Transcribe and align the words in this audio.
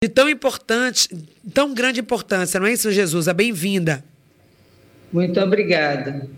de 0.00 0.08
tão 0.08 0.28
importante, 0.28 1.08
tão 1.52 1.74
grande 1.74 1.98
importância, 1.98 2.60
não 2.60 2.68
é 2.68 2.72
isso, 2.72 2.92
Jesus? 2.92 3.26
Bem-vinda. 3.32 4.04
Muito 5.12 5.40
obrigada. 5.40 6.28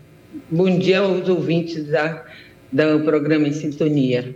Bom 0.50 0.78
dia 0.78 1.00
aos 1.00 1.28
ouvintes 1.28 1.86
da, 1.88 2.24
do 2.72 3.04
programa 3.04 3.48
Em 3.48 3.52
Sintonia 3.52 4.34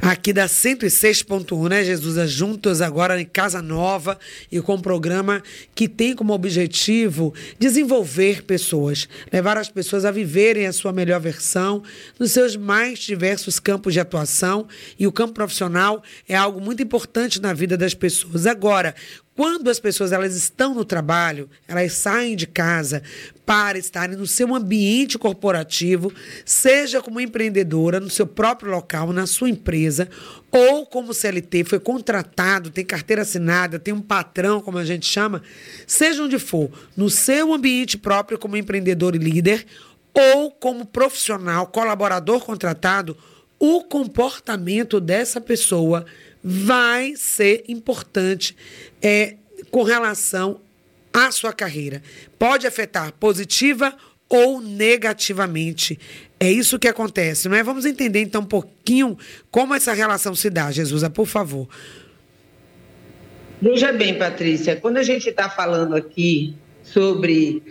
aqui 0.00 0.32
da 0.32 0.46
106.1, 0.46 1.68
né, 1.68 1.84
Jesus? 1.84 2.30
Juntos 2.30 2.80
agora 2.80 3.20
em 3.20 3.24
Casa 3.24 3.60
Nova 3.60 4.18
e 4.50 4.60
com 4.60 4.74
um 4.74 4.80
programa 4.80 5.42
que 5.74 5.88
tem 5.88 6.14
como 6.14 6.32
objetivo 6.32 7.34
desenvolver 7.58 8.42
pessoas, 8.42 9.08
levar 9.32 9.56
as 9.56 9.68
pessoas 9.68 10.04
a 10.04 10.10
viverem 10.10 10.66
a 10.66 10.72
sua 10.72 10.92
melhor 10.92 11.20
versão 11.20 11.82
nos 12.18 12.32
seus 12.32 12.56
mais 12.56 12.98
diversos 13.00 13.58
campos 13.58 13.92
de 13.92 14.00
atuação. 14.00 14.66
E 14.98 15.06
o 15.06 15.12
campo 15.12 15.34
profissional 15.34 16.02
é 16.28 16.34
algo 16.34 16.60
muito 16.60 16.82
importante 16.82 17.40
na 17.40 17.52
vida 17.52 17.76
das 17.76 17.94
pessoas. 17.94 18.46
Agora, 18.46 18.94
quando 19.38 19.70
as 19.70 19.78
pessoas 19.78 20.10
elas 20.10 20.34
estão 20.34 20.74
no 20.74 20.84
trabalho, 20.84 21.48
elas 21.68 21.92
saem 21.92 22.34
de 22.34 22.44
casa 22.44 23.04
para 23.46 23.78
estarem 23.78 24.16
no 24.16 24.26
seu 24.26 24.52
ambiente 24.52 25.16
corporativo, 25.16 26.12
seja 26.44 27.00
como 27.00 27.20
empreendedora 27.20 28.00
no 28.00 28.10
seu 28.10 28.26
próprio 28.26 28.72
local, 28.72 29.12
na 29.12 29.28
sua 29.28 29.48
empresa, 29.48 30.08
ou 30.50 30.84
como 30.84 31.14
CLT, 31.14 31.62
foi 31.62 31.78
contratado, 31.78 32.72
tem 32.72 32.84
carteira 32.84 33.22
assinada, 33.22 33.78
tem 33.78 33.94
um 33.94 34.02
patrão, 34.02 34.60
como 34.60 34.76
a 34.76 34.84
gente 34.84 35.06
chama, 35.06 35.40
seja 35.86 36.24
onde 36.24 36.40
for, 36.40 36.68
no 36.96 37.08
seu 37.08 37.54
ambiente 37.54 37.96
próprio 37.96 38.40
como 38.40 38.56
empreendedor 38.56 39.14
e 39.14 39.18
líder, 39.18 39.64
ou 40.12 40.50
como 40.50 40.84
profissional, 40.84 41.68
colaborador 41.68 42.40
contratado, 42.40 43.16
o 43.56 43.84
comportamento 43.84 44.98
dessa 44.98 45.40
pessoa 45.40 46.04
vai 46.42 47.14
ser 47.16 47.64
importante 47.68 48.56
é, 49.02 49.36
com 49.70 49.82
relação 49.82 50.60
à 51.12 51.30
sua 51.30 51.52
carreira. 51.52 52.02
Pode 52.38 52.66
afetar 52.66 53.12
positiva 53.12 53.96
ou 54.28 54.60
negativamente. 54.60 55.98
É 56.38 56.50
isso 56.50 56.78
que 56.78 56.86
acontece, 56.86 57.48
não 57.48 57.56
é? 57.56 57.62
Vamos 57.62 57.84
entender 57.84 58.20
então 58.20 58.42
um 58.42 58.46
pouquinho 58.46 59.16
como 59.50 59.74
essa 59.74 59.92
relação 59.92 60.34
se 60.34 60.50
dá, 60.50 60.70
Jesusa, 60.70 61.10
por 61.10 61.26
favor. 61.26 61.68
Veja 63.60 63.92
bem, 63.92 64.16
Patrícia, 64.16 64.76
quando 64.76 64.98
a 64.98 65.02
gente 65.02 65.28
está 65.28 65.50
falando 65.50 65.96
aqui 65.96 66.54
sobre 66.82 67.62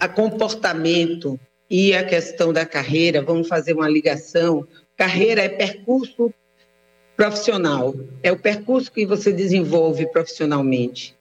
a 0.00 0.08
comportamento 0.08 1.38
e 1.70 1.94
a 1.94 2.04
questão 2.04 2.52
da 2.52 2.66
carreira, 2.66 3.22
vamos 3.22 3.46
fazer 3.46 3.74
uma 3.74 3.88
ligação. 3.88 4.66
Carreira 4.96 5.42
é 5.42 5.48
percurso 5.48 6.32
profissional, 7.16 7.94
é 8.22 8.30
o 8.30 8.38
percurso 8.38 8.92
que 8.92 9.06
você 9.06 9.32
desenvolve 9.32 10.06
profissionalmente. 10.10 11.16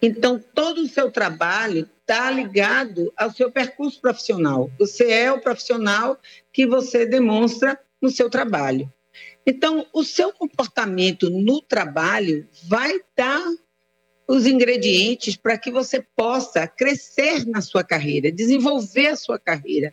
Então, 0.00 0.38
todo 0.38 0.80
o 0.80 0.88
seu 0.88 1.10
trabalho 1.10 1.88
está 2.00 2.30
ligado 2.30 3.12
ao 3.16 3.30
seu 3.30 3.50
percurso 3.50 4.00
profissional. 4.00 4.70
Você 4.78 5.10
é 5.10 5.30
o 5.30 5.40
profissional 5.40 6.18
que 6.52 6.66
você 6.66 7.04
demonstra 7.04 7.78
no 8.00 8.10
seu 8.10 8.30
trabalho. 8.30 8.90
Então, 9.46 9.86
o 9.92 10.04
seu 10.04 10.32
comportamento 10.32 11.28
no 11.28 11.60
trabalho 11.60 12.48
vai 12.68 13.00
dar 13.16 13.44
os 14.26 14.46
ingredientes 14.46 15.36
para 15.36 15.58
que 15.58 15.70
você 15.70 16.04
possa 16.16 16.66
crescer 16.66 17.44
na 17.46 17.60
sua 17.60 17.82
carreira, 17.82 18.30
desenvolver 18.30 19.08
a 19.08 19.16
sua 19.16 19.38
carreira. 19.38 19.92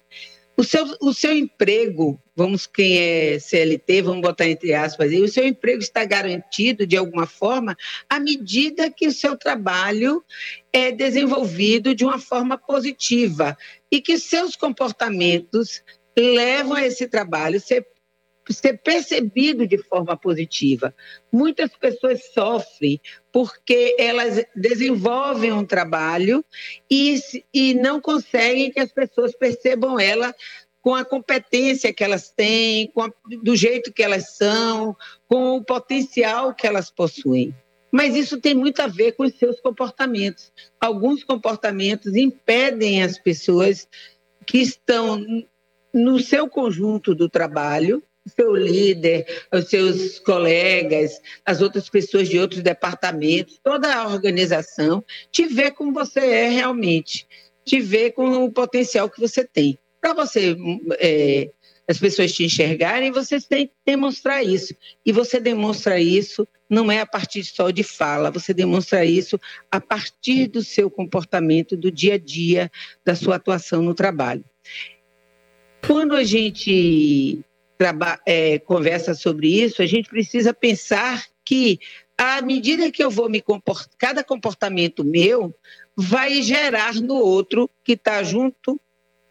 O 0.59 0.63
seu, 0.63 0.85
o 0.99 1.13
seu 1.13 1.37
emprego, 1.37 2.19
vamos, 2.35 2.65
quem 2.65 2.97
é 2.97 3.37
CLT, 3.37 4.01
vamos 4.01 4.21
botar 4.21 4.47
entre 4.47 4.73
aspas 4.73 5.11
aí, 5.11 5.21
o 5.21 5.27
seu 5.27 5.45
emprego 5.45 5.79
está 5.83 6.03
garantido 6.03 6.87
de 6.87 6.97
alguma 6.97 7.27
forma 7.27 7.77
à 8.09 8.19
medida 8.19 8.89
que 8.89 9.07
o 9.07 9.11
seu 9.11 9.37
trabalho 9.37 10.23
é 10.73 10.91
desenvolvido 10.91 11.93
de 11.93 12.03
uma 12.03 12.17
forma 12.17 12.57
positiva 12.57 13.55
e 13.91 14.01
que 14.01 14.17
seus 14.17 14.55
comportamentos 14.55 15.83
levam 16.17 16.73
a 16.73 16.83
esse 16.83 17.07
trabalho 17.07 17.61
ser 17.61 17.85
ser 18.53 18.77
percebido 18.79 19.67
de 19.67 19.77
forma 19.77 20.15
positiva. 20.15 20.93
Muitas 21.31 21.71
pessoas 21.75 22.33
sofrem 22.33 22.99
porque 23.31 23.95
elas 23.99 24.45
desenvolvem 24.55 25.51
um 25.51 25.65
trabalho 25.65 26.43
e, 26.89 27.19
e 27.53 27.73
não 27.73 27.99
conseguem 27.99 28.71
que 28.71 28.79
as 28.79 28.91
pessoas 28.91 29.35
percebam 29.35 29.99
ela 29.99 30.33
com 30.81 30.95
a 30.95 31.03
competência 31.03 31.93
que 31.93 32.03
elas 32.03 32.29
têm, 32.29 32.91
a, 32.97 33.09
do 33.43 33.55
jeito 33.55 33.91
que 33.91 34.01
elas 34.01 34.35
são, 34.35 34.95
com 35.27 35.57
o 35.57 35.63
potencial 35.63 36.53
que 36.53 36.65
elas 36.65 36.89
possuem. 36.89 37.53
Mas 37.91 38.15
isso 38.15 38.39
tem 38.39 38.53
muito 38.53 38.81
a 38.81 38.87
ver 38.87 39.13
com 39.13 39.23
os 39.23 39.33
seus 39.35 39.59
comportamentos. 39.59 40.51
Alguns 40.79 41.23
comportamentos 41.23 42.15
impedem 42.15 43.03
as 43.03 43.17
pessoas 43.17 43.87
que 44.45 44.59
estão 44.59 45.25
no 45.93 46.19
seu 46.19 46.47
conjunto 46.47 47.15
do 47.15 47.29
trabalho 47.29 48.03
seu 48.27 48.55
líder, 48.55 49.25
os 49.53 49.69
seus 49.69 50.19
colegas, 50.19 51.21
as 51.45 51.61
outras 51.61 51.89
pessoas 51.89 52.29
de 52.29 52.39
outros 52.39 52.61
departamentos, 52.61 53.59
toda 53.63 53.93
a 53.93 54.07
organização, 54.07 55.03
te 55.31 55.45
ver 55.45 55.71
como 55.71 55.93
você 55.93 56.19
é 56.19 56.49
realmente, 56.49 57.27
te 57.63 57.79
ver 57.79 58.11
com 58.11 58.43
o 58.43 58.51
potencial 58.51 59.09
que 59.09 59.19
você 59.19 59.43
tem. 59.43 59.77
Para 59.99 60.13
você, 60.13 60.55
é, 60.99 61.49
as 61.87 61.97
pessoas 61.97 62.31
te 62.33 62.43
enxergarem, 62.43 63.11
você 63.11 63.39
tem 63.41 63.67
que 63.67 63.73
demonstrar 63.85 64.43
isso. 64.45 64.75
E 65.05 65.11
você 65.11 65.39
demonstra 65.39 65.99
isso 65.99 66.47
não 66.69 66.91
é 66.91 66.99
a 66.99 67.05
partir 67.05 67.43
só 67.43 67.71
de 67.71 67.83
fala, 67.83 68.31
você 68.31 68.53
demonstra 68.53 69.05
isso 69.05 69.39
a 69.71 69.79
partir 69.79 70.47
do 70.47 70.61
seu 70.61 70.89
comportamento, 70.89 71.77
do 71.77 71.91
dia 71.91 72.15
a 72.15 72.17
dia, 72.17 72.69
da 73.05 73.15
sua 73.15 73.35
atuação 73.35 73.81
no 73.81 73.93
trabalho. 73.93 74.43
Quando 75.85 76.15
a 76.15 76.23
gente 76.23 77.39
é, 78.25 78.59
conversa 78.59 79.13
sobre 79.13 79.47
isso, 79.47 79.81
a 79.81 79.85
gente 79.85 80.09
precisa 80.09 80.53
pensar 80.53 81.25
que, 81.45 81.79
à 82.17 82.41
medida 82.41 82.91
que 82.91 83.03
eu 83.03 83.11
vou 83.11 83.29
me 83.29 83.41
comportar, 83.41 83.89
cada 83.97 84.23
comportamento 84.23 85.03
meu 85.03 85.53
vai 85.95 86.41
gerar 86.41 86.95
no 86.95 87.15
outro 87.15 87.69
que 87.83 87.93
está 87.93 88.23
junto 88.23 88.79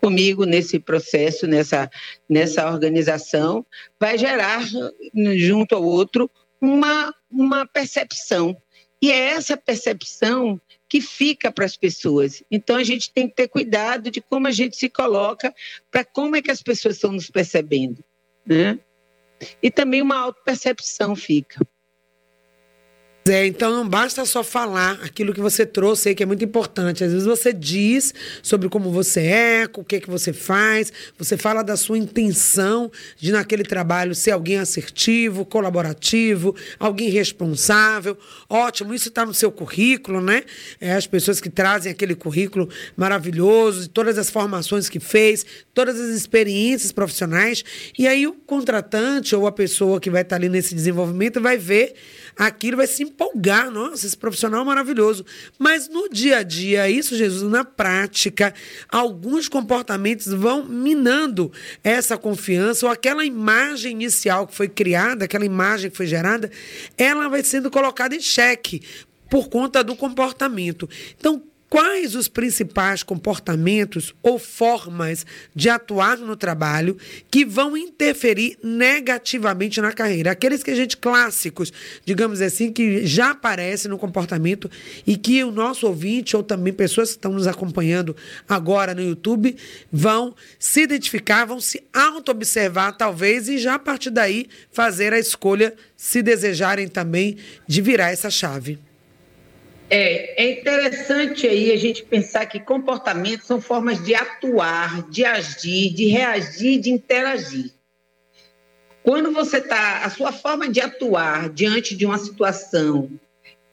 comigo 0.00 0.44
nesse 0.44 0.78
processo, 0.78 1.46
nessa, 1.46 1.90
nessa 2.28 2.70
organização, 2.70 3.64
vai 3.98 4.16
gerar 4.16 4.62
junto 5.36 5.74
ao 5.74 5.82
outro 5.82 6.30
uma, 6.60 7.14
uma 7.30 7.66
percepção. 7.66 8.56
E 9.00 9.10
é 9.10 9.30
essa 9.30 9.56
percepção 9.56 10.60
que 10.88 11.00
fica 11.00 11.50
para 11.50 11.64
as 11.64 11.76
pessoas. 11.76 12.42
Então 12.50 12.76
a 12.76 12.84
gente 12.84 13.12
tem 13.12 13.28
que 13.28 13.34
ter 13.34 13.48
cuidado 13.48 14.10
de 14.10 14.20
como 14.20 14.46
a 14.46 14.52
gente 14.52 14.76
se 14.76 14.88
coloca 14.88 15.54
para 15.90 16.04
como 16.04 16.36
é 16.36 16.42
que 16.42 16.50
as 16.50 16.62
pessoas 16.62 16.94
estão 16.94 17.12
nos 17.12 17.30
percebendo 17.30 18.04
né? 18.46 18.78
E 19.62 19.70
também 19.70 20.00
uma 20.00 20.16
autopercepção 20.18 21.14
fica. 21.14 21.66
É, 23.28 23.44
então 23.44 23.72
não 23.72 23.88
basta 23.88 24.24
só 24.24 24.44
falar 24.44 25.00
aquilo 25.02 25.34
que 25.34 25.40
você 25.40 25.66
trouxe 25.66 26.10
aí, 26.10 26.14
que 26.14 26.22
é 26.22 26.26
muito 26.26 26.44
importante. 26.44 27.02
Às 27.02 27.10
vezes 27.10 27.26
você 27.26 27.52
diz 27.52 28.14
sobre 28.40 28.68
como 28.68 28.92
você 28.92 29.20
é, 29.22 29.68
o 29.76 29.82
que 29.82 29.96
é 29.96 30.00
que 30.00 30.08
você 30.08 30.32
faz, 30.32 30.92
você 31.18 31.36
fala 31.36 31.64
da 31.64 31.76
sua 31.76 31.98
intenção 31.98 32.90
de 33.16 33.32
naquele 33.32 33.64
trabalho 33.64 34.14
ser 34.14 34.30
alguém 34.30 34.58
assertivo, 34.58 35.44
colaborativo, 35.44 36.54
alguém 36.78 37.10
responsável. 37.10 38.16
Ótimo, 38.48 38.94
isso 38.94 39.08
está 39.08 39.26
no 39.26 39.34
seu 39.34 39.50
currículo, 39.50 40.20
né? 40.20 40.44
É, 40.80 40.92
as 40.92 41.06
pessoas 41.06 41.40
que 41.40 41.50
trazem 41.50 41.90
aquele 41.90 42.14
currículo 42.14 42.68
maravilhoso, 42.96 43.88
todas 43.88 44.18
as 44.18 44.30
formações 44.30 44.88
que 44.88 45.00
fez, 45.00 45.44
todas 45.74 45.98
as 46.00 46.10
experiências 46.10 46.92
profissionais. 46.92 47.64
E 47.98 48.06
aí 48.06 48.24
o 48.24 48.32
contratante 48.32 49.34
ou 49.34 49.48
a 49.48 49.52
pessoa 49.52 50.00
que 50.00 50.10
vai 50.10 50.22
estar 50.22 50.36
ali 50.36 50.48
nesse 50.48 50.76
desenvolvimento 50.76 51.40
vai 51.40 51.58
ver 51.58 51.94
aquilo, 52.36 52.76
vai 52.76 52.86
se 52.86 53.02
empolgar. 53.02 53.70
Nossa, 53.70 54.06
esse 54.06 54.16
profissional 54.16 54.62
é 54.62 54.64
maravilhoso. 54.64 55.24
Mas 55.58 55.88
no 55.88 56.08
dia 56.08 56.38
a 56.38 56.42
dia, 56.42 56.88
isso, 56.88 57.16
Jesus, 57.16 57.50
na 57.50 57.64
prática, 57.64 58.52
alguns 58.88 59.48
comportamentos 59.48 60.26
vão 60.26 60.64
minando 60.64 61.50
essa 61.82 62.18
confiança 62.18 62.86
ou 62.86 62.92
aquela 62.92 63.24
imagem 63.24 63.92
inicial 63.92 64.46
que 64.46 64.54
foi 64.54 64.68
criada, 64.68 65.24
aquela 65.24 65.44
imagem 65.44 65.90
que 65.90 65.96
foi 65.96 66.06
gerada, 66.06 66.50
ela 66.98 67.28
vai 67.28 67.42
sendo 67.42 67.70
colocada 67.70 68.14
em 68.14 68.20
xeque 68.20 68.82
por 69.30 69.48
conta 69.48 69.82
do 69.82 69.96
comportamento. 69.96 70.88
Então, 71.18 71.42
quais 71.68 72.14
os 72.14 72.28
principais 72.28 73.02
comportamentos 73.02 74.14
ou 74.22 74.38
formas 74.38 75.26
de 75.54 75.68
atuar 75.68 76.18
no 76.18 76.36
trabalho 76.36 76.96
que 77.30 77.44
vão 77.44 77.76
interferir 77.76 78.56
negativamente 78.62 79.80
na 79.80 79.92
carreira. 79.92 80.30
Aqueles 80.30 80.62
que 80.62 80.70
a 80.70 80.74
gente 80.74 80.96
clássicos, 80.96 81.72
digamos 82.04 82.40
assim, 82.40 82.72
que 82.72 83.04
já 83.06 83.30
aparecem 83.30 83.90
no 83.90 83.98
comportamento 83.98 84.70
e 85.06 85.16
que 85.16 85.42
o 85.42 85.50
nosso 85.50 85.86
ouvinte 85.86 86.36
ou 86.36 86.42
também 86.42 86.72
pessoas 86.72 87.10
que 87.10 87.16
estão 87.16 87.32
nos 87.32 87.46
acompanhando 87.46 88.16
agora 88.48 88.94
no 88.94 89.02
YouTube 89.02 89.56
vão 89.92 90.34
se 90.58 90.82
identificar, 90.82 91.44
vão 91.44 91.60
se 91.60 91.82
auto-observar 91.92 92.92
talvez 92.92 93.48
e 93.48 93.58
já 93.58 93.74
a 93.74 93.78
partir 93.78 94.10
daí 94.10 94.46
fazer 94.70 95.12
a 95.12 95.18
escolha, 95.18 95.74
se 95.96 96.22
desejarem 96.22 96.88
também, 96.88 97.36
de 97.66 97.80
virar 97.80 98.10
essa 98.10 98.30
chave. 98.30 98.78
É, 99.88 100.42
é 100.42 100.60
interessante 100.60 101.46
aí 101.46 101.70
a 101.70 101.76
gente 101.76 102.02
pensar 102.02 102.46
que 102.46 102.58
comportamentos 102.58 103.46
são 103.46 103.60
formas 103.60 104.04
de 104.04 104.14
atuar, 104.14 105.08
de 105.08 105.24
agir, 105.24 105.94
de 105.94 106.06
reagir, 106.08 106.80
de 106.80 106.90
interagir. 106.90 107.72
Quando 109.04 109.30
você 109.32 109.58
está, 109.58 110.04
a 110.04 110.10
sua 110.10 110.32
forma 110.32 110.68
de 110.68 110.80
atuar 110.80 111.48
diante 111.50 111.96
de 111.96 112.04
uma 112.04 112.18
situação 112.18 113.08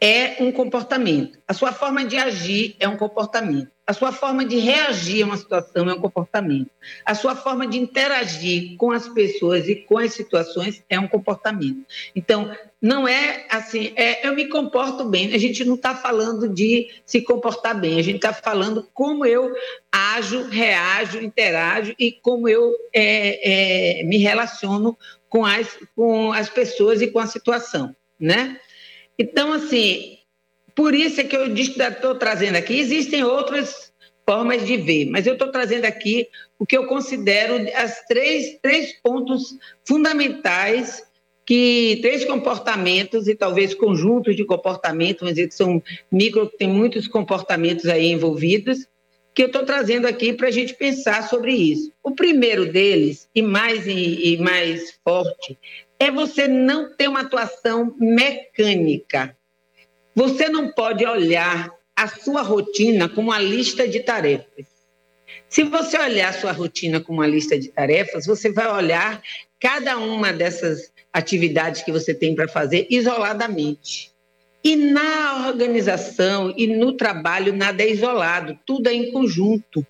é 0.04 0.36
um 0.42 0.52
comportamento. 0.52 1.40
A 1.48 1.54
sua 1.54 1.72
forma 1.72 2.04
de 2.04 2.18
agir 2.18 2.76
é 2.78 2.90
um 2.90 2.98
comportamento. 2.98 3.72
A 3.88 3.94
sua 3.94 4.12
forma 4.12 4.44
de 4.44 4.58
reagir 4.58 5.24
a 5.24 5.26
uma 5.26 5.38
situação 5.38 5.90
é 5.90 5.94
um 5.94 6.00
comportamento. 6.00 6.70
A 7.06 7.16
sua 7.16 7.38
forma 7.38 7.66
de 7.66 7.78
interagir 7.78 8.76
com 8.76 8.92
as 8.92 9.08
pessoas 9.08 9.70
e 9.70 9.76
com 9.76 9.98
as 9.98 10.14
situações 10.14 10.84
é 10.90 11.00
um 11.00 11.08
comportamento. 11.08 11.86
Então, 12.14 12.54
não 12.82 13.08
é 13.08 13.46
assim, 13.50 13.94
é, 13.96 14.28
eu 14.28 14.36
me 14.36 14.50
comporto 14.50 15.06
bem. 15.06 15.34
A 15.34 15.38
gente 15.38 15.64
não 15.64 15.76
está 15.76 15.96
falando 15.96 16.50
de 16.50 16.90
se 17.06 17.22
comportar 17.22 17.80
bem, 17.80 17.98
a 17.98 18.04
gente 18.04 18.18
está 18.18 18.34
falando 18.34 18.86
como 18.94 19.26
eu 19.26 19.54
ajo, 19.90 20.50
reajo, 20.50 21.22
interajo 21.22 21.96
e 21.98 22.12
como 22.12 22.50
eu 22.50 22.74
é, 22.94 24.02
é, 24.02 24.04
me 24.04 24.18
relaciono 24.18 24.98
com 25.30 25.46
as, 25.46 25.80
com 25.96 26.34
as 26.34 26.50
pessoas 26.50 27.02
e 27.02 27.08
com 27.08 27.20
a 27.20 27.28
situação, 27.28 27.96
né? 28.20 28.60
Então, 29.18 29.54
assim, 29.54 30.18
por 30.76 30.94
isso 30.94 31.22
é 31.22 31.24
que 31.24 31.36
eu 31.36 31.54
estou 31.54 32.16
trazendo 32.16 32.56
aqui. 32.56 32.80
Existem 32.80 33.24
outras 33.24 33.94
formas 34.26 34.66
de 34.66 34.78
ver, 34.78 35.06
mas 35.06 35.28
eu 35.28 35.34
estou 35.34 35.52
trazendo 35.52 35.86
aqui 35.86 36.28
o 36.58 36.66
que 36.66 36.78
eu 36.78 36.88
considero 36.88 37.56
as 37.76 38.06
três, 38.06 38.58
três 38.62 38.94
pontos 39.02 39.58
fundamentais 39.86 41.04
que 41.46 42.00
três 42.02 42.24
comportamentos 42.24 43.28
e 43.28 43.36
talvez 43.36 43.74
conjuntos 43.74 44.36
de 44.36 44.46
comportamentos, 44.46 45.20
vamos 45.20 45.36
dizer 45.36 45.50
que 45.50 45.56
são 45.56 45.84
micro, 46.10 46.48
tem 46.48 46.70
muitos 46.70 47.08
comportamentos 47.08 47.86
aí 47.88 48.12
envolvidos, 48.12 48.88
que 49.36 49.44
eu 49.44 49.48
estou 49.48 49.66
trazendo 49.66 50.08
aqui 50.08 50.32
para 50.32 50.48
a 50.48 50.52
gente 50.52 50.74
pensar 50.76 51.28
sobre 51.28 51.52
isso. 51.52 51.92
O 52.04 52.12
primeiro 52.12 52.72
deles, 52.72 53.28
e 53.34 53.42
mais, 53.42 53.86
e 53.88 54.38
mais 54.38 54.94
forte, 55.04 55.58
é 56.04 56.12
você 56.12 56.50
não 56.50 56.94
ter 56.94 57.08
uma 57.08 57.22
atuação 57.22 57.96
mecânica. 57.98 59.38
Você 60.14 60.50
não 60.50 60.70
pode 60.70 61.06
olhar 61.06 61.72
a 61.96 62.08
sua 62.10 62.42
rotina 62.42 63.08
como 63.08 63.30
uma 63.30 63.40
lista 63.40 63.88
de 63.88 64.02
tarefas. 64.02 64.66
Se 65.48 65.64
você 65.64 65.98
olhar 65.98 66.30
a 66.30 66.34
sua 66.34 66.52
rotina 66.52 67.00
como 67.00 67.20
uma 67.20 67.28
lista 67.28 67.58
de 67.58 67.70
tarefas, 67.70 68.26
você 68.26 68.52
vai 68.52 68.68
olhar 68.68 69.22
cada 69.62 69.98
uma 69.98 70.34
dessas 70.34 70.92
atividades 71.14 71.84
que 71.84 71.92
você 71.92 72.14
tem 72.14 72.36
para 72.36 72.50
fazer 72.50 72.86
isoladamente. 72.90 74.12
E 74.62 74.76
na 74.76 75.48
organização 75.48 76.54
e 76.58 76.68
no 76.68 76.98
trabalho, 76.98 77.56
nada 77.56 77.82
é 77.82 77.90
isolado, 77.90 78.60
tudo 78.66 78.88
é 78.88 78.94
em 78.94 79.10
conjunto. 79.10 79.86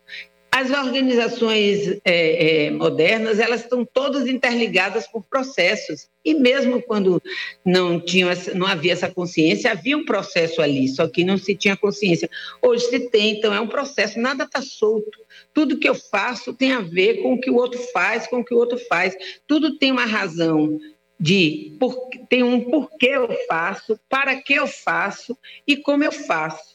As 0.56 0.70
organizações 0.70 2.00
é, 2.06 2.66
é, 2.66 2.70
modernas, 2.70 3.40
elas 3.40 3.62
estão 3.62 3.84
todas 3.84 4.28
interligadas 4.28 5.08
por 5.08 5.24
processos. 5.24 6.08
E 6.24 6.36
mesmo 6.36 6.80
quando 6.80 7.20
não, 7.66 8.00
tinha, 8.00 8.28
não 8.54 8.68
havia 8.68 8.94
essa 8.94 9.10
consciência, 9.10 9.72
havia 9.72 9.98
um 9.98 10.06
processo 10.06 10.62
ali, 10.62 10.88
só 10.90 11.08
que 11.08 11.24
não 11.24 11.40
se 11.40 11.56
tinha 11.56 11.76
consciência. 11.76 12.30
Hoje 12.62 12.86
se 12.86 13.00
tem, 13.10 13.32
então 13.32 13.52
é 13.52 13.60
um 13.60 13.68
processo, 13.68 14.20
nada 14.20 14.44
está 14.44 14.62
solto. 14.62 15.20
Tudo 15.56 15.80
que 15.80 15.90
eu 15.90 15.96
faço 15.96 16.54
tem 16.54 16.72
a 16.72 16.82
ver 16.82 17.24
com 17.24 17.34
o 17.34 17.42
que 17.42 17.50
o 17.50 17.56
outro 17.56 17.80
faz, 17.92 18.28
com 18.28 18.42
o 18.42 18.46
que 18.46 18.54
o 18.54 18.58
outro 18.58 18.78
faz. 18.78 19.16
Tudo 19.48 19.80
tem 19.80 19.92
uma 19.92 20.06
razão 20.06 20.78
de 21.20 21.76
por, 21.80 22.10
tem 22.30 22.44
um 22.44 22.62
porquê 22.62 23.08
eu 23.08 23.28
faço, 23.48 24.00
para 24.08 24.40
que 24.40 24.54
eu 24.54 24.68
faço 24.68 25.36
e 25.66 25.76
como 25.78 26.04
eu 26.04 26.12
faço. 26.12 26.73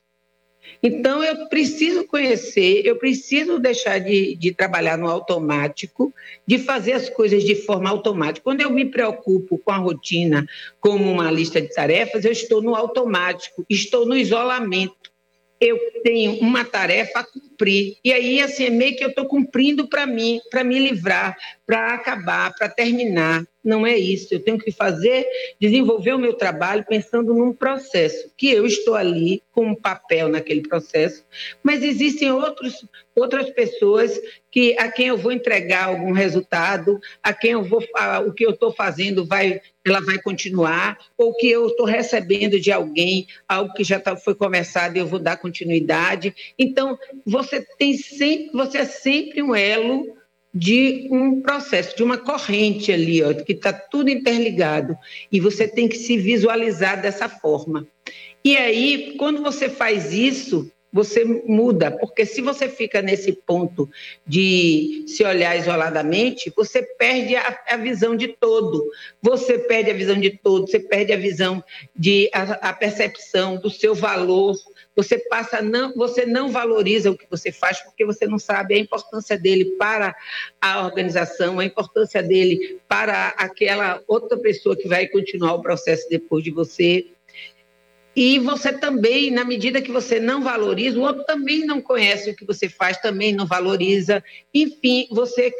Então, 0.82 1.22
eu 1.22 1.48
preciso 1.48 2.04
conhecer, 2.06 2.82
eu 2.84 2.96
preciso 2.96 3.58
deixar 3.58 3.98
de, 3.98 4.36
de, 4.36 4.52
trabalhar 4.52 4.96
no 4.96 5.08
automático, 5.08 6.14
de 6.46 6.58
fazer 6.58 6.92
as 6.92 7.08
coisas 7.08 7.42
de 7.42 7.56
forma 7.56 7.90
automática. 7.90 8.44
Quando 8.44 8.60
eu 8.60 8.70
me 8.70 8.84
preocupo 8.84 9.58
com 9.58 9.72
a 9.72 9.76
rotina 9.76 10.46
como 10.80 11.10
uma 11.10 11.30
lista 11.30 11.60
de 11.60 11.68
tarefas, 11.74 12.24
eu 12.24 12.32
estou 12.32 12.62
no 12.62 12.76
automático, 12.76 13.64
estou 13.68 14.06
no 14.06 14.16
isolamento. 14.16 15.08
Eu 15.60 15.76
tenho 16.04 16.38
uma 16.38 16.64
tarefa 16.64 17.18
a 17.18 17.24
cumprir. 17.24 17.96
E 18.04 18.12
aí, 18.12 18.40
assim, 18.40 18.66
é 18.66 18.70
meio 18.70 18.96
que 18.96 19.02
eu 19.02 19.08
estou 19.08 19.26
cumprindo 19.26 19.88
para 19.88 20.06
mim, 20.06 20.40
para 20.48 20.62
me 20.62 20.78
livrar, 20.78 21.36
para 21.66 21.94
acabar, 21.94 22.54
para 22.54 22.68
terminar. 22.68 23.44
Não 23.68 23.86
é 23.86 23.98
isso. 23.98 24.32
Eu 24.32 24.40
tenho 24.40 24.56
que 24.56 24.72
fazer, 24.72 25.26
desenvolver 25.60 26.14
o 26.14 26.18
meu 26.18 26.32
trabalho 26.32 26.86
pensando 26.88 27.34
num 27.34 27.52
processo, 27.52 28.32
que 28.34 28.50
eu 28.50 28.64
estou 28.64 28.94
ali 28.94 29.42
com 29.52 29.66
um 29.66 29.74
papel 29.74 30.26
naquele 30.26 30.62
processo, 30.62 31.22
mas 31.62 31.82
existem 31.82 32.32
outros, 32.32 32.86
outras 33.14 33.50
pessoas 33.50 34.18
que 34.50 34.74
a 34.78 34.90
quem 34.90 35.08
eu 35.08 35.18
vou 35.18 35.32
entregar 35.32 35.84
algum 35.84 36.12
resultado, 36.12 36.98
a 37.22 37.34
quem 37.34 37.50
eu 37.50 37.62
vou 37.62 37.84
a, 37.94 38.20
o 38.20 38.32
que 38.32 38.46
eu 38.46 38.52
estou 38.52 38.72
fazendo 38.72 39.26
vai 39.26 39.60
ela 39.84 40.00
vai 40.00 40.18
continuar, 40.20 40.98
ou 41.16 41.34
que 41.34 41.48
eu 41.48 41.66
estou 41.66 41.86
recebendo 41.86 42.60
de 42.60 42.70
alguém 42.70 43.26
algo 43.46 43.72
que 43.72 43.84
já 43.84 43.98
tá, 43.98 44.16
foi 44.16 44.34
começado 44.34 44.96
e 44.96 44.98
eu 44.98 45.06
vou 45.06 45.18
dar 45.18 45.38
continuidade. 45.38 46.34
Então, 46.58 46.98
você 47.24 47.66
tem 47.78 47.94
sempre, 47.96 48.50
você 48.52 48.78
é 48.78 48.84
sempre 48.84 49.42
um 49.42 49.54
elo 49.54 50.17
de 50.52 51.08
um 51.10 51.40
processo, 51.40 51.96
de 51.96 52.02
uma 52.02 52.16
corrente 52.16 52.90
ali, 52.92 53.22
ó, 53.22 53.34
que 53.34 53.52
está 53.52 53.72
tudo 53.72 54.10
interligado. 54.10 54.96
E 55.30 55.40
você 55.40 55.68
tem 55.68 55.88
que 55.88 55.96
se 55.96 56.16
visualizar 56.16 57.00
dessa 57.00 57.28
forma. 57.28 57.86
E 58.44 58.56
aí, 58.56 59.14
quando 59.18 59.42
você 59.42 59.68
faz 59.68 60.12
isso, 60.12 60.70
você 60.92 61.22
muda, 61.24 61.90
porque 61.90 62.24
se 62.24 62.40
você 62.40 62.68
fica 62.68 63.02
nesse 63.02 63.32
ponto 63.32 63.88
de 64.26 65.04
se 65.06 65.22
olhar 65.22 65.56
isoladamente, 65.56 66.52
você 66.56 66.82
perde 66.82 67.36
a, 67.36 67.60
a 67.68 67.76
visão 67.76 68.16
de 68.16 68.28
todo. 68.28 68.90
Você 69.20 69.58
perde 69.58 69.90
a 69.90 69.94
visão 69.94 70.18
de 70.18 70.30
todo, 70.30 70.66
você 70.66 70.80
perde 70.80 71.12
a 71.12 71.16
visão 71.16 71.62
de 71.94 72.30
a, 72.32 72.70
a 72.70 72.72
percepção 72.72 73.56
do 73.56 73.68
seu 73.68 73.94
valor, 73.94 74.56
você 74.96 75.18
passa 75.18 75.62
não, 75.62 75.94
você 75.94 76.26
não 76.26 76.50
valoriza 76.50 77.10
o 77.10 77.16
que 77.16 77.26
você 77.30 77.52
faz 77.52 77.80
porque 77.80 78.04
você 78.04 78.26
não 78.26 78.38
sabe 78.38 78.74
a 78.74 78.78
importância 78.78 79.38
dele 79.38 79.76
para 79.78 80.16
a 80.60 80.84
organização, 80.84 81.60
a 81.60 81.64
importância 81.64 82.22
dele 82.22 82.80
para 82.88 83.28
aquela 83.36 84.02
outra 84.08 84.36
pessoa 84.38 84.74
que 84.74 84.88
vai 84.88 85.06
continuar 85.06 85.54
o 85.54 85.62
processo 85.62 86.08
depois 86.08 86.42
de 86.42 86.50
você. 86.50 87.06
E 88.20 88.36
você 88.40 88.72
também, 88.72 89.30
na 89.30 89.44
medida 89.44 89.80
que 89.80 89.92
você 89.92 90.18
não 90.18 90.42
valoriza, 90.42 90.98
o 90.98 91.02
outro 91.02 91.22
também 91.22 91.64
não 91.64 91.80
conhece 91.80 92.28
o 92.28 92.34
que 92.34 92.44
você 92.44 92.68
faz, 92.68 92.96
também 92.96 93.32
não 93.32 93.46
valoriza. 93.46 94.24
Enfim, 94.52 95.06
você 95.12 95.52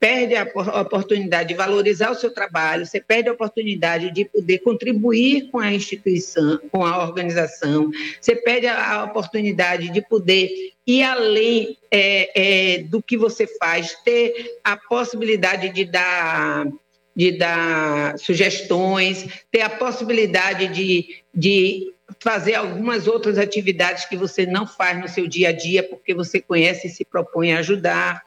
perde 0.00 0.34
a 0.34 0.44
oportunidade 0.80 1.50
de 1.50 1.54
valorizar 1.54 2.10
o 2.10 2.14
seu 2.14 2.32
trabalho, 2.32 2.86
você 2.86 2.98
perde 2.98 3.28
a 3.28 3.32
oportunidade 3.32 4.10
de 4.10 4.24
poder 4.24 4.60
contribuir 4.60 5.50
com 5.50 5.58
a 5.58 5.70
instituição, 5.70 6.58
com 6.72 6.82
a 6.82 7.04
organização, 7.04 7.90
você 8.18 8.34
perde 8.34 8.68
a 8.68 9.04
oportunidade 9.04 9.90
de 9.90 10.00
poder 10.00 10.48
ir 10.86 11.02
além 11.02 11.76
é, 11.90 12.30
é, 12.76 12.78
do 12.84 13.02
que 13.02 13.18
você 13.18 13.46
faz, 13.58 13.94
ter 14.02 14.58
a 14.64 14.78
possibilidade 14.78 15.68
de 15.68 15.84
dar 15.84 16.66
de 17.14 17.32
dar 17.32 18.16
sugestões, 18.16 19.26
ter 19.50 19.62
a 19.62 19.68
possibilidade 19.68 20.68
de, 20.68 21.24
de 21.34 21.92
fazer 22.20 22.54
algumas 22.54 23.06
outras 23.06 23.38
atividades 23.38 24.04
que 24.04 24.16
você 24.16 24.44
não 24.44 24.66
faz 24.66 25.00
no 25.00 25.08
seu 25.08 25.26
dia 25.26 25.50
a 25.50 25.52
dia, 25.52 25.82
porque 25.82 26.14
você 26.14 26.40
conhece 26.40 26.86
e 26.86 26.90
se 26.90 27.04
propõe 27.04 27.52
a 27.52 27.58
ajudar. 27.58 28.22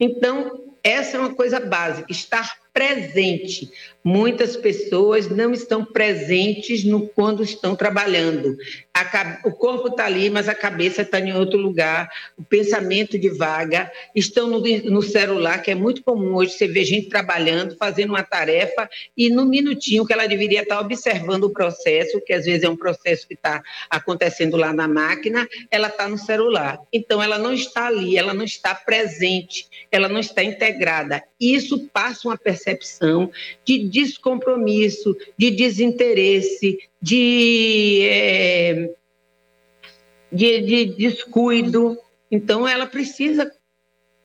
Então, 0.00 0.68
essa 0.82 1.16
é 1.16 1.20
uma 1.20 1.34
coisa 1.34 1.60
básica, 1.60 2.10
estar 2.10 2.56
presente. 2.72 3.70
Muitas 4.04 4.56
pessoas 4.56 5.28
não 5.28 5.52
estão 5.52 5.84
presentes 5.84 6.84
no 6.84 7.08
quando 7.08 7.42
estão 7.42 7.74
trabalhando. 7.74 8.56
A, 8.98 9.40
o 9.44 9.52
corpo 9.52 9.88
está 9.88 10.06
ali, 10.06 10.28
mas 10.28 10.48
a 10.48 10.54
cabeça 10.54 11.02
está 11.02 11.20
em 11.20 11.32
outro 11.32 11.56
lugar. 11.56 12.10
O 12.36 12.42
pensamento 12.42 13.16
divaga. 13.16 13.90
Estão 14.12 14.48
no, 14.48 14.60
no, 14.60 15.02
celular, 15.02 15.62
que 15.62 15.70
é 15.70 15.74
muito 15.74 16.02
comum 16.02 16.34
hoje 16.34 16.52
você 16.52 16.66
ver 16.66 16.84
gente 16.84 17.08
trabalhando, 17.08 17.76
fazendo 17.76 18.10
uma 18.10 18.24
tarefa 18.24 18.90
e 19.16 19.30
no 19.30 19.46
minutinho 19.46 20.04
que 20.04 20.12
ela 20.12 20.26
deveria 20.26 20.62
estar 20.62 20.80
observando 20.80 21.44
o 21.44 21.50
processo, 21.50 22.20
que 22.20 22.32
às 22.32 22.44
vezes 22.44 22.64
é 22.64 22.68
um 22.68 22.76
processo 22.76 23.28
que 23.28 23.34
está 23.34 23.62
acontecendo 23.88 24.56
lá 24.56 24.72
na 24.72 24.88
máquina, 24.88 25.48
ela 25.70 25.86
está 25.86 26.08
no 26.08 26.18
celular. 26.18 26.80
Então 26.92 27.22
ela 27.22 27.38
não 27.38 27.52
está 27.52 27.86
ali, 27.86 28.18
ela 28.18 28.34
não 28.34 28.44
está 28.44 28.74
presente, 28.74 29.68
ela 29.92 30.08
não 30.08 30.18
está 30.18 30.42
integrada. 30.42 31.22
Isso 31.40 31.88
passa 31.92 32.26
uma 32.26 32.36
percepção 32.36 33.30
de 33.64 33.78
descompromisso, 33.78 35.16
de 35.36 35.52
desinteresse, 35.52 36.78
de, 37.00 38.00
é, 38.08 38.90
de, 40.32 40.60
de, 40.60 40.84
descuido. 40.96 41.98
Então, 42.30 42.66
ela 42.66 42.86
precisa 42.86 43.50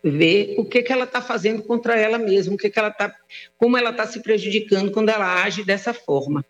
ver 0.03 0.55
o 0.57 0.65
que, 0.65 0.83
que 0.83 0.91
ela 0.91 1.05
está 1.05 1.21
fazendo 1.21 1.63
contra 1.63 1.95
ela 1.95 2.17
mesma, 2.17 2.55
o 2.55 2.57
que, 2.57 2.69
que 2.69 2.77
ela 2.77 2.91
tá, 2.91 3.15
como 3.57 3.77
ela 3.77 3.91
está 3.91 4.05
se 4.05 4.21
prejudicando 4.21 4.91
quando 4.91 5.09
ela 5.09 5.43
age 5.43 5.63
dessa 5.63 5.93
forma. 5.93 6.45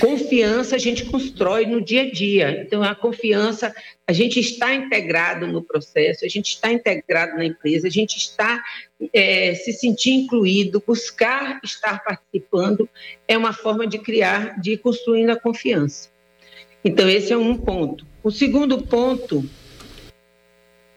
Confiança 0.00 0.76
a 0.76 0.78
gente 0.78 1.04
constrói 1.04 1.66
no 1.66 1.80
dia 1.80 2.02
a 2.02 2.10
dia. 2.10 2.62
Então, 2.62 2.82
a 2.82 2.94
confiança, 2.94 3.74
a 4.06 4.12
gente 4.12 4.40
está 4.40 4.74
integrado 4.74 5.46
no 5.46 5.62
processo, 5.62 6.24
a 6.24 6.28
gente 6.28 6.48
está 6.48 6.72
integrado 6.72 7.36
na 7.36 7.44
empresa, 7.44 7.86
a 7.86 7.90
gente 7.90 8.16
está 8.16 8.62
é, 9.12 9.54
se 9.54 9.72
sentir 9.72 10.12
incluído, 10.12 10.82
buscar 10.86 11.60
estar 11.62 12.02
participando, 12.02 12.88
é 13.28 13.36
uma 13.36 13.52
forma 13.52 13.86
de 13.86 13.98
criar, 13.98 14.60
de 14.60 14.72
ir 14.72 14.78
construindo 14.78 15.30
a 15.30 15.36
confiança. 15.36 16.10
Então, 16.84 17.08
esse 17.08 17.32
é 17.32 17.36
um 17.36 17.56
ponto. 17.56 18.06
O 18.22 18.30
segundo 18.30 18.82
ponto 18.82 19.44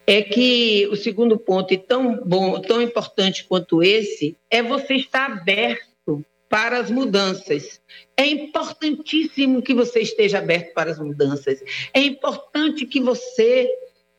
é 0.08 0.22
que 0.22 0.88
o 0.92 0.96
segundo 0.96 1.38
ponto, 1.38 1.74
e 1.74 1.78
tão 1.78 2.24
bom, 2.24 2.60
tão 2.62 2.82
importante 2.82 3.44
quanto 3.44 3.84
esse, 3.84 4.36
é 4.50 4.62
você 4.62 4.96
estar 4.96 5.26
aberto 5.32 5.95
para 6.50 6.80
as 6.80 6.90
mudanças. 6.90 7.82
É 8.16 8.26
importantíssimo 8.26 9.62
que 9.62 9.74
você 9.74 10.00
esteja 10.00 10.40
aberto 10.40 10.74
para 10.74 10.92
as 10.92 11.00
mudanças. 11.00 11.60
É 11.94 12.00
importante 12.00 12.86
que 12.86 13.00
você 13.00 13.70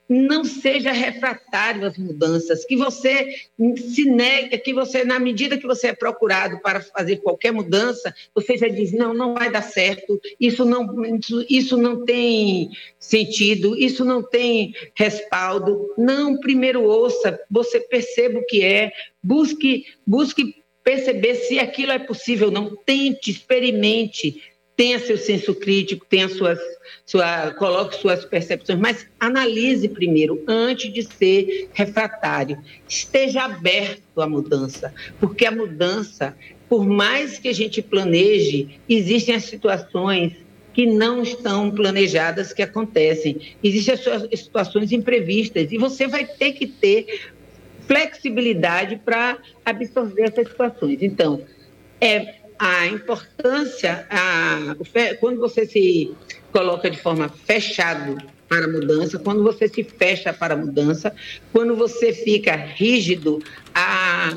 não 0.08 0.44
seja 0.44 0.92
refratário 0.92 1.84
às 1.84 1.98
mudanças, 1.98 2.64
que 2.64 2.76
você 2.76 3.34
se 3.76 4.04
negue, 4.04 4.58
que 4.58 4.72
você, 4.72 5.04
na 5.04 5.18
medida 5.18 5.58
que 5.58 5.66
você 5.66 5.88
é 5.88 5.94
procurado 5.94 6.60
para 6.60 6.80
fazer 6.80 7.16
qualquer 7.16 7.52
mudança, 7.52 8.14
você 8.34 8.56
já 8.56 8.68
diz, 8.68 8.92
não, 8.92 9.12
não 9.12 9.34
vai 9.34 9.50
dar 9.50 9.62
certo, 9.62 10.20
isso 10.38 10.64
não, 10.64 10.86
isso, 11.16 11.46
isso 11.50 11.76
não 11.76 12.04
tem 12.04 12.70
sentido, 12.98 13.76
isso 13.76 14.04
não 14.04 14.22
tem 14.22 14.74
respaldo. 14.94 15.92
Não, 15.98 16.38
primeiro 16.38 16.84
ouça, 16.84 17.40
você 17.50 17.80
perceba 17.80 18.38
o 18.38 18.46
que 18.46 18.62
é, 18.62 18.92
busque, 19.22 19.86
busque 20.06 20.65
perceber 20.86 21.34
se 21.34 21.58
aquilo 21.58 21.90
é 21.90 21.98
possível, 21.98 22.48
não 22.48 22.76
tente, 22.76 23.28
experimente, 23.28 24.40
tenha 24.76 25.00
seu 25.00 25.18
senso 25.18 25.52
crítico, 25.52 26.06
tenha 26.08 26.28
suas, 26.28 26.60
sua, 27.04 27.50
coloque 27.54 27.96
suas 27.96 28.24
percepções, 28.24 28.78
mas 28.78 29.04
analise 29.18 29.88
primeiro, 29.88 30.44
antes 30.46 30.92
de 30.92 31.02
ser 31.02 31.70
refratário. 31.72 32.62
Esteja 32.88 33.46
aberto 33.46 34.22
à 34.22 34.28
mudança, 34.28 34.94
porque 35.18 35.44
a 35.44 35.50
mudança, 35.50 36.36
por 36.68 36.86
mais 36.86 37.36
que 37.36 37.48
a 37.48 37.52
gente 37.52 37.82
planeje, 37.82 38.78
existem 38.88 39.34
as 39.34 39.42
situações 39.42 40.34
que 40.72 40.86
não 40.86 41.22
estão 41.22 41.70
planejadas 41.70 42.52
que 42.52 42.62
acontecem. 42.62 43.40
Existem 43.64 43.94
as 43.94 44.38
situações 44.38 44.92
imprevistas 44.92 45.72
e 45.72 45.78
você 45.78 46.06
vai 46.06 46.26
ter 46.26 46.52
que 46.52 46.66
ter 46.66 47.32
flexibilidade 47.86 48.96
para 48.96 49.38
absorver 49.64 50.22
essas 50.22 50.48
situações. 50.48 50.98
Então, 51.00 51.42
é 52.00 52.34
a 52.58 52.86
importância, 52.86 54.06
a, 54.10 54.76
quando 55.20 55.38
você 55.38 55.66
se 55.66 56.14
coloca 56.52 56.90
de 56.90 56.98
forma 56.98 57.28
fechado 57.28 58.16
para 58.48 58.64
a 58.64 58.68
mudança, 58.68 59.18
quando 59.18 59.42
você 59.42 59.68
se 59.68 59.84
fecha 59.84 60.32
para 60.32 60.54
a 60.54 60.56
mudança, 60.56 61.14
quando 61.52 61.76
você 61.76 62.12
fica 62.12 62.54
rígido, 62.54 63.42
a, 63.74 64.34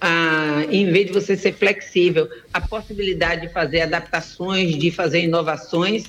a, 0.00 0.64
em 0.70 0.90
vez 0.90 1.06
de 1.06 1.12
você 1.12 1.36
ser 1.36 1.52
flexível, 1.52 2.28
a 2.52 2.60
possibilidade 2.60 3.42
de 3.42 3.52
fazer 3.52 3.82
adaptações, 3.82 4.76
de 4.76 4.90
fazer 4.90 5.22
inovações, 5.22 6.04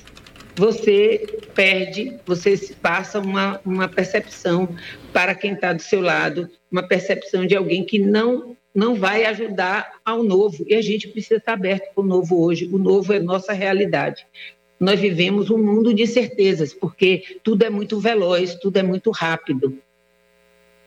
você 0.56 1.38
perde, 1.54 2.16
você 2.26 2.56
passa 2.80 3.18
uma, 3.18 3.60
uma 3.64 3.88
percepção 3.88 4.68
para 5.12 5.34
quem 5.34 5.52
está 5.52 5.72
do 5.72 5.82
seu 5.82 6.00
lado, 6.00 6.48
uma 6.70 6.82
percepção 6.82 7.46
de 7.46 7.56
alguém 7.56 7.84
que 7.84 7.98
não 7.98 8.56
não 8.72 8.94
vai 8.94 9.24
ajudar 9.24 10.00
ao 10.04 10.22
novo. 10.22 10.64
E 10.68 10.74
a 10.74 10.82
gente 10.82 11.08
precisa 11.08 11.36
estar 11.36 11.54
aberto 11.54 11.92
para 11.92 12.04
o 12.04 12.06
novo 12.06 12.40
hoje. 12.40 12.68
O 12.72 12.78
novo 12.78 13.12
é 13.12 13.18
nossa 13.18 13.52
realidade. 13.52 14.24
Nós 14.78 14.98
vivemos 14.98 15.50
um 15.50 15.58
mundo 15.58 15.92
de 15.92 16.06
certezas, 16.06 16.72
porque 16.72 17.38
tudo 17.42 17.64
é 17.64 17.70
muito 17.70 17.98
veloz, 17.98 18.54
tudo 18.54 18.78
é 18.78 18.82
muito 18.82 19.10
rápido. 19.10 19.76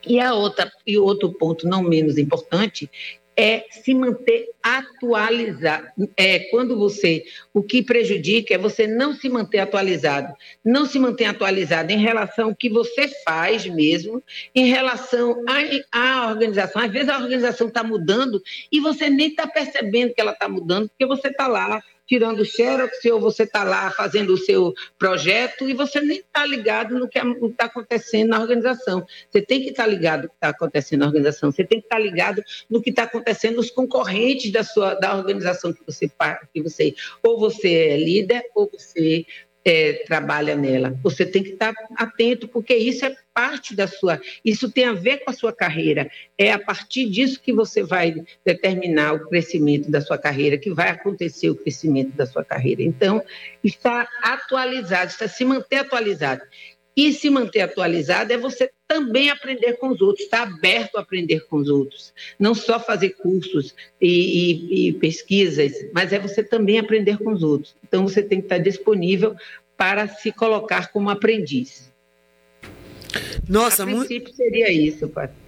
E 0.05 0.19
a 0.19 0.33
outra 0.33 0.71
e 0.85 0.97
outro 0.97 1.31
ponto 1.33 1.67
não 1.67 1.83
menos 1.83 2.17
importante 2.17 2.89
é 3.35 3.65
se 3.69 3.93
manter 3.93 4.49
atualizado. 4.61 5.87
É 6.15 6.39
quando 6.51 6.77
você, 6.77 7.23
o 7.53 7.61
que 7.61 7.83
prejudica 7.83 8.53
é 8.53 8.57
você 8.57 8.87
não 8.87 9.13
se 9.13 9.27
manter 9.29 9.59
atualizado, 9.59 10.33
não 10.63 10.85
se 10.85 10.99
manter 10.99 11.25
atualizado 11.25 11.91
em 11.91 11.97
relação 11.97 12.49
ao 12.49 12.55
que 12.55 12.69
você 12.69 13.07
faz 13.23 13.65
mesmo, 13.65 14.23
em 14.55 14.67
relação 14.67 15.43
à 15.91 16.27
organização. 16.29 16.81
Às 16.81 16.91
vezes 16.91 17.09
a 17.09 17.17
organização 17.17 17.67
está 17.67 17.83
mudando 17.83 18.41
e 18.71 18.79
você 18.79 19.09
nem 19.09 19.27
está 19.29 19.47
percebendo 19.47 20.13
que 20.13 20.21
ela 20.21 20.31
está 20.31 20.47
mudando, 20.47 20.89
porque 20.89 21.05
você 21.05 21.27
está 21.29 21.47
lá 21.47 21.81
tirando 22.07 22.45
xerox, 22.45 23.03
ou 23.05 23.19
você 23.19 23.43
está 23.43 23.63
lá 23.63 23.89
fazendo 23.91 24.33
o 24.33 24.37
seu 24.37 24.73
projeto 24.97 25.69
e 25.69 25.73
você 25.73 26.01
nem 26.01 26.17
está 26.17 26.45
ligado 26.45 26.97
no 26.97 27.07
que 27.07 27.19
está 27.19 27.65
acontecendo 27.65 28.29
na 28.29 28.39
organização. 28.39 29.05
Você 29.29 29.41
tem 29.41 29.61
que 29.61 29.69
estar 29.69 29.83
tá 29.83 29.89
ligado 29.89 30.23
no 30.23 30.29
que 30.29 30.35
está 30.35 30.49
acontecendo 30.49 30.99
na 30.99 31.07
organização, 31.07 31.51
você 31.51 31.63
tem 31.63 31.79
que 31.79 31.85
estar 31.85 31.97
tá 31.97 32.01
ligado 32.01 32.43
no 32.69 32.81
que 32.81 32.89
está 32.89 33.03
acontecendo 33.03 33.55
nos 33.55 33.69
concorrentes 33.69 34.51
da 34.51 34.63
sua 34.63 34.93
da 34.95 35.15
organização 35.15 35.73
que 35.73 35.83
você, 35.85 36.09
que 36.53 36.61
você 36.61 36.93
ou 37.21 37.39
você 37.39 37.73
é 37.73 37.97
líder 37.97 38.43
ou 38.55 38.69
você 38.71 39.25
é, 39.65 40.03
trabalha 40.05 40.55
nela. 40.55 40.97
Você 41.01 41.25
tem 41.25 41.41
que 41.41 41.51
estar 41.51 41.73
atento, 41.95 42.47
porque 42.47 42.75
isso 42.75 43.05
é 43.05 43.15
parte 43.33 43.75
da 43.75 43.87
sua. 43.87 44.19
Isso 44.43 44.69
tem 44.69 44.85
a 44.85 44.93
ver 44.93 45.19
com 45.19 45.31
a 45.31 45.33
sua 45.33 45.53
carreira. 45.53 46.09
É 46.37 46.51
a 46.51 46.59
partir 46.59 47.09
disso 47.09 47.41
que 47.41 47.53
você 47.53 47.81
vai 47.81 48.15
determinar 48.45 49.13
o 49.13 49.27
crescimento 49.27 49.89
da 49.89 50.01
sua 50.01 50.17
carreira, 50.17 50.57
que 50.57 50.73
vai 50.73 50.89
acontecer 50.89 51.49
o 51.49 51.55
crescimento 51.55 52.15
da 52.15 52.25
sua 52.25 52.43
carreira. 52.43 52.83
Então, 52.83 53.23
está 53.63 54.07
atualizado, 54.21 55.11
está 55.11 55.27
se 55.27 55.45
manter 55.45 55.77
atualizado. 55.77 56.43
E 56.95 57.11
se 57.11 57.29
manter 57.29 57.61
atualizado 57.61 58.31
é 58.31 58.37
você 58.37 58.71
também 58.87 59.29
aprender 59.29 59.73
com 59.73 59.89
os 59.89 60.01
outros, 60.01 60.25
estar 60.25 60.43
aberto 60.43 60.97
a 60.97 61.01
aprender 61.01 61.47
com 61.47 61.57
os 61.57 61.69
outros. 61.69 62.13
Não 62.37 62.53
só 62.53 62.79
fazer 62.79 63.09
cursos 63.11 63.73
e, 63.99 64.07
e, 64.07 64.87
e 64.89 64.93
pesquisas, 64.93 65.73
mas 65.91 66.13
é 66.13 66.19
você 66.19 66.43
também 66.43 66.77
aprender 66.77 67.17
com 67.17 67.31
os 67.31 67.41
outros. 67.41 67.75
Então, 67.83 68.07
você 68.07 68.21
tem 68.21 68.39
que 68.39 68.45
estar 68.45 68.59
disponível 68.59 69.35
para 69.75 70.07
se 70.07 70.31
colocar 70.31 70.91
como 70.91 71.09
aprendiz. 71.09 71.91
Nossa, 73.47 73.83
a 73.83 73.85
princípio 73.85 74.23
muito... 74.23 74.35
seria 74.35 74.71
isso, 74.71 75.07
Patrícia. 75.09 75.42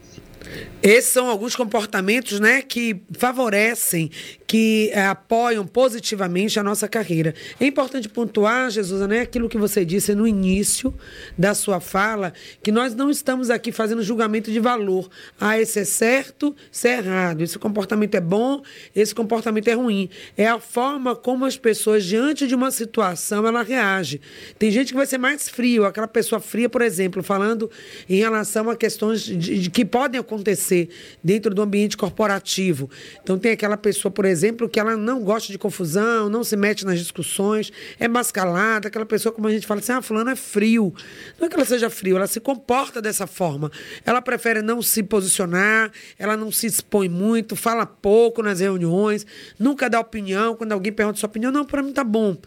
Esses 0.81 1.11
são 1.11 1.27
alguns 1.27 1.55
comportamentos 1.55 2.39
né, 2.39 2.61
que 2.61 3.01
favorecem, 3.17 4.11
que 4.45 4.91
é, 4.93 5.07
apoiam 5.07 5.65
positivamente 5.65 6.59
a 6.59 6.63
nossa 6.63 6.87
carreira. 6.87 7.33
É 7.59 7.65
importante 7.65 8.07
pontuar, 8.07 8.69
Jesus, 8.69 9.01
né, 9.07 9.21
aquilo 9.21 9.49
que 9.49 9.57
você 9.57 9.83
disse 9.83 10.13
no 10.13 10.27
início 10.27 10.93
da 11.35 11.55
sua 11.55 11.79
fala, 11.79 12.33
que 12.61 12.71
nós 12.71 12.93
não 12.93 13.09
estamos 13.09 13.49
aqui 13.49 13.71
fazendo 13.71 14.03
julgamento 14.03 14.51
de 14.51 14.59
valor. 14.59 15.09
Ah, 15.39 15.59
esse 15.59 15.79
é 15.79 15.85
certo, 15.85 16.55
esse 16.71 16.87
é 16.87 16.97
errado, 16.99 17.41
esse 17.41 17.57
comportamento 17.57 18.13
é 18.13 18.21
bom, 18.21 18.61
esse 18.95 19.15
comportamento 19.15 19.67
é 19.67 19.73
ruim. 19.73 20.07
É 20.37 20.47
a 20.47 20.59
forma 20.59 21.15
como 21.15 21.45
as 21.45 21.57
pessoas, 21.57 22.05
diante 22.05 22.45
de 22.45 22.53
uma 22.53 22.69
situação, 22.69 23.47
ela 23.47 23.63
reage. 23.63 24.21
Tem 24.59 24.69
gente 24.69 24.89
que 24.89 24.97
vai 24.97 25.07
ser 25.07 25.17
mais 25.17 25.49
frio, 25.49 25.83
aquela 25.83 26.07
pessoa 26.07 26.39
fria, 26.39 26.69
por 26.69 26.83
exemplo, 26.83 27.23
falando 27.23 27.71
em 28.07 28.17
relação 28.17 28.69
a 28.69 28.75
questões 28.75 29.21
de, 29.21 29.35
de 29.35 29.69
que 29.71 29.83
podem 29.83 30.19
acontecer 30.19 30.34
acontecer 30.35 30.89
dentro 31.23 31.53
do 31.53 31.61
ambiente 31.61 31.97
corporativo. 31.97 32.89
Então, 33.21 33.37
tem 33.37 33.51
aquela 33.51 33.77
pessoa, 33.77 34.11
por 34.11 34.25
exemplo, 34.25 34.69
que 34.69 34.79
ela 34.79 34.95
não 34.95 35.23
gosta 35.23 35.51
de 35.51 35.57
confusão, 35.57 36.29
não 36.29 36.43
se 36.43 36.55
mete 36.55 36.85
nas 36.85 36.99
discussões, 36.99 37.71
é 37.99 38.07
mascalada, 38.07 38.87
aquela 38.87 39.05
pessoa, 39.05 39.33
como 39.33 39.47
a 39.47 39.51
gente 39.51 39.65
fala 39.65 39.79
assim, 39.79 39.93
ah, 39.93 40.01
fulano 40.01 40.29
é 40.29 40.35
frio. 40.35 40.93
Não 41.39 41.47
é 41.47 41.49
que 41.49 41.55
ela 41.55 41.65
seja 41.65 41.89
frio, 41.89 42.17
ela 42.17 42.27
se 42.27 42.39
comporta 42.39 43.01
dessa 43.01 43.25
forma. 43.25 43.71
Ela 44.05 44.21
prefere 44.21 44.61
não 44.61 44.81
se 44.81 45.01
posicionar, 45.03 45.91
ela 46.19 46.37
não 46.37 46.51
se 46.51 46.67
expõe 46.67 47.09
muito, 47.09 47.55
fala 47.55 47.85
pouco 47.85 48.43
nas 48.43 48.59
reuniões, 48.59 49.25
nunca 49.57 49.89
dá 49.89 49.99
opinião. 49.99 50.55
Quando 50.55 50.71
alguém 50.71 50.91
pergunta 50.91 51.19
sua 51.19 51.27
opinião, 51.27 51.51
não, 51.51 51.65
para 51.65 51.81
mim 51.81 51.91
tá 51.91 52.03
bom. 52.03 52.37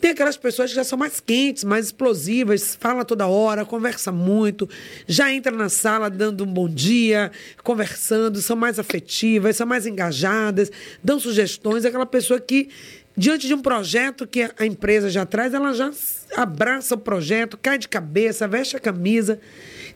Tem 0.00 0.10
aquelas 0.10 0.36
pessoas 0.36 0.70
que 0.70 0.76
já 0.76 0.84
são 0.84 0.98
mais 0.98 1.20
quentes, 1.20 1.64
mais 1.64 1.86
explosivas, 1.86 2.76
fala 2.78 3.04
toda 3.04 3.26
hora, 3.26 3.64
conversa 3.64 4.12
muito, 4.12 4.68
já 5.06 5.32
entra 5.32 5.52
na 5.52 5.68
sala 5.68 6.10
dando 6.10 6.44
um 6.44 6.46
bom 6.46 6.68
dia, 6.68 7.29
conversando, 7.62 8.40
são 8.40 8.56
mais 8.56 8.78
afetivas, 8.78 9.56
são 9.56 9.66
mais 9.66 9.86
engajadas, 9.86 10.70
dão 11.02 11.18
sugestões. 11.20 11.84
Aquela 11.84 12.06
pessoa 12.06 12.40
que, 12.40 12.68
diante 13.16 13.46
de 13.46 13.54
um 13.54 13.62
projeto 13.62 14.26
que 14.26 14.50
a 14.58 14.66
empresa 14.66 15.10
já 15.10 15.26
traz, 15.26 15.54
ela 15.54 15.72
já 15.72 15.90
abraça 16.36 16.94
o 16.94 16.98
projeto, 16.98 17.58
cai 17.58 17.78
de 17.78 17.88
cabeça, 17.88 18.46
veste 18.46 18.76
a 18.76 18.80
camisa. 18.80 19.40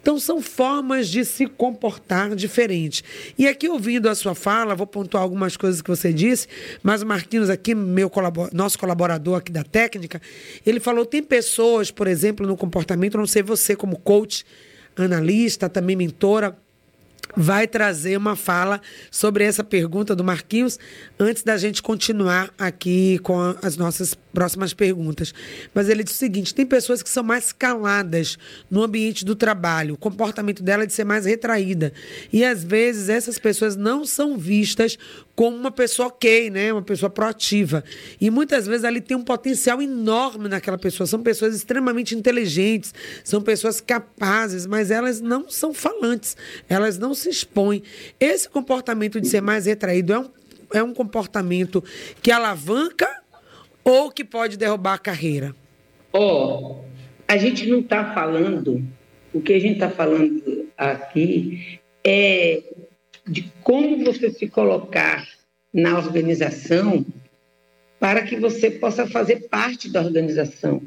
Então, 0.04 0.18
são 0.18 0.42
formas 0.42 1.08
de 1.08 1.24
se 1.24 1.46
comportar 1.46 2.34
diferente. 2.34 3.02
E 3.38 3.48
aqui, 3.48 3.70
ouvindo 3.70 4.06
a 4.06 4.14
sua 4.14 4.34
fala, 4.34 4.74
vou 4.74 4.86
pontuar 4.86 5.22
algumas 5.22 5.56
coisas 5.56 5.80
que 5.80 5.88
você 5.88 6.12
disse, 6.12 6.46
mas 6.82 7.00
o 7.00 7.06
Marquinhos, 7.06 7.48
aqui, 7.48 7.74
meu 7.74 8.10
colabor 8.10 8.50
nosso 8.52 8.78
colaborador 8.78 9.38
aqui 9.38 9.50
da 9.50 9.64
técnica, 9.64 10.20
ele 10.66 10.78
falou: 10.78 11.06
tem 11.06 11.22
pessoas, 11.22 11.90
por 11.90 12.06
exemplo, 12.06 12.46
no 12.46 12.54
comportamento, 12.54 13.16
não 13.16 13.26
sei 13.26 13.42
você 13.42 13.74
como 13.74 13.98
coach, 13.98 14.44
analista, 14.94 15.70
também 15.70 15.96
mentora, 15.96 16.54
vai 17.36 17.66
trazer 17.66 18.16
uma 18.16 18.36
fala 18.36 18.80
sobre 19.10 19.44
essa 19.44 19.64
pergunta 19.64 20.14
do 20.14 20.24
Marquinhos 20.24 20.78
antes 21.18 21.42
da 21.42 21.56
gente 21.56 21.82
continuar 21.82 22.52
aqui 22.58 23.18
com 23.20 23.54
as 23.62 23.76
nossas 23.76 24.14
próximas 24.32 24.74
perguntas. 24.74 25.32
Mas 25.72 25.88
ele 25.88 26.02
diz 26.02 26.14
o 26.14 26.16
seguinte: 26.16 26.54
tem 26.54 26.66
pessoas 26.66 27.02
que 27.02 27.08
são 27.08 27.22
mais 27.22 27.52
caladas 27.52 28.36
no 28.70 28.82
ambiente 28.82 29.24
do 29.24 29.34
trabalho, 29.34 29.94
o 29.94 29.98
comportamento 29.98 30.62
dela 30.62 30.82
é 30.82 30.86
de 30.86 30.92
ser 30.92 31.04
mais 31.04 31.24
retraída. 31.24 31.92
E 32.32 32.44
às 32.44 32.64
vezes 32.64 33.08
essas 33.08 33.38
pessoas 33.38 33.76
não 33.76 34.04
são 34.04 34.36
vistas 34.36 34.98
como 35.34 35.56
uma 35.56 35.70
pessoa 35.70 36.08
ok, 36.08 36.50
né? 36.50 36.72
Uma 36.72 36.82
pessoa 36.82 37.10
proativa. 37.10 37.82
E 38.20 38.30
muitas 38.30 38.66
vezes 38.66 38.84
ali 38.84 39.00
tem 39.00 39.16
um 39.16 39.22
potencial 39.22 39.82
enorme 39.82 40.48
naquela 40.48 40.78
pessoa. 40.78 41.06
São 41.06 41.22
pessoas 41.22 41.54
extremamente 41.54 42.14
inteligentes, 42.14 42.94
são 43.22 43.40
pessoas 43.40 43.80
capazes, 43.80 44.66
mas 44.66 44.90
elas 44.90 45.20
não 45.20 45.48
são 45.50 45.74
falantes, 45.74 46.36
elas 46.68 46.98
não 46.98 47.13
se 47.14 47.28
expõem. 47.28 47.82
Esse 48.18 48.48
comportamento 48.48 49.20
de 49.20 49.28
ser 49.28 49.40
mais 49.40 49.66
retraído 49.66 50.12
é 50.12 50.18
um, 50.18 50.30
é 50.74 50.82
um 50.82 50.94
comportamento 50.94 51.82
que 52.22 52.30
alavanca 52.30 53.08
ou 53.84 54.10
que 54.10 54.24
pode 54.24 54.56
derrubar 54.56 54.94
a 54.94 54.98
carreira? 54.98 55.54
Ó, 56.12 56.80
oh, 56.80 56.84
a 57.28 57.36
gente 57.36 57.66
não 57.66 57.80
está 57.80 58.14
falando, 58.14 58.82
o 59.32 59.40
que 59.40 59.52
a 59.52 59.58
gente 59.58 59.74
está 59.74 59.90
falando 59.90 60.68
aqui 60.76 61.80
é 62.04 62.62
de 63.26 63.50
como 63.62 64.04
você 64.04 64.30
se 64.30 64.48
colocar 64.48 65.26
na 65.72 65.98
organização 65.98 67.04
para 67.98 68.22
que 68.22 68.36
você 68.36 68.70
possa 68.70 69.06
fazer 69.06 69.48
parte 69.48 69.90
da 69.90 70.02
organização. 70.02 70.82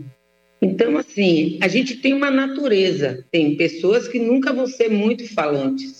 Então, 0.62 0.98
assim, 0.98 1.58
a 1.62 1.68
gente 1.68 1.98
tem 1.98 2.14
uma 2.14 2.32
natureza, 2.32 3.26
tem 3.32 3.56
pessoas 3.58 4.08
que 4.08 4.20
nunca 4.20 4.54
vão 4.54 4.68
ser 4.68 4.90
muito 4.90 5.28
falantes, 5.34 5.97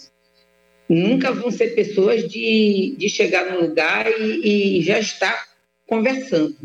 nunca 0.90 1.32
vão 1.32 1.52
ser 1.52 1.76
pessoas 1.76 2.28
de, 2.28 2.96
de 2.98 3.10
chegar 3.10 3.52
no 3.52 3.62
lugar 3.62 4.08
e, 4.20 4.80
e 4.80 4.82
já 4.82 5.00
estar 5.00 5.48
conversando. 5.86 6.56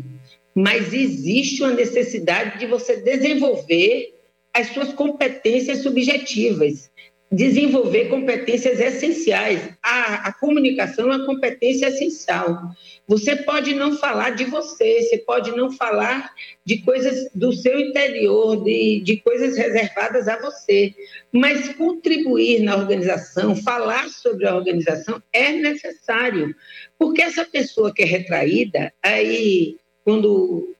Mas 0.55 0.93
existe 0.93 1.63
uma 1.63 1.73
necessidade 1.73 2.59
de 2.59 2.67
você 2.67 2.97
desenvolver 2.97 4.13
as 4.53 4.67
suas 4.67 4.93
competências 4.93 5.79
subjetivas 5.79 6.91
desenvolver 7.33 8.09
competências 8.09 8.79
essenciais. 8.79 9.71
A, 9.81 10.27
a, 10.27 10.33
comunicação 10.33 11.11
é 11.11 11.15
uma 11.15 11.25
competência 11.25 11.87
essencial. 11.87 12.59
Você 13.07 13.35
pode 13.35 13.73
não 13.73 13.97
falar 13.97 14.31
de 14.31 14.45
você, 14.45 15.01
você 15.01 15.17
pode 15.17 15.51
não 15.51 15.71
falar 15.71 16.31
de 16.63 16.77
coisas 16.83 17.29
do 17.33 17.51
seu 17.51 17.79
interior, 17.79 18.63
de, 18.63 19.01
de 19.01 19.17
coisas 19.17 19.57
reservadas 19.57 20.27
a 20.27 20.39
você, 20.39 20.93
mas 21.31 21.73
contribuir 21.73 22.61
na 22.61 22.77
organização, 22.77 23.55
falar 23.55 24.09
sobre 24.09 24.47
a 24.47 24.55
organização 24.55 25.21
é 25.33 25.51
necessário, 25.51 26.55
porque 26.99 27.23
essa 27.23 27.43
pessoa 27.43 27.91
que 27.91 28.03
é 28.03 28.05
retraída, 28.05 28.93
aí 29.01 29.75
quando 30.05 30.75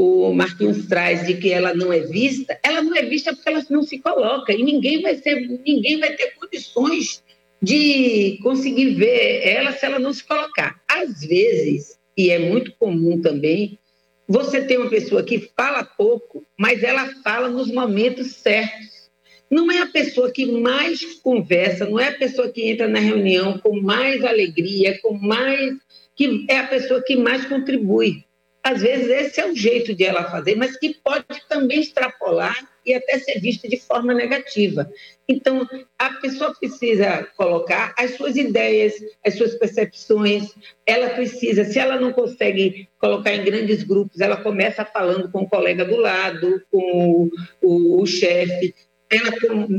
o 0.00 0.32
Marquinhos 0.34 0.86
traz 0.86 1.26
de 1.26 1.34
que 1.34 1.52
ela 1.52 1.74
não 1.74 1.92
é 1.92 2.00
vista, 2.00 2.58
ela 2.62 2.82
não 2.82 2.94
é 2.94 3.02
vista 3.02 3.34
porque 3.34 3.48
ela 3.48 3.64
não 3.68 3.82
se 3.82 3.98
coloca 3.98 4.52
e 4.52 4.62
ninguém 4.62 5.02
vai 5.02 5.16
ser, 5.16 5.46
ninguém 5.64 5.98
vai 5.98 6.14
ter 6.14 6.34
condições 6.38 7.22
de 7.62 8.38
conseguir 8.42 8.94
ver 8.94 9.46
ela 9.46 9.72
se 9.72 9.84
ela 9.84 9.98
não 9.98 10.12
se 10.12 10.24
colocar. 10.24 10.80
Às 10.88 11.20
vezes, 11.20 11.98
e 12.16 12.30
é 12.30 12.38
muito 12.38 12.72
comum 12.78 13.20
também, 13.20 13.78
você 14.26 14.62
tem 14.62 14.78
uma 14.78 14.88
pessoa 14.88 15.22
que 15.22 15.50
fala 15.56 15.84
pouco, 15.84 16.44
mas 16.58 16.82
ela 16.82 17.12
fala 17.22 17.48
nos 17.48 17.70
momentos 17.70 18.36
certos. 18.36 19.10
Não 19.50 19.70
é 19.70 19.80
a 19.80 19.86
pessoa 19.86 20.30
que 20.30 20.46
mais 20.46 21.04
conversa, 21.16 21.84
não 21.84 21.98
é 21.98 22.08
a 22.08 22.14
pessoa 22.14 22.48
que 22.48 22.62
entra 22.70 22.86
na 22.86 23.00
reunião 23.00 23.58
com 23.58 23.80
mais 23.80 24.24
alegria, 24.24 24.98
com 25.02 25.14
mais 25.14 25.74
que 26.14 26.46
é 26.48 26.58
a 26.58 26.66
pessoa 26.66 27.02
que 27.04 27.16
mais 27.16 27.44
contribui. 27.46 28.24
Às 28.62 28.82
vezes 28.82 29.08
esse 29.08 29.40
é 29.40 29.46
o 29.46 29.56
jeito 29.56 29.94
de 29.94 30.04
ela 30.04 30.30
fazer, 30.30 30.54
mas 30.54 30.76
que 30.78 30.94
pode 31.02 31.24
também 31.48 31.80
extrapolar 31.80 32.68
e 32.84 32.94
até 32.94 33.18
ser 33.18 33.40
visto 33.40 33.68
de 33.68 33.78
forma 33.78 34.12
negativa. 34.12 34.90
Então, 35.28 35.66
a 35.98 36.10
pessoa 36.14 36.54
precisa 36.54 37.26
colocar 37.36 37.94
as 37.96 38.16
suas 38.16 38.36
ideias, 38.36 38.94
as 39.24 39.34
suas 39.34 39.54
percepções, 39.54 40.52
ela 40.86 41.10
precisa, 41.10 41.64
se 41.64 41.78
ela 41.78 42.00
não 42.00 42.12
consegue 42.12 42.88
colocar 42.98 43.34
em 43.34 43.44
grandes 43.44 43.82
grupos, 43.82 44.20
ela 44.20 44.36
começa 44.36 44.84
falando 44.84 45.30
com 45.30 45.42
o 45.42 45.48
colega 45.48 45.84
do 45.84 45.96
lado, 45.96 46.62
com 46.70 46.78
o, 46.82 47.30
o, 47.62 48.02
o 48.02 48.06
chefe, 48.06 48.74
ela 49.10 49.32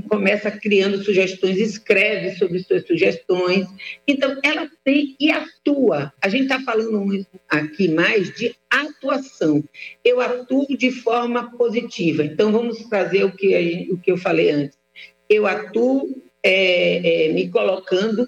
começa 0.10 0.52
criando 0.52 1.02
sugestões, 1.04 1.58
escreve 1.58 2.36
sobre 2.36 2.60
suas 2.60 2.86
sugestões. 2.86 3.66
Então, 4.06 4.38
ela 4.44 4.70
tem 4.84 5.16
e 5.18 5.32
atua. 5.32 6.12
A 6.22 6.28
gente 6.28 6.44
está 6.44 6.60
falando 6.60 7.26
aqui 7.50 7.88
mais 7.88 8.36
de 8.36 8.54
atuação. 8.70 9.64
Eu 10.04 10.20
atuo 10.20 10.68
de 10.78 10.92
forma 10.92 11.50
positiva. 11.58 12.26
Então, 12.26 12.52
vamos 12.52 12.80
trazer 12.90 13.24
o 13.24 13.32
que, 13.32 13.88
o 13.90 13.98
que 13.98 14.12
eu 14.12 14.18
falei 14.18 14.52
antes. 14.52 14.78
Eu 15.30 15.48
atuo 15.48 16.22
é, 16.44 17.28
é, 17.28 17.34
me 17.34 17.48
colocando 17.48 18.28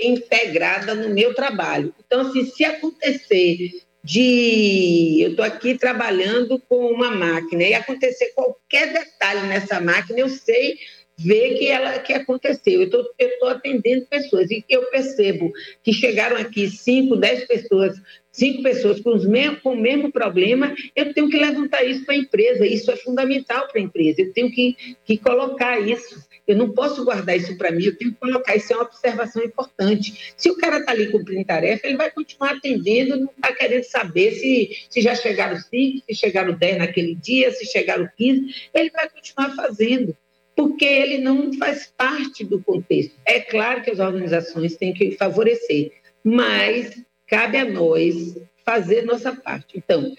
integrada 0.00 0.96
no 0.96 1.14
meu 1.14 1.32
trabalho. 1.32 1.94
Então, 2.04 2.22
assim, 2.22 2.44
se 2.44 2.64
acontecer 2.64 3.84
de 4.04 5.22
eu 5.22 5.30
estou 5.30 5.44
aqui 5.44 5.78
trabalhando 5.78 6.60
com 6.68 6.92
uma 6.92 7.10
máquina 7.10 7.64
e 7.64 7.72
acontecer 7.72 8.32
qualquer 8.34 8.92
detalhe 8.92 9.48
nessa 9.48 9.80
máquina, 9.80 10.20
eu 10.20 10.28
sei 10.28 10.76
ver 11.16 11.58
que 11.58 11.68
ela 11.68 11.98
que 12.00 12.12
aconteceu. 12.12 12.82
Eu 12.82 13.28
estou 13.30 13.48
atendendo 13.48 14.04
pessoas 14.06 14.50
e 14.50 14.62
eu 14.68 14.90
percebo 14.90 15.50
que 15.82 15.90
chegaram 15.90 16.36
aqui 16.36 16.68
cinco, 16.68 17.16
dez 17.16 17.46
pessoas, 17.46 17.96
cinco 18.30 18.62
pessoas 18.62 19.00
com, 19.00 19.14
os 19.14 19.24
mesmo, 19.24 19.60
com 19.62 19.72
o 19.72 19.80
mesmo 19.80 20.12
problema, 20.12 20.74
eu 20.94 21.14
tenho 21.14 21.30
que 21.30 21.38
levantar 21.38 21.82
isso 21.84 22.04
para 22.04 22.14
a 22.14 22.18
empresa. 22.18 22.66
Isso 22.66 22.90
é 22.90 22.96
fundamental 22.96 23.68
para 23.68 23.80
a 23.80 23.84
empresa. 23.84 24.20
Eu 24.20 24.32
tenho 24.34 24.50
que, 24.50 24.76
que 25.06 25.16
colocar 25.16 25.80
isso. 25.80 26.22
Eu 26.46 26.56
não 26.56 26.70
posso 26.72 27.04
guardar 27.04 27.36
isso 27.36 27.56
para 27.56 27.70
mim, 27.70 27.84
eu 27.84 27.96
tenho 27.96 28.12
que 28.12 28.18
colocar. 28.18 28.54
Isso 28.54 28.72
é 28.72 28.76
uma 28.76 28.84
observação 28.84 29.42
importante. 29.42 30.34
Se 30.36 30.50
o 30.50 30.56
cara 30.56 30.78
está 30.78 30.92
ali 30.92 31.10
cumprindo 31.10 31.44
tarefa, 31.44 31.86
ele 31.86 31.96
vai 31.96 32.10
continuar 32.10 32.52
atendendo, 32.52 33.16
não 33.16 33.30
está 33.36 33.52
querendo 33.54 33.84
saber 33.84 34.32
se, 34.32 34.86
se 34.90 35.00
já 35.00 35.14
chegaram 35.14 35.56
cinco, 35.56 36.04
se 36.06 36.14
chegaram 36.14 36.52
dez 36.52 36.78
naquele 36.78 37.14
dia, 37.14 37.50
se 37.50 37.64
chegaram 37.66 38.08
quinze. 38.16 38.54
Ele 38.74 38.90
vai 38.90 39.08
continuar 39.08 39.54
fazendo, 39.54 40.16
porque 40.54 40.84
ele 40.84 41.18
não 41.18 41.52
faz 41.54 41.92
parte 41.96 42.44
do 42.44 42.62
contexto. 42.62 43.14
É 43.24 43.40
claro 43.40 43.82
que 43.82 43.90
as 43.90 43.98
organizações 43.98 44.76
têm 44.76 44.92
que 44.92 45.12
favorecer, 45.12 45.92
mas 46.22 47.02
cabe 47.26 47.56
a 47.56 47.64
nós 47.64 48.36
fazer 48.64 49.02
nossa 49.02 49.34
parte. 49.34 49.78
Então, 49.78 50.14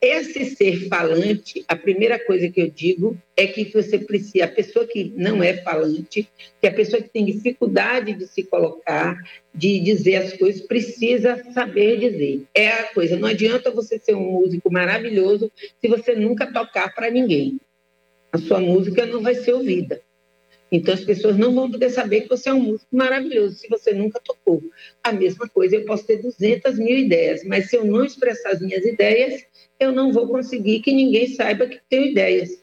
esse 0.00 0.46
ser 0.56 0.88
falante, 0.88 1.62
a 1.68 1.76
primeira 1.76 2.18
coisa 2.18 2.48
que 2.48 2.60
eu 2.60 2.70
digo 2.70 3.18
é 3.36 3.46
que 3.46 3.64
você 3.64 3.98
precisa, 3.98 4.44
a 4.44 4.48
pessoa 4.48 4.86
que 4.86 5.12
não 5.14 5.42
é 5.42 5.58
falante, 5.58 6.26
que 6.60 6.66
a 6.66 6.72
pessoa 6.72 7.02
que 7.02 7.10
tem 7.10 7.26
dificuldade 7.26 8.14
de 8.14 8.26
se 8.26 8.42
colocar, 8.42 9.18
de 9.54 9.78
dizer 9.80 10.16
as 10.16 10.32
coisas, 10.32 10.62
precisa 10.62 11.44
saber 11.52 11.98
dizer. 11.98 12.44
É 12.54 12.68
a 12.68 12.84
coisa, 12.94 13.16
não 13.16 13.28
adianta 13.28 13.70
você 13.70 13.98
ser 13.98 14.14
um 14.14 14.40
músico 14.40 14.72
maravilhoso 14.72 15.52
se 15.80 15.88
você 15.88 16.14
nunca 16.14 16.50
tocar 16.50 16.94
para 16.94 17.10
ninguém. 17.10 17.60
A 18.32 18.38
sua 18.38 18.60
música 18.60 19.04
não 19.04 19.20
vai 19.20 19.34
ser 19.34 19.52
ouvida. 19.52 20.00
Então 20.70 20.94
as 20.94 21.04
pessoas 21.04 21.36
não 21.36 21.54
vão 21.54 21.70
poder 21.70 21.90
saber 21.90 22.22
que 22.22 22.28
você 22.28 22.48
é 22.48 22.54
um 22.54 22.60
músico 22.60 22.94
maravilhoso 22.94 23.56
se 23.56 23.68
você 23.68 23.92
nunca 23.92 24.20
tocou. 24.20 24.62
A 25.02 25.12
mesma 25.12 25.48
coisa, 25.48 25.76
eu 25.76 25.84
posso 25.84 26.06
ter 26.06 26.18
200 26.18 26.78
mil 26.78 26.96
ideias, 26.96 27.42
mas 27.44 27.68
se 27.68 27.76
eu 27.76 27.84
não 27.84 28.04
expressar 28.04 28.50
as 28.50 28.60
minhas 28.60 28.84
ideias, 28.84 29.44
eu 29.78 29.90
não 29.90 30.12
vou 30.12 30.28
conseguir 30.28 30.80
que 30.80 30.92
ninguém 30.92 31.26
saiba 31.28 31.66
que 31.66 31.80
tenho 31.88 32.06
ideias. 32.06 32.62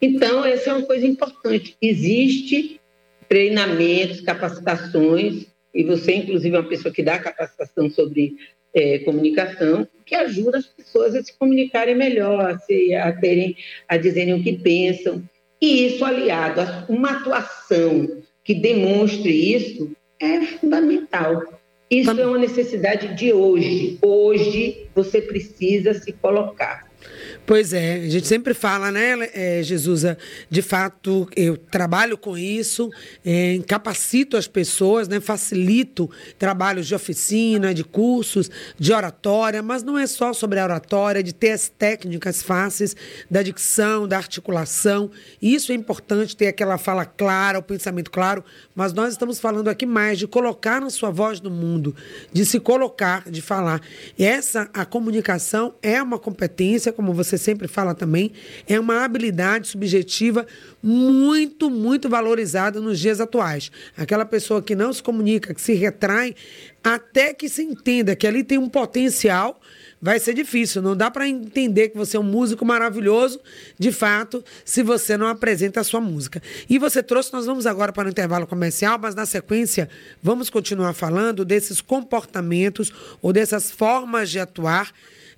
Então, 0.00 0.44
essa 0.44 0.70
é 0.70 0.74
uma 0.74 0.86
coisa 0.86 1.06
importante. 1.06 1.76
Existe 1.80 2.80
treinamentos, 3.28 4.20
capacitações, 4.20 5.46
e 5.74 5.82
você, 5.82 6.14
inclusive, 6.14 6.54
é 6.54 6.60
uma 6.60 6.68
pessoa 6.68 6.94
que 6.94 7.02
dá 7.02 7.18
capacitação 7.18 7.90
sobre 7.90 8.36
é, 8.74 8.98
comunicação, 9.00 9.88
que 10.04 10.14
ajuda 10.14 10.58
as 10.58 10.66
pessoas 10.66 11.14
a 11.14 11.22
se 11.22 11.36
comunicarem 11.36 11.94
melhor, 11.94 12.40
a, 12.40 12.58
se, 12.58 12.94
a, 12.94 13.12
terem, 13.12 13.56
a 13.88 13.96
dizerem 13.96 14.34
o 14.34 14.42
que 14.42 14.58
pensam. 14.58 15.22
E 15.64 15.86
isso 15.86 16.04
aliado 16.04 16.60
a 16.60 16.84
uma 16.90 17.12
atuação 17.12 18.20
que 18.44 18.54
demonstre 18.54 19.30
isso 19.30 19.96
é 20.20 20.42
fundamental. 20.42 21.42
Isso 21.90 22.10
é 22.10 22.26
uma 22.26 22.36
necessidade 22.36 23.14
de 23.14 23.32
hoje. 23.32 23.98
Hoje 24.02 24.90
você 24.94 25.22
precisa 25.22 25.94
se 25.94 26.12
colocar. 26.12 26.83
Pois 27.46 27.74
é, 27.74 27.96
a 27.96 28.08
gente 28.08 28.26
sempre 28.26 28.54
fala, 28.54 28.90
né, 28.90 29.28
é, 29.34 29.62
Jesusa? 29.62 30.16
De 30.48 30.62
fato, 30.62 31.28
eu 31.36 31.58
trabalho 31.58 32.16
com 32.16 32.38
isso, 32.38 32.90
é, 33.22 33.58
capacito 33.66 34.38
as 34.38 34.48
pessoas, 34.48 35.08
né, 35.08 35.20
facilito 35.20 36.10
trabalhos 36.38 36.86
de 36.86 36.94
oficina, 36.94 37.74
de 37.74 37.84
cursos, 37.84 38.50
de 38.78 38.94
oratória, 38.94 39.62
mas 39.62 39.82
não 39.82 39.98
é 39.98 40.06
só 40.06 40.32
sobre 40.32 40.58
a 40.58 40.64
oratória, 40.64 41.22
de 41.22 41.34
ter 41.34 41.50
as 41.50 41.68
técnicas 41.68 42.42
fáceis 42.42 42.96
da 43.30 43.42
dicção, 43.42 44.08
da 44.08 44.16
articulação. 44.16 45.10
Isso 45.42 45.70
é 45.70 45.74
importante, 45.74 46.34
ter 46.34 46.46
aquela 46.46 46.78
fala 46.78 47.04
clara, 47.04 47.58
o 47.58 47.62
pensamento 47.62 48.10
claro, 48.10 48.42
mas 48.74 48.94
nós 48.94 49.12
estamos 49.12 49.38
falando 49.38 49.68
aqui 49.68 49.84
mais 49.84 50.18
de 50.18 50.26
colocar 50.26 50.80
na 50.80 50.88
sua 50.88 51.10
voz 51.10 51.42
no 51.42 51.50
mundo, 51.50 51.94
de 52.32 52.46
se 52.46 52.58
colocar, 52.58 53.30
de 53.30 53.42
falar. 53.42 53.82
E 54.18 54.24
essa, 54.24 54.70
a 54.72 54.86
comunicação 54.86 55.74
é 55.82 56.02
uma 56.02 56.18
competência, 56.18 56.90
como 56.90 57.12
você 57.12 57.33
você 57.34 57.38
sempre 57.38 57.68
fala 57.68 57.94
também, 57.94 58.32
é 58.66 58.78
uma 58.78 59.04
habilidade 59.04 59.68
subjetiva 59.68 60.46
muito, 60.82 61.68
muito 61.68 62.08
valorizada 62.08 62.80
nos 62.80 62.98
dias 62.98 63.20
atuais. 63.20 63.70
Aquela 63.96 64.24
pessoa 64.24 64.62
que 64.62 64.74
não 64.74 64.92
se 64.92 65.02
comunica, 65.02 65.52
que 65.52 65.60
se 65.60 65.74
retrai, 65.74 66.34
até 66.82 67.34
que 67.34 67.48
se 67.48 67.62
entenda 67.62 68.14
que 68.14 68.26
ali 68.26 68.44
tem 68.44 68.58
um 68.58 68.68
potencial 68.68 69.60
vai 70.00 70.20
ser 70.20 70.34
difícil. 70.34 70.82
Não 70.82 70.94
dá 70.94 71.10
para 71.10 71.26
entender 71.26 71.88
que 71.88 71.96
você 71.96 72.18
é 72.18 72.20
um 72.20 72.24
músico 72.24 72.62
maravilhoso, 72.64 73.40
de 73.78 73.90
fato, 73.90 74.44
se 74.62 74.82
você 74.82 75.16
não 75.16 75.26
apresenta 75.26 75.80
a 75.80 75.84
sua 75.84 76.00
música. 76.00 76.42
E 76.68 76.78
você 76.78 77.02
trouxe, 77.02 77.32
nós 77.32 77.46
vamos 77.46 77.66
agora 77.66 77.90
para 77.90 78.06
o 78.06 78.10
intervalo 78.10 78.46
comercial, 78.46 78.98
mas 79.00 79.14
na 79.14 79.24
sequência 79.24 79.88
vamos 80.22 80.50
continuar 80.50 80.92
falando 80.92 81.42
desses 81.42 81.80
comportamentos 81.80 82.92
ou 83.22 83.32
dessas 83.32 83.70
formas 83.70 84.28
de 84.28 84.38
atuar 84.38 84.92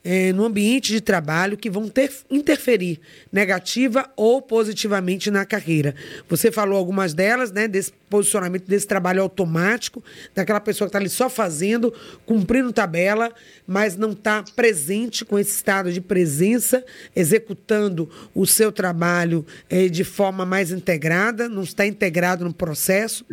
é, 0.09 0.33
no 0.33 0.45
ambiente 0.45 0.93
de 0.93 1.01
trabalho 1.01 1.57
que 1.57 1.69
vão 1.69 1.89
ter, 1.89 2.13
interferir 2.31 3.01
negativa 3.33 4.09
ou 4.15 4.41
positivamente 4.41 5.33
na 5.33 5.45
carreira. 5.45 5.97
Você 6.29 6.53
falou 6.53 6.79
algumas 6.79 7.13
delas, 7.13 7.51
né, 7.51 7.67
desse 7.67 7.93
posicionamento 8.09 8.69
desse 8.69 8.87
trabalho 8.87 9.21
automático, 9.21 10.03
daquela 10.33 10.61
pessoa 10.61 10.87
que 10.87 10.91
está 10.91 10.99
ali 11.01 11.09
só 11.09 11.29
fazendo, 11.29 11.93
cumprindo 12.25 12.73
tabela, 12.73 13.33
mas 13.67 13.97
não 13.97 14.13
está 14.13 14.45
presente 14.55 15.25
com 15.25 15.37
esse 15.37 15.57
estado 15.57 15.93
de 15.93 16.01
presença, 16.01 16.85
executando 17.15 18.09
o 18.33 18.47
seu 18.47 18.71
trabalho 18.71 19.45
é, 19.69 19.89
de 19.89 20.05
forma 20.05 20.47
mais 20.47 20.71
integrada, 20.71 21.49
não 21.49 21.65
está 21.65 21.85
integrado 21.85 22.45
no 22.45 22.55
processo, 22.55 23.27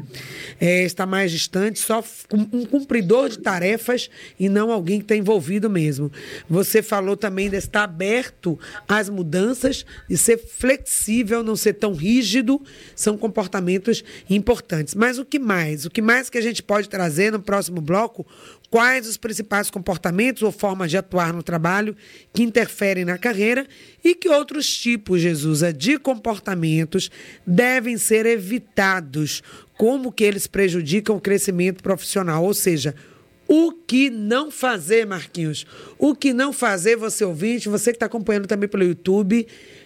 é, 0.59 0.83
está 0.83 1.05
mais 1.05 1.31
distante, 1.31 1.77
só 1.79 2.03
um 2.33 2.65
cumpridor 2.65 3.29
de 3.29 3.37
tarefas 3.39 4.09
e 4.39 4.49
não 4.49 4.71
alguém 4.71 4.97
que 4.97 5.05
está 5.05 5.15
envolvido 5.15 5.69
mesmo. 5.69 6.11
Você 6.49 6.62
falou 6.81 7.17
também 7.17 7.49
de 7.49 7.57
estar 7.57 7.83
aberto 7.83 8.59
às 8.87 9.09
mudanças, 9.09 9.85
de 10.09 10.17
ser 10.17 10.37
flexível, 10.37 11.43
não 11.43 11.55
ser 11.55 11.73
tão 11.73 11.93
rígido, 11.93 12.61
são 12.95 13.17
comportamentos 13.17 14.03
importantes. 14.29 14.95
Mas 14.95 15.17
o 15.17 15.25
que 15.25 15.39
mais? 15.39 15.85
O 15.85 15.89
que 15.89 16.01
mais 16.01 16.29
que 16.29 16.37
a 16.37 16.41
gente 16.41 16.63
pode 16.63 16.89
trazer 16.89 17.31
no 17.31 17.41
próximo 17.41 17.81
bloco? 17.81 18.25
Quais 18.69 19.07
os 19.07 19.17
principais 19.17 19.69
comportamentos 19.69 20.41
ou 20.41 20.51
formas 20.51 20.89
de 20.89 20.97
atuar 20.97 21.31
no 21.31 21.43
trabalho 21.43 21.95
que 22.33 22.41
interferem 22.41 23.05
na 23.05 23.19
carreira 23.19 23.67
e 24.03 24.15
que 24.15 24.27
outros 24.27 24.75
tipos, 24.75 25.21
Jesus, 25.21 25.61
de 25.77 25.99
comportamentos 25.99 27.11
devem 27.45 27.99
ser 27.99 28.25
evitados? 28.25 29.43
Como 29.77 30.11
que 30.11 30.23
eles 30.23 30.47
prejudicam 30.47 31.15
o 31.15 31.21
crescimento 31.21 31.83
profissional? 31.83 32.43
Ou 32.43 32.53
seja, 32.53 32.95
o 33.47 33.71
que 33.71 34.09
não 34.09 34.49
fazer, 34.49 35.05
Marquinhos? 35.05 35.65
O 35.97 36.15
que 36.15 36.33
não 36.33 36.53
fazer, 36.53 36.95
você 36.95 37.25
ouvinte, 37.25 37.69
você 37.69 37.91
que 37.91 37.97
está 37.97 38.05
acompanhando 38.05 38.47
também 38.47 38.69
pelo 38.69 38.83
YouTube, 38.83 39.45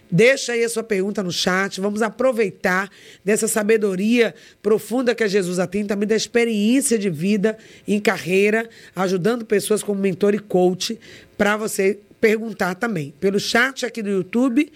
deixa 0.10 0.54
aí 0.54 0.64
a 0.64 0.70
sua 0.70 0.84
pergunta 0.84 1.24
no 1.24 1.32
chat. 1.32 1.82
Vamos 1.82 2.02
aproveitar 2.02 2.90
dessa 3.26 3.48
sabedoria 3.48 4.34
profunda 4.62 5.16
que 5.16 5.24
a 5.24 5.28
Jesus 5.28 5.58
tem, 5.68 5.86
também 5.86 6.08
da 6.08 6.16
experiência 6.16 6.98
de 6.98 7.10
vida 7.10 7.58
em 7.88 8.00
carreira, 8.00 8.70
ajudando 8.96 9.46
pessoas 9.46 9.84
como 9.84 10.00
mentor 10.00 10.34
e 10.36 10.40
coach, 10.40 11.00
para 11.38 11.58
você 11.58 12.00
perguntar 12.22 12.76
também. 12.76 13.14
Pelo 13.20 13.40
chat 13.40 13.86
aqui 13.86 14.02
do 14.02 14.10
YouTube, 14.10 14.72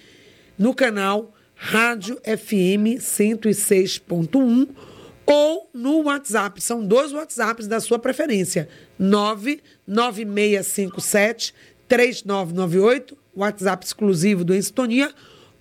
no 0.57 0.73
canal 0.73 1.33
Rádio 1.55 2.19
FM 2.25 2.99
106.1 2.99 4.67
ou 5.25 5.69
no 5.73 6.03
WhatsApp. 6.03 6.61
São 6.61 6.85
dois 6.85 7.11
WhatsApps 7.13 7.65
da 7.67 7.79
sua 7.79 7.97
preferência. 7.99 8.67
99657 8.97 11.53
3998, 11.87 13.17
WhatsApp 13.35 13.85
exclusivo 13.85 14.45
do 14.45 14.55
Ensintonia, 14.55 15.13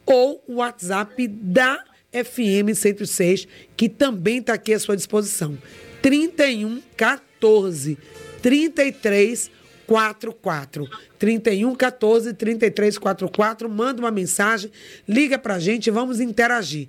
ou 0.07 0.43
o 0.47 0.55
WhatsApp 0.57 1.27
da 1.27 1.83
FM 2.13 2.75
106, 2.75 3.49
que 3.77 3.89
também 3.89 4.39
está 4.39 4.55
aqui 4.55 4.73
à 4.73 4.79
sua 4.79 4.97
disposição. 4.97 5.59
31 6.03 6.81
14 6.97 7.99
33 8.43 9.51
44 9.87 10.89
31 11.19 11.75
14 11.75 12.35
33 12.35 12.99
44. 12.99 13.69
Manda 13.69 14.01
uma 14.01 14.13
mensagem, 14.13 14.71
liga 15.09 15.37
para 15.37 15.55
a 15.55 15.59
gente, 15.59 15.91
vamos 15.91 16.21
interagir. 16.21 16.89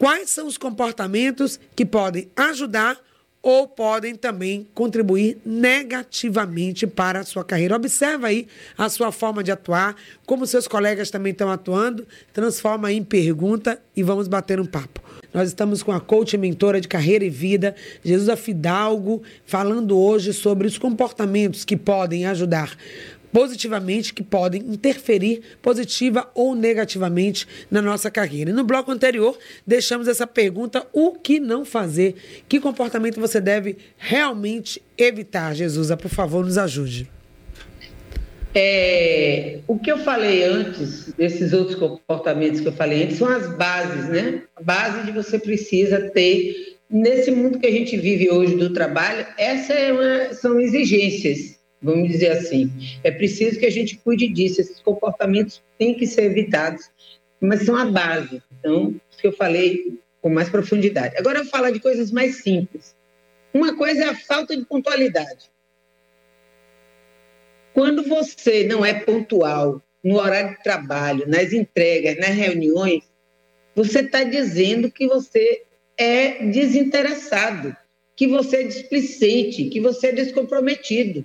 Quais 0.00 0.30
são 0.30 0.46
os 0.46 0.56
comportamentos 0.56 1.60
que 1.76 1.84
podem 1.84 2.30
ajudar 2.34 2.98
ou 3.42 3.68
podem 3.68 4.14
também 4.14 4.66
contribuir 4.74 5.36
negativamente 5.44 6.86
para 6.86 7.20
a 7.20 7.24
sua 7.24 7.44
carreira. 7.44 7.76
Observa 7.76 8.28
aí 8.28 8.46
a 8.78 8.88
sua 8.88 9.12
forma 9.12 9.42
de 9.42 9.50
atuar, 9.50 9.94
como 10.26 10.46
seus 10.46 10.66
colegas 10.66 11.10
também 11.10 11.32
estão 11.32 11.50
atuando, 11.50 12.06
transforma 12.32 12.90
em 12.90 13.02
pergunta 13.02 13.80
e 13.94 14.02
vamos 14.02 14.26
bater 14.26 14.58
um 14.58 14.66
papo. 14.66 15.02
Nós 15.34 15.48
estamos 15.48 15.82
com 15.82 15.92
a 15.92 16.00
coach 16.00 16.36
mentora 16.36 16.80
de 16.80 16.88
carreira 16.88 17.24
e 17.24 17.30
vida, 17.30 17.74
Jesus 18.02 18.40
Fidalgo, 18.40 19.22
falando 19.44 19.98
hoje 19.98 20.32
sobre 20.32 20.66
os 20.66 20.76
comportamentos 20.76 21.64
que 21.64 21.76
podem 21.76 22.26
ajudar 22.26 22.74
positivamente 23.32 24.12
que 24.12 24.22
podem 24.22 24.62
interferir 24.62 25.42
positiva 25.62 26.30
ou 26.34 26.54
negativamente 26.54 27.46
na 27.70 27.80
nossa 27.80 28.10
carreira. 28.10 28.50
E 28.50 28.54
no 28.54 28.64
bloco 28.64 28.90
anterior, 28.90 29.38
deixamos 29.66 30.08
essa 30.08 30.26
pergunta: 30.26 30.86
o 30.92 31.12
que 31.12 31.40
não 31.40 31.64
fazer? 31.64 32.14
Que 32.48 32.60
comportamento 32.60 33.20
você 33.20 33.40
deve 33.40 33.76
realmente 33.96 34.82
evitar? 34.96 35.54
Jesus, 35.54 35.88
por 35.96 36.10
favor, 36.10 36.44
nos 36.44 36.58
ajude. 36.58 37.08
É, 38.52 39.60
o 39.68 39.78
que 39.78 39.92
eu 39.92 39.98
falei 39.98 40.42
antes, 40.42 41.12
desses 41.12 41.52
outros 41.52 41.76
comportamentos 41.76 42.60
que 42.60 42.66
eu 42.66 42.72
falei 42.72 43.04
antes, 43.04 43.18
são 43.18 43.28
as 43.28 43.56
bases, 43.56 44.08
né? 44.08 44.42
A 44.56 44.62
base 44.62 45.06
de 45.06 45.12
você 45.12 45.38
precisa 45.38 46.10
ter, 46.10 46.76
nesse 46.90 47.30
mundo 47.30 47.60
que 47.60 47.66
a 47.66 47.70
gente 47.70 47.96
vive 47.96 48.28
hoje 48.28 48.56
do 48.56 48.72
trabalho, 48.72 49.24
essas 49.38 49.70
é 49.70 50.34
são 50.34 50.58
exigências 50.58 51.59
vamos 51.82 52.08
dizer 52.08 52.32
assim. 52.32 52.70
É 53.02 53.10
preciso 53.10 53.58
que 53.58 53.66
a 53.66 53.70
gente 53.70 53.96
cuide 53.98 54.28
disso, 54.28 54.60
esses 54.60 54.80
comportamentos 54.80 55.62
têm 55.78 55.94
que 55.94 56.06
ser 56.06 56.24
evitados, 56.24 56.90
mas 57.40 57.64
são 57.64 57.76
a 57.76 57.84
base. 57.84 58.42
Então, 58.58 58.94
isso 59.10 59.20
que 59.20 59.26
eu 59.26 59.32
falei 59.32 59.98
com 60.20 60.28
mais 60.28 60.48
profundidade. 60.48 61.16
Agora 61.16 61.38
eu 61.38 61.44
falo 61.46 61.70
de 61.70 61.80
coisas 61.80 62.10
mais 62.10 62.42
simples. 62.42 62.94
Uma 63.52 63.76
coisa 63.76 64.04
é 64.04 64.08
a 64.08 64.14
falta 64.14 64.56
de 64.56 64.64
pontualidade. 64.64 65.50
Quando 67.72 68.02
você 68.06 68.64
não 68.64 68.84
é 68.84 68.92
pontual 68.92 69.82
no 70.02 70.16
horário 70.16 70.56
de 70.56 70.62
trabalho, 70.62 71.28
nas 71.28 71.52
entregas, 71.52 72.18
nas 72.18 72.34
reuniões, 72.34 73.04
você 73.74 74.00
está 74.00 74.24
dizendo 74.24 74.90
que 74.90 75.06
você 75.06 75.62
é 75.96 76.44
desinteressado, 76.46 77.76
que 78.16 78.26
você 78.26 78.58
é 78.58 78.62
displicente, 78.64 79.68
que 79.68 79.80
você 79.80 80.08
é 80.08 80.12
descomprometido. 80.12 81.24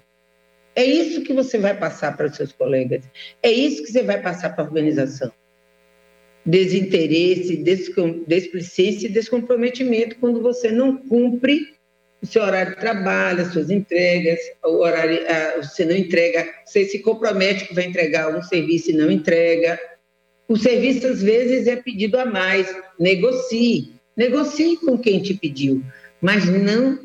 É 0.75 0.83
isso 0.83 1.21
que 1.21 1.33
você 1.33 1.57
vai 1.57 1.77
passar 1.77 2.17
para 2.17 2.27
os 2.27 2.35
seus 2.35 2.51
colegas. 2.51 3.03
É 3.41 3.49
isso 3.49 3.83
que 3.83 3.91
você 3.91 4.03
vai 4.03 4.21
passar 4.21 4.49
para 4.49 4.63
a 4.63 4.67
organização. 4.67 5.31
Desinteresse, 6.45 7.63
desplicência 8.27 9.07
e 9.07 9.11
descomprometimento 9.11 10.17
quando 10.17 10.41
você 10.41 10.69
não 10.71 10.97
cumpre 10.97 11.73
o 12.21 12.27
seu 12.27 12.43
horário 12.43 12.73
de 12.73 12.79
trabalho, 12.79 13.41
as 13.41 13.53
suas 13.53 13.69
entregas, 13.69 14.39
o 14.63 14.79
horário, 14.79 15.19
você 15.57 15.85
não 15.85 15.95
entrega, 15.95 16.47
você 16.65 16.85
se 16.85 16.99
compromete 16.99 17.67
que 17.67 17.73
vai 17.73 17.85
entregar 17.85 18.35
um 18.35 18.41
serviço 18.41 18.91
e 18.91 18.95
não 18.95 19.09
entrega. 19.09 19.79
O 20.47 20.57
serviço, 20.57 21.07
às 21.07 21.21
vezes, 21.23 21.67
é 21.67 21.75
pedido 21.75 22.19
a 22.19 22.25
mais. 22.25 22.75
Negocie. 22.99 23.93
Negocie 24.15 24.77
com 24.77 24.97
quem 24.97 25.21
te 25.21 25.33
pediu, 25.33 25.83
mas 26.21 26.45
não 26.45 26.99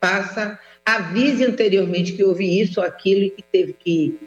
faça 0.00 0.58
avise 0.86 1.44
anteriormente 1.44 2.12
que 2.12 2.22
houve 2.22 2.60
isso 2.60 2.80
ou 2.80 2.86
aquilo 2.86 3.24
e 3.24 3.30
que 3.30 3.42
teve 3.42 3.72
que 3.72 4.18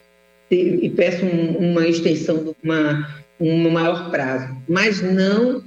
e 0.51 0.89
peça 0.89 1.23
um, 1.25 1.71
uma 1.71 1.87
extensão, 1.87 2.55
uma, 2.63 3.23
um 3.39 3.69
maior 3.69 4.09
prazo, 4.09 4.55
mas 4.67 4.99
não 4.99 5.63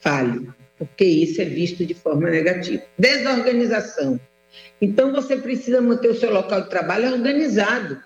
fale, 0.00 0.48
porque 0.76 1.04
isso 1.04 1.40
é 1.40 1.44
visto 1.44 1.86
de 1.86 1.94
forma 1.94 2.28
negativa. 2.28 2.82
Desorganização. 2.98 4.20
Então 4.80 5.12
você 5.12 5.36
precisa 5.36 5.80
manter 5.80 6.10
o 6.10 6.18
seu 6.18 6.32
local 6.32 6.62
de 6.62 6.70
trabalho 6.70 7.12
organizado. 7.12 7.96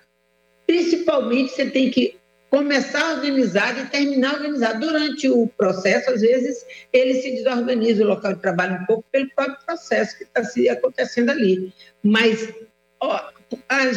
Principalmente 0.66 1.52
você 1.52 1.70
tem 1.70 1.90
que 1.90 2.17
começar 2.50 3.14
organizado 3.14 3.80
e 3.80 3.86
terminar 3.86 4.34
organizado. 4.34 4.80
Durante 4.80 5.28
o 5.28 5.46
processo, 5.46 6.10
às 6.10 6.20
vezes, 6.20 6.64
ele 6.92 7.14
se 7.14 7.30
desorganiza 7.32 8.04
o 8.04 8.08
local 8.08 8.34
de 8.34 8.40
trabalho 8.40 8.80
um 8.82 8.86
pouco 8.86 9.04
pelo 9.10 9.28
próprio 9.34 9.58
processo 9.66 10.16
que 10.16 10.24
está 10.24 10.44
se 10.44 10.68
acontecendo 10.68 11.30
ali. 11.30 11.72
Mas 12.02 12.52
ó, 13.00 13.30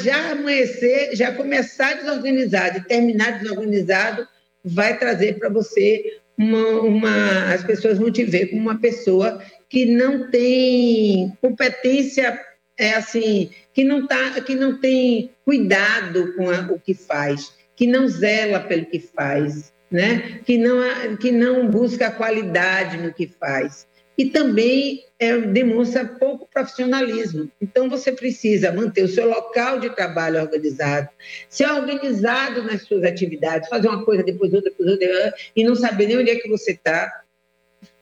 já 0.04 0.32
amanhecer, 0.32 1.16
já 1.16 1.34
começar 1.34 1.96
desorganizado 1.96 2.80
e 2.80 2.84
terminar 2.84 3.40
desorganizado, 3.40 4.28
vai 4.64 4.98
trazer 4.98 5.40
para 5.40 5.50
você 5.50 6.20
uma, 6.38 6.82
uma. 6.82 7.54
As 7.54 7.64
pessoas 7.64 7.98
vão 7.98 8.12
te 8.12 8.24
ver 8.24 8.48
como 8.48 8.62
uma 8.62 8.80
pessoa 8.80 9.42
que 9.70 9.86
não 9.86 10.30
tem 10.30 11.36
competência, 11.42 12.40
é 12.78 12.94
assim, 12.94 13.50
que 13.74 13.84
não, 13.84 14.06
tá, 14.06 14.42
que 14.42 14.56
não 14.56 14.80
tem 14.80 15.32
cuidado 15.46 16.34
com 16.36 16.50
a, 16.50 16.62
o 16.72 16.80
que 16.80 16.94
faz 16.94 17.61
que 17.82 17.88
não 17.88 18.08
zela 18.08 18.60
pelo 18.60 18.86
que 18.86 19.00
faz, 19.00 19.74
né? 19.90 20.40
que, 20.46 20.56
não, 20.56 21.18
que 21.18 21.32
não 21.32 21.68
busca 21.68 22.06
a 22.06 22.12
qualidade 22.12 22.96
no 22.98 23.12
que 23.12 23.26
faz. 23.26 23.88
E 24.16 24.26
também 24.26 25.04
é, 25.18 25.36
demonstra 25.40 26.06
pouco 26.06 26.48
profissionalismo. 26.54 27.52
Então, 27.60 27.90
você 27.90 28.12
precisa 28.12 28.72
manter 28.72 29.02
o 29.02 29.08
seu 29.08 29.28
local 29.28 29.80
de 29.80 29.90
trabalho 29.96 30.40
organizado, 30.42 31.10
ser 31.50 31.72
organizado 31.72 32.62
nas 32.62 32.84
suas 32.84 33.04
atividades, 33.04 33.68
fazer 33.68 33.88
uma 33.88 34.06
coisa 34.06 34.22
depois 34.22 34.54
outra, 34.54 34.70
depois 34.70 34.88
outra, 34.88 35.34
e 35.56 35.64
não 35.64 35.74
saber 35.74 36.06
nem 36.06 36.20
onde 36.20 36.30
é 36.30 36.36
que 36.36 36.48
você 36.48 36.74
está, 36.74 37.21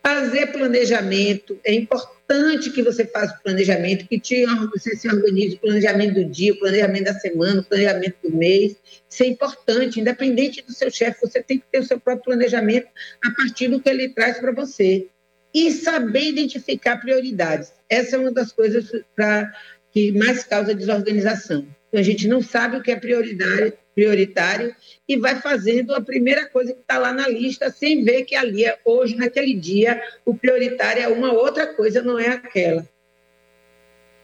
Fazer 0.01 0.47
planejamento, 0.47 1.59
é 1.63 1.73
importante 1.73 2.71
que 2.71 2.81
você 2.81 3.05
faça 3.05 3.35
o 3.35 3.43
planejamento, 3.43 4.07
que 4.07 4.19
te, 4.19 4.45
você 4.71 4.95
se 4.95 5.07
organize, 5.07 5.55
o 5.55 5.59
planejamento 5.59 6.13
do 6.15 6.25
dia, 6.25 6.53
o 6.53 6.59
planejamento 6.59 7.05
da 7.05 7.13
semana, 7.15 7.62
o 7.62 7.63
planejamento 7.63 8.15
do 8.23 8.35
mês. 8.35 8.75
Isso 9.09 9.23
é 9.23 9.27
importante, 9.27 9.99
independente 9.99 10.62
do 10.62 10.71
seu 10.71 10.89
chefe, 10.89 11.21
você 11.21 11.43
tem 11.43 11.59
que 11.59 11.65
ter 11.71 11.79
o 11.79 11.83
seu 11.83 11.99
próprio 11.99 12.25
planejamento 12.25 12.88
a 13.25 13.31
partir 13.31 13.67
do 13.67 13.79
que 13.79 13.89
ele 13.89 14.09
traz 14.09 14.39
para 14.39 14.51
você. 14.51 15.07
E 15.53 15.71
saber 15.71 16.29
identificar 16.29 16.97
prioridades. 16.97 17.73
Essa 17.89 18.15
é 18.15 18.19
uma 18.19 18.31
das 18.31 18.51
coisas 18.51 18.91
pra, 19.15 19.51
que 19.91 20.12
mais 20.12 20.43
causa 20.43 20.75
desorganização. 20.75 21.67
Então, 21.88 21.99
a 21.99 22.03
gente 22.03 22.27
não 22.27 22.41
sabe 22.41 22.77
o 22.77 22.83
que 22.83 22.91
é 22.91 22.95
prioridade, 22.95 23.73
prioritário 23.95 24.75
e 25.08 25.17
vai 25.17 25.41
fazendo 25.41 25.93
a 25.93 26.02
primeira 26.02 26.47
coisa 26.47 26.73
que 26.73 26.82
está 26.82 26.97
lá 26.97 27.12
na 27.12 27.28
lista, 27.28 27.69
sem 27.69 28.04
ver 28.04 28.23
que 28.23 28.36
ali, 28.36 28.65
é, 28.65 28.78
hoje, 28.86 29.15
naquele 29.15 29.54
dia, 29.54 30.02
o 30.25 30.36
prioritário 30.36 31.02
é 31.02 31.08
uma 31.08 31.32
outra 31.32 31.67
coisa, 31.67 32.02
não 32.02 32.17
é 32.17 32.30
aquela. 32.30 32.88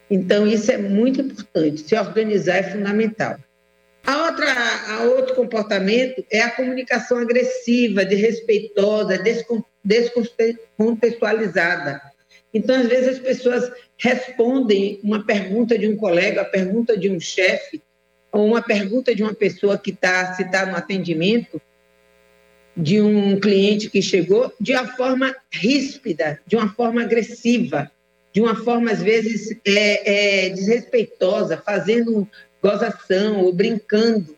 Então, 0.09 0.47
isso 0.47 0.71
é 0.71 0.77
muito 0.77 1.21
importante. 1.21 1.81
Se 1.81 1.97
organizar 1.97 2.57
é 2.57 2.63
fundamental. 2.63 3.37
A 4.05 4.27
outra, 4.27 4.53
a 4.89 5.03
outro 5.03 5.35
comportamento 5.35 6.23
é 6.31 6.41
a 6.41 6.51
comunicação 6.51 7.17
agressiva, 7.17 8.05
desrespeitosa, 8.05 9.19
descontextualizada. 9.83 12.01
Então, 12.53 12.75
às 12.75 12.87
vezes, 12.87 13.15
as 13.15 13.19
pessoas 13.19 13.71
respondem 13.97 14.99
uma 15.03 15.25
pergunta 15.25 15.77
de 15.77 15.87
um 15.87 15.97
colega, 15.97 16.41
a 16.41 16.45
pergunta 16.45 16.95
de 16.95 17.09
um 17.09 17.19
chefe, 17.19 17.81
ou 18.35 18.45
uma 18.45 18.61
pergunta 18.61 19.15
de 19.15 19.23
uma 19.23 19.33
pessoa 19.33 19.77
que 19.77 19.91
está 19.91 20.33
se 20.33 20.43
está 20.43 20.65
no 20.65 20.75
atendimento 20.75 21.61
de 22.75 23.01
um 23.01 23.39
cliente 23.39 23.89
que 23.89 24.01
chegou 24.01 24.51
de 24.59 24.73
uma 24.73 24.85
forma 24.87 25.33
ríspida, 25.49 26.41
de 26.45 26.57
uma 26.57 26.67
forma 26.73 27.01
agressiva, 27.01 27.89
de 28.33 28.41
uma 28.41 28.53
forma 28.53 28.91
às 28.91 29.01
vezes 29.01 29.57
é, 29.65 30.47
é, 30.47 30.49
desrespeitosa, 30.49 31.55
fazendo 31.55 32.27
gozação 32.61 33.39
ou 33.39 33.53
brincando 33.53 34.35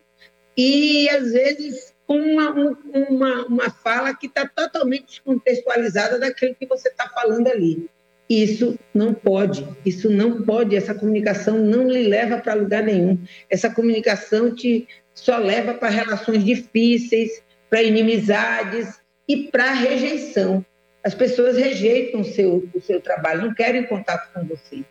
e 0.55 1.09
às 1.09 1.31
vezes 1.31 1.91
com 2.05 2.19
uma, 2.19 2.51
uma, 2.93 3.45
uma 3.47 3.69
fala 3.71 4.15
que 4.15 4.27
está 4.27 4.47
totalmente 4.47 5.07
descontextualizada 5.07 6.19
daquilo 6.19 6.53
que 6.53 6.67
você 6.67 6.89
está 6.89 7.09
falando 7.09 7.47
ali. 7.47 7.89
Isso 8.29 8.77
não 8.93 9.13
pode, 9.13 9.65
isso 9.85 10.09
não 10.09 10.43
pode, 10.43 10.75
essa 10.75 10.93
comunicação 10.93 11.57
não 11.57 11.89
lhe 11.89 12.07
leva 12.07 12.37
para 12.37 12.53
lugar 12.53 12.83
nenhum. 12.83 13.17
Essa 13.49 13.69
comunicação 13.69 14.53
te 14.53 14.87
só 15.13 15.37
leva 15.37 15.73
para 15.73 15.89
relações 15.89 16.43
difíceis, 16.43 17.41
para 17.69 17.81
inimizades 17.81 18.99
e 19.27 19.49
para 19.49 19.73
rejeição. 19.73 20.63
As 21.03 21.15
pessoas 21.15 21.57
rejeitam 21.57 22.21
o 22.21 22.25
seu, 22.25 22.69
o 22.73 22.81
seu 22.81 22.99
trabalho, 22.99 23.43
não 23.43 23.53
querem 23.53 23.83
contato 23.83 24.31
com 24.33 24.45
você. 24.45 24.83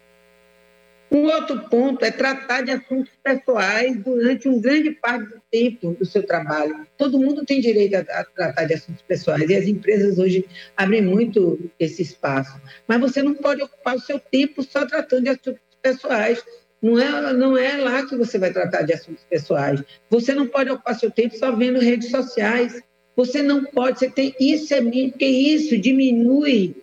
Um 1.11 1.27
outro 1.27 1.61
ponto 1.69 2.05
é 2.05 2.11
tratar 2.11 2.62
de 2.62 2.73
assuntos 2.73 3.12
pessoais 3.23 3.97
durante 3.97 4.49
um 4.49 4.61
grande 4.61 4.90
parte 4.90 5.27
do 5.27 5.42
tempo 5.51 5.92
do 5.92 6.05
seu 6.05 6.27
trabalho. 6.27 6.87
Todo 6.99 7.19
mundo 7.19 7.45
tem 7.45 7.61
direito 7.61 7.95
a, 7.95 8.01
a, 8.01 8.25
tratar 8.25 8.64
de 8.64 8.75
assuntos 8.75 9.03
pessoais 9.03 9.49
e 9.49 9.55
as 9.55 9.66
empresas 9.66 10.19
hoje 10.19 10.45
abrem 10.77 11.03
muito 11.03 11.71
esse 11.79 12.03
espaço. 12.03 12.61
Mas 12.88 13.01
você 13.01 13.23
não 13.23 13.35
pode 13.35 13.62
ocupar 13.62 13.95
o 13.95 14.01
seu 14.01 14.19
tempo 14.19 14.62
só 14.62 14.85
tratando 14.85 15.25
de 15.25 15.31
assuntos 15.31 15.61
pessoais. 15.81 16.42
Não 16.83 16.99
é, 16.99 17.33
não 17.33 17.57
é 17.57 17.77
lá 17.77 18.05
que 18.05 18.16
você 18.16 18.37
vai 18.38 18.53
tratar 18.53 18.83
de 18.83 18.92
assuntos 18.92 19.25
pessoais. 19.31 19.83
Você 20.11 20.35
não 20.35 20.47
pode 20.47 20.71
ocupar 20.71 20.99
seu 20.99 21.11
tempo 21.11 21.37
só 21.37 21.53
vendo 21.53 21.79
redes 21.79 22.11
sociais. 22.11 22.83
Você 23.14 23.42
não 23.42 23.64
pode, 23.64 23.99
você 23.99 24.11
tem 24.11 24.35
isso 24.38 24.75
é 24.75 24.83
porque 24.83 25.25
isso 25.25 25.79
diminui 25.79 26.77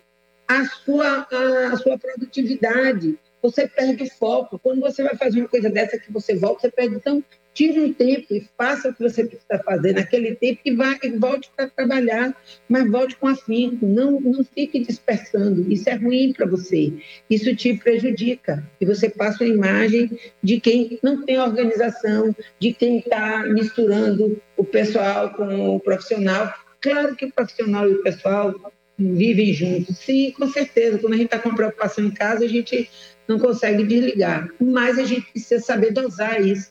a 0.48 0.64
sua, 0.64 1.26
a, 1.30 1.72
a 1.72 1.76
sua 1.76 1.98
produtividade 1.98 3.18
você 3.44 3.68
perde 3.68 4.04
o 4.04 4.10
foco. 4.10 4.58
Quando 4.58 4.80
você 4.80 5.02
vai 5.02 5.14
fazer 5.16 5.40
uma 5.40 5.48
coisa 5.48 5.68
dessa 5.68 5.98
que 5.98 6.10
você 6.10 6.34
volta, 6.34 6.62
você 6.62 6.70
perde. 6.70 6.96
Então, 6.96 7.22
tire 7.52 7.78
um 7.78 7.92
tempo 7.92 8.32
e 8.32 8.48
faça 8.56 8.88
o 8.88 8.94
que 8.94 9.02
você 9.02 9.22
precisa 9.22 9.62
fazer 9.62 9.92
naquele 9.92 10.34
tempo 10.34 10.60
e, 10.64 10.74
vá, 10.74 10.98
e 11.02 11.10
volte 11.10 11.50
para 11.54 11.68
trabalhar, 11.68 12.34
mas 12.66 12.90
volte 12.90 13.16
com 13.16 13.28
afinco. 13.28 13.84
Não, 13.84 14.18
não 14.18 14.42
fique 14.42 14.78
dispersando. 14.78 15.70
Isso 15.70 15.90
é 15.90 15.94
ruim 15.94 16.32
para 16.32 16.46
você. 16.46 16.90
Isso 17.28 17.54
te 17.54 17.74
prejudica. 17.74 18.64
E 18.80 18.86
você 18.86 19.10
passa 19.10 19.44
a 19.44 19.46
imagem 19.46 20.18
de 20.42 20.58
quem 20.58 20.98
não 21.02 21.22
tem 21.26 21.38
organização, 21.38 22.34
de 22.58 22.72
quem 22.72 23.00
está 23.00 23.44
misturando 23.46 24.40
o 24.56 24.64
pessoal 24.64 25.34
com 25.34 25.76
o 25.76 25.80
profissional. 25.80 26.50
Claro 26.80 27.14
que 27.14 27.26
o 27.26 27.32
profissional 27.32 27.86
e 27.90 27.92
o 27.92 28.02
pessoal 28.02 28.54
vivem 28.98 29.52
juntos. 29.52 29.98
Sim, 29.98 30.32
com 30.32 30.46
certeza. 30.48 30.98
Quando 30.98 31.14
a 31.14 31.16
gente 31.16 31.26
está 31.26 31.38
com 31.38 31.54
preocupação 31.54 32.04
em 32.04 32.10
casa, 32.10 32.44
a 32.44 32.48
gente 32.48 32.88
não 33.26 33.38
consegue 33.38 33.84
desligar. 33.84 34.48
Mas 34.60 34.98
a 34.98 35.04
gente 35.04 35.30
precisa 35.32 35.62
saber 35.62 35.92
dosar 35.92 36.44
isso. 36.44 36.70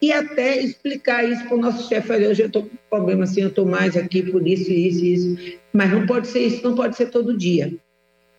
E 0.00 0.12
até 0.12 0.58
explicar 0.58 1.24
isso 1.24 1.44
para 1.44 1.56
o 1.56 1.60
nosso 1.60 1.88
chefe. 1.88 2.12
Olha, 2.12 2.28
hoje 2.28 2.42
eu 2.42 2.46
estou 2.46 2.62
com 2.64 2.76
problema 2.90 3.24
assim, 3.24 3.42
eu 3.42 3.48
estou 3.48 3.66
mais 3.66 3.96
aqui 3.96 4.22
por 4.22 4.46
isso, 4.46 4.70
isso, 4.72 5.04
isso. 5.04 5.58
Mas 5.72 5.90
não 5.90 6.06
pode 6.06 6.28
ser 6.28 6.40
isso, 6.40 6.62
não 6.62 6.74
pode 6.74 6.96
ser 6.96 7.10
todo 7.10 7.36
dia. 7.36 7.72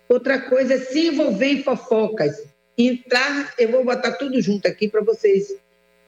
Outra 0.08 0.40
coisa 0.40 0.74
é 0.74 0.80
se 0.80 1.08
envolver 1.08 1.48
em 1.48 1.64
fofocas. 1.64 2.44
Entrar, 2.78 3.54
eu 3.58 3.70
vou 3.70 3.84
botar 3.84 4.14
tudo 4.14 4.42
junto 4.42 4.68
aqui 4.68 4.88
para 4.88 5.02
vocês 5.02 5.54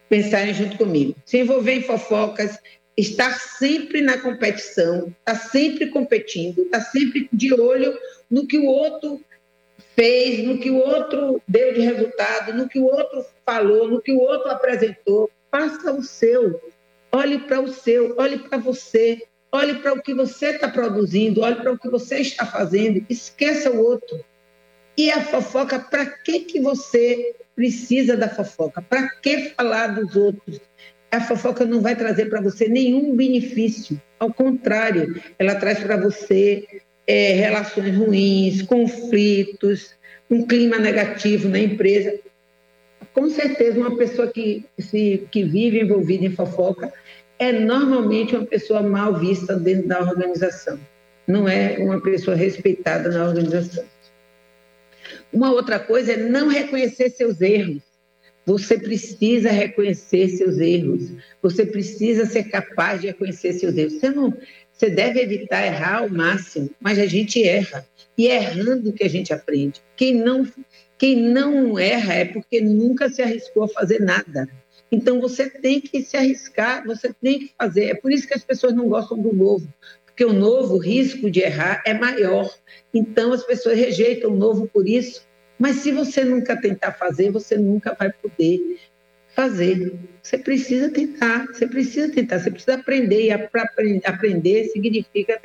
pensarem 0.10 0.54
junto 0.54 0.78
comigo. 0.78 1.16
Se 1.26 1.38
envolver 1.38 1.74
em 1.74 1.84
fofocas, 1.84 2.58
estar 3.02 3.34
sempre 3.40 4.02
na 4.02 4.18
competição, 4.18 5.08
estar 5.08 5.16
tá 5.26 5.36
sempre 5.36 5.88
competindo, 5.88 6.62
estar 6.62 6.80
tá 6.80 6.86
sempre 6.86 7.28
de 7.34 7.54
olho 7.54 7.98
no 8.30 8.46
que 8.46 8.58
o 8.58 8.66
outro 8.66 9.20
fez, 9.96 10.44
no 10.46 10.60
que 10.60 10.70
o 10.70 10.78
outro 10.78 11.42
deu 11.48 11.74
de 11.74 11.82
resultado, 11.82 12.54
no 12.54 12.70
que 12.70 12.80
o 12.80 12.86
outro 12.86 13.26
falou, 13.46 13.88
no 13.88 14.02
que 14.02 14.12
o 14.12 14.20
outro 14.20 14.50
apresentou. 14.50 15.30
Faça 15.50 15.92
o 15.92 16.04
seu. 16.04 16.62
Olhe 17.12 17.40
para 17.40 17.60
o 17.60 17.68
seu, 17.68 18.16
olhe 18.18 18.40
para 18.40 18.58
você, 18.58 19.28
olhe 19.52 19.80
para 19.80 19.94
o 19.94 20.02
que 20.02 20.14
você 20.14 20.52
está 20.52 20.70
produzindo, 20.70 21.42
olhe 21.42 21.56
para 21.56 21.74
o 21.74 21.78
que 21.78 21.90
você 21.90 22.20
está 22.20 22.46
fazendo, 22.46 23.06
esqueça 23.10 23.70
o 23.70 23.84
outro. 23.84 24.24
E 24.96 25.12
a 25.12 25.22
fofoca, 25.22 25.80
para 25.80 26.06
que, 26.06 26.42
que 26.42 26.62
você 26.62 27.36
precisa 27.56 28.16
da 28.16 28.30
fofoca? 28.30 28.82
Para 28.82 29.10
que 29.10 29.50
falar 29.50 29.88
dos 29.88 30.16
outros? 30.16 30.62
A 31.12 31.20
fofoca 31.20 31.66
não 31.66 31.82
vai 31.82 31.96
trazer 31.96 32.26
para 32.28 32.42
você 32.42 32.68
nenhum 32.68 33.16
benefício. 33.16 34.02
Ao 34.18 34.34
contrário, 34.34 35.22
ela 35.38 35.56
traz 35.56 35.80
para 35.80 35.98
você 35.98 36.66
é, 37.06 37.34
relações 37.34 37.96
ruins, 37.96 38.62
conflitos, 38.62 39.94
um 40.30 40.46
clima 40.46 40.78
negativo 40.78 41.50
na 41.50 41.60
empresa. 41.60 42.18
Com 43.14 43.30
certeza, 43.30 43.78
uma 43.78 43.98
pessoa 43.98 44.28
que, 44.30 44.66
se, 44.80 45.28
que 45.30 45.44
vive 45.44 45.82
envolvida 45.82 46.26
em 46.26 46.32
fofoca 46.32 46.94
é 47.38 47.52
normalmente 47.52 48.36
uma 48.36 48.46
pessoa 48.46 48.82
mal 48.82 49.20
vista 49.20 49.56
dentro 49.56 49.88
da 49.88 50.00
organização, 50.00 50.80
não 51.28 51.50
é 51.50 51.78
uma 51.80 52.00
pessoa 52.00 52.38
respeitada 52.38 53.10
na 53.10 53.28
organização. 53.28 53.84
Uma 55.34 55.52
outra 55.52 55.80
coisa 55.80 56.14
é 56.14 56.18
não 56.18 56.48
reconhecer 56.48 57.10
seus 57.10 57.42
erros. 57.42 57.82
Você 58.46 58.78
precisa 58.78 59.52
reconhecer 59.52 60.28
seus 60.30 60.58
erros. 60.58 61.12
Você 61.42 61.66
precisa 61.66 62.26
ser 62.26 62.46
capaz 62.46 63.02
de 63.02 63.08
reconhecer 63.08 63.54
seus 63.54 63.78
erros. 63.78 63.94
Você 63.94 64.10
não, 64.10 64.34
você 64.72 64.90
deve 64.90 65.22
evitar 65.22 65.66
errar 65.66 66.00
ao 66.00 66.10
máximo, 66.10 66.70
mas 66.80 66.98
a 66.98 67.06
gente 67.06 67.44
erra. 67.44 67.86
E 68.18 68.28
é 68.28 68.36
errando 68.38 68.94
que 68.94 69.04
a 69.04 69.10
gente 69.10 69.32
aprende. 69.32 69.82
Quem 69.96 70.16
não, 70.16 70.48
quem 70.98 71.22
não 71.22 71.78
erra 71.78 72.16
é 72.16 72.26
porque 72.26 72.60
nunca 72.60 73.10
se 73.10 73.22
arriscou 73.22 73.66
a 73.66 73.70
fazer 73.70 74.00
nada. 74.00 74.50
Então 74.92 75.22
você 75.22 75.50
tem 75.50 75.80
que 75.80 76.02
se 76.02 76.18
arriscar, 76.18 76.86
você 76.86 77.14
tem 77.14 77.40
que 77.40 77.54
fazer. 77.58 77.86
É 77.86 77.96
por 77.96 78.12
isso 78.12 78.28
que 78.28 78.34
as 78.34 78.44
pessoas 78.44 78.74
não 78.74 78.90
gostam 78.90 79.18
do 79.18 79.32
novo, 79.32 79.72
porque 80.06 80.26
o 80.26 80.34
novo 80.34 80.76
o 80.76 80.80
risco 80.80 81.32
de 81.32 81.40
errar 81.40 81.82
é 81.86 81.94
maior. 81.94 82.50
Então 82.94 83.32
as 83.32 83.44
pessoas 83.44 83.78
rejeitam 83.78 84.32
o 84.32 84.36
novo 84.36 84.68
por 84.68 84.88
isso. 84.88 85.26
Mas 85.62 85.76
se 85.76 85.92
você 85.92 86.26
nunca 86.26 86.60
tentar 86.60 86.94
fazer, 86.94 87.30
você 87.30 87.56
nunca 87.56 87.94
vai 87.94 88.12
poder 88.12 88.80
fazer. 89.36 89.94
Você 90.20 90.36
precisa 90.40 90.90
tentar, 90.90 91.46
você 91.46 91.68
precisa 91.68 92.12
tentar, 92.12 92.40
você 92.40 92.50
precisa 92.50 92.74
aprender. 92.74 93.32
E 93.32 93.38
para 93.48 93.70
aprender 94.06 94.64
significa 94.70 95.40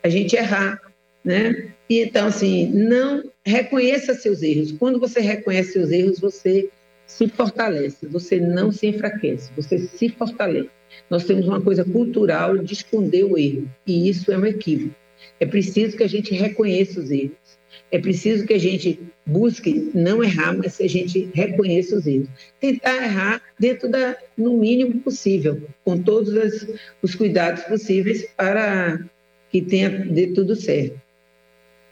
a 0.00 0.08
gente 0.08 0.36
errar. 0.36 0.80
Né? 1.24 1.72
E, 1.90 2.00
então, 2.00 2.28
assim, 2.28 2.68
não 2.68 3.24
reconheça 3.44 4.14
seus 4.14 4.44
erros. 4.44 4.70
Quando 4.70 5.00
você 5.00 5.18
reconhece 5.18 5.72
seus 5.72 5.90
erros, 5.90 6.20
você 6.20 6.70
se 7.04 7.26
fortalece, 7.26 8.06
você 8.06 8.38
não 8.38 8.70
se 8.70 8.86
enfraquece, 8.86 9.50
você 9.56 9.76
se 9.78 10.08
fortalece. 10.10 10.70
Nós 11.10 11.24
temos 11.24 11.48
uma 11.48 11.60
coisa 11.60 11.84
cultural 11.84 12.56
de 12.58 12.74
esconder 12.74 13.24
o 13.24 13.36
erro, 13.36 13.68
e 13.84 14.08
isso 14.08 14.30
é 14.30 14.38
um 14.38 14.46
equívoco. 14.46 14.94
É 15.40 15.46
preciso 15.46 15.96
que 15.96 16.04
a 16.04 16.08
gente 16.08 16.32
reconheça 16.32 17.00
os 17.00 17.10
erros. 17.10 17.57
É 17.90 17.98
preciso 17.98 18.46
que 18.46 18.54
a 18.54 18.58
gente 18.58 18.98
busque 19.24 19.90
não 19.94 20.22
errar, 20.22 20.56
mas 20.56 20.76
que 20.76 20.84
a 20.84 20.88
gente 20.88 21.28
reconheça 21.34 21.96
os 21.96 22.06
erros. 22.06 22.28
Tentar 22.60 22.96
errar 22.96 23.42
dentro 23.58 23.88
da, 23.88 24.16
no 24.36 24.56
mínimo 24.56 25.00
possível, 25.00 25.60
com 25.84 26.02
todos 26.02 26.36
as, 26.36 26.66
os 27.02 27.14
cuidados 27.14 27.62
possíveis 27.64 28.26
para 28.36 28.98
que 29.50 29.62
tenha 29.62 29.90
dê 29.90 30.28
tudo 30.28 30.54
certo. 30.54 31.00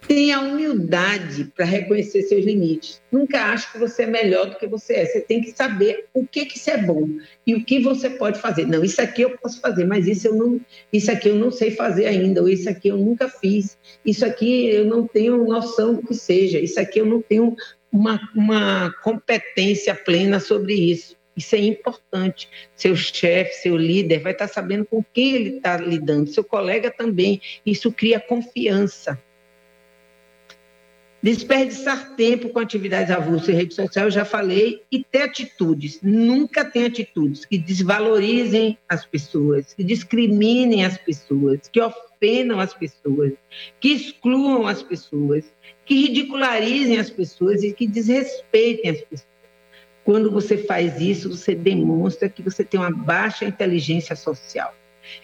Tenha 0.06 0.40
humildade 0.40 1.50
para 1.56 1.64
reconhecer 1.64 2.22
seus 2.22 2.44
limites. 2.44 3.02
Nunca 3.10 3.42
ache 3.42 3.72
que 3.72 3.78
você 3.78 4.04
é 4.04 4.06
melhor 4.06 4.50
do 4.50 4.56
que 4.56 4.66
você 4.66 4.94
é. 4.94 5.06
Você 5.06 5.20
tem 5.20 5.40
que 5.40 5.50
saber 5.50 6.06
o 6.14 6.24
que 6.24 6.46
que 6.46 6.70
é 6.70 6.78
bom 6.78 7.08
e 7.44 7.54
o 7.54 7.64
que 7.64 7.80
você 7.80 8.10
pode 8.10 8.40
fazer. 8.40 8.66
Não, 8.66 8.84
isso 8.84 9.00
aqui 9.02 9.22
eu 9.22 9.36
posso 9.36 9.60
fazer, 9.60 9.84
mas 9.84 10.06
isso 10.06 10.28
eu 10.28 10.34
não, 10.34 10.60
isso 10.92 11.10
aqui 11.10 11.28
eu 11.28 11.34
não 11.34 11.50
sei 11.50 11.72
fazer 11.72 12.06
ainda, 12.06 12.40
ou 12.40 12.48
isso 12.48 12.68
aqui 12.68 12.88
eu 12.88 12.96
nunca 12.96 13.28
fiz. 13.28 13.76
Isso 14.04 14.24
aqui 14.24 14.68
eu 14.68 14.84
não 14.84 15.08
tenho 15.08 15.44
noção 15.44 15.94
do 15.94 16.02
que 16.02 16.14
seja. 16.14 16.60
Isso 16.60 16.78
aqui 16.78 17.00
eu 17.00 17.06
não 17.06 17.20
tenho 17.20 17.56
uma, 17.90 18.20
uma 18.34 18.94
competência 19.02 19.94
plena 19.94 20.38
sobre 20.38 20.74
isso. 20.74 21.16
Isso 21.36 21.54
é 21.56 21.58
importante. 21.58 22.48
Seu 22.74 22.94
chefe, 22.94 23.54
seu 23.54 23.76
líder 23.76 24.20
vai 24.20 24.32
estar 24.32 24.48
sabendo 24.48 24.86
com 24.86 25.04
quem 25.12 25.34
ele 25.34 25.56
está 25.56 25.76
lidando, 25.76 26.30
seu 26.30 26.44
colega 26.44 26.90
também. 26.90 27.40
Isso 27.64 27.90
cria 27.90 28.20
confiança. 28.20 29.20
Desperdiçar 31.22 32.14
tempo 32.14 32.50
com 32.50 32.58
atividades 32.58 33.10
avulsas 33.10 33.48
em 33.48 33.54
rede 33.54 33.74
social, 33.74 34.04
eu 34.04 34.10
já 34.10 34.24
falei, 34.24 34.82
e 34.92 35.02
ter 35.02 35.22
atitudes. 35.22 35.98
Nunca 36.02 36.64
tem 36.64 36.84
atitudes 36.84 37.44
que 37.44 37.58
desvalorizem 37.58 38.78
as 38.88 39.04
pessoas, 39.04 39.72
que 39.74 39.82
discriminem 39.82 40.84
as 40.84 40.98
pessoas, 40.98 41.68
que 41.72 41.80
ofendam 41.80 42.60
as 42.60 42.74
pessoas, 42.74 43.32
que 43.80 43.88
excluam 43.88 44.66
as 44.66 44.82
pessoas, 44.82 45.44
que 45.84 45.94
ridicularizem 46.06 46.98
as 46.98 47.10
pessoas 47.10 47.62
e 47.62 47.72
que 47.72 47.86
desrespeitem 47.86 48.90
as 48.90 49.00
pessoas. 49.00 49.36
Quando 50.04 50.30
você 50.30 50.56
faz 50.56 51.00
isso, 51.00 51.30
você 51.30 51.54
demonstra 51.54 52.28
que 52.28 52.40
você 52.40 52.62
tem 52.62 52.78
uma 52.78 52.92
baixa 52.92 53.44
inteligência 53.44 54.14
social, 54.14 54.72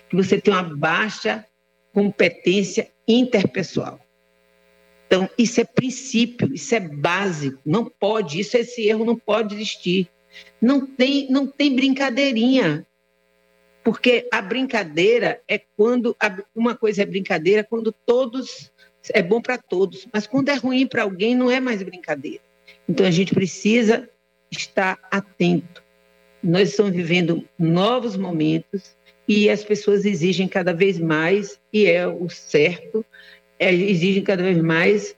que 0.09 0.16
você 0.16 0.40
tem 0.40 0.52
uma 0.52 0.64
baixa 0.64 1.46
competência 1.92 2.90
interpessoal. 3.07 4.02
Então, 5.12 5.29
isso 5.37 5.61
é 5.61 5.64
princípio, 5.64 6.55
isso 6.55 6.75
é 6.75 6.81
básico, 6.81 7.59
não 7.66 7.85
pode, 7.85 8.40
isso 8.40 8.57
esse 8.57 8.88
erro 8.88 9.05
não 9.05 9.14
pode 9.14 9.55
existir. 9.55 10.09
Não 10.59 10.87
tem, 10.87 11.31
não 11.31 11.46
tem 11.46 11.77
brincadeirinha. 11.77 12.87
Porque 13.85 14.27
a 14.33 14.40
brincadeira 14.40 15.38
é 15.46 15.61
quando 15.77 16.16
uma 16.55 16.75
coisa 16.75 17.03
é 17.03 17.05
brincadeira 17.05 17.62
quando 17.62 17.92
todos 17.92 18.72
é 19.12 19.22
bom 19.22 19.42
para 19.42 19.59
todos, 19.59 20.09
mas 20.11 20.27
quando 20.27 20.48
é 20.48 20.55
ruim 20.55 20.87
para 20.87 21.03
alguém 21.03 21.35
não 21.35 21.51
é 21.51 21.61
mais 21.61 21.83
brincadeira. 21.83 22.40
Então 22.88 23.05
a 23.05 23.11
gente 23.11 23.35
precisa 23.35 24.09
estar 24.51 24.98
atento. 25.11 25.83
Nós 26.42 26.70
estamos 26.70 26.92
vivendo 26.92 27.46
novos 27.59 28.16
momentos 28.16 28.96
e 29.29 29.51
as 29.51 29.62
pessoas 29.62 30.07
exigem 30.07 30.48
cada 30.48 30.72
vez 30.72 30.98
mais 30.98 31.61
e 31.70 31.85
é 31.85 32.07
o 32.07 32.31
certo 32.31 33.05
exigem 33.70 34.22
cada 34.22 34.42
vez 34.42 34.59
mais 34.59 35.14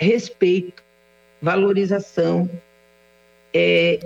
respeito, 0.00 0.82
valorização 1.40 2.48
é, 3.52 3.98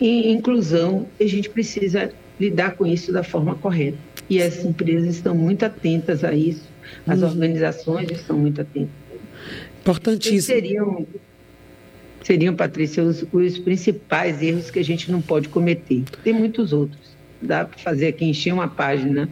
e 0.00 0.30
inclusão. 0.30 1.06
E 1.18 1.24
a 1.24 1.28
gente 1.28 1.48
precisa 1.50 2.12
lidar 2.38 2.76
com 2.76 2.86
isso 2.86 3.12
da 3.12 3.22
forma 3.22 3.54
correta. 3.54 3.98
E 4.28 4.40
as 4.40 4.64
empresas 4.64 5.16
estão 5.16 5.34
muito 5.34 5.64
atentas 5.64 6.24
a 6.24 6.32
isso, 6.32 6.68
as 7.06 7.22
hum. 7.22 7.26
organizações 7.26 8.10
estão 8.10 8.38
muito 8.38 8.60
atentas. 8.60 8.90
Importantíssimo. 9.80 10.38
E 10.38 10.42
seriam, 10.42 11.06
seriam, 12.22 12.54
Patrícia, 12.54 13.02
os, 13.02 13.24
os 13.32 13.58
principais 13.58 14.40
erros 14.40 14.70
que 14.70 14.78
a 14.78 14.84
gente 14.84 15.10
não 15.10 15.20
pode 15.20 15.48
cometer. 15.48 16.04
Tem 16.22 16.32
muitos 16.32 16.72
outros. 16.72 17.12
Dá 17.40 17.64
para 17.64 17.78
fazer 17.78 18.06
aqui, 18.06 18.24
encher 18.24 18.54
uma 18.54 18.68
página, 18.68 19.28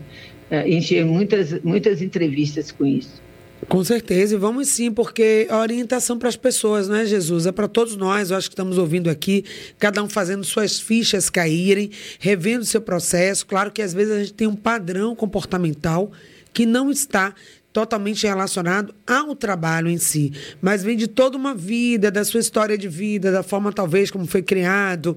é, 0.50 0.68
encher 0.68 1.04
muitas, 1.04 1.62
muitas 1.62 2.02
entrevistas 2.02 2.72
com 2.72 2.84
isso. 2.84 3.22
Com 3.68 3.84
certeza, 3.84 4.34
e 4.34 4.38
vamos 4.38 4.68
sim, 4.68 4.90
porque 4.90 5.46
a 5.50 5.58
orientação 5.58 6.18
para 6.18 6.28
as 6.28 6.36
pessoas, 6.36 6.88
não 6.88 6.96
é, 6.96 7.04
Jesus? 7.04 7.46
É 7.46 7.52
para 7.52 7.68
todos 7.68 7.94
nós, 7.94 8.30
eu 8.30 8.36
acho 8.36 8.48
que 8.48 8.54
estamos 8.54 8.78
ouvindo 8.78 9.08
aqui, 9.08 9.44
cada 9.78 10.02
um 10.02 10.08
fazendo 10.08 10.42
suas 10.44 10.80
fichas 10.80 11.28
caírem, 11.28 11.90
revendo 12.18 12.64
seu 12.64 12.80
processo. 12.80 13.46
Claro 13.46 13.70
que 13.70 13.82
às 13.82 13.92
vezes 13.92 14.12
a 14.12 14.18
gente 14.20 14.32
tem 14.32 14.46
um 14.46 14.56
padrão 14.56 15.14
comportamental 15.14 16.10
que 16.52 16.66
não 16.66 16.90
está 16.90 17.34
totalmente 17.72 18.26
relacionado 18.26 18.94
ao 19.06 19.34
trabalho 19.36 19.88
em 19.88 19.98
si, 19.98 20.32
mas 20.60 20.82
vem 20.82 20.96
de 20.96 21.06
toda 21.06 21.36
uma 21.36 21.54
vida, 21.54 22.10
da 22.10 22.24
sua 22.24 22.40
história 22.40 22.76
de 22.76 22.88
vida, 22.88 23.30
da 23.30 23.42
forma 23.42 23.72
talvez 23.72 24.10
como 24.10 24.26
foi 24.26 24.42
criado, 24.42 25.16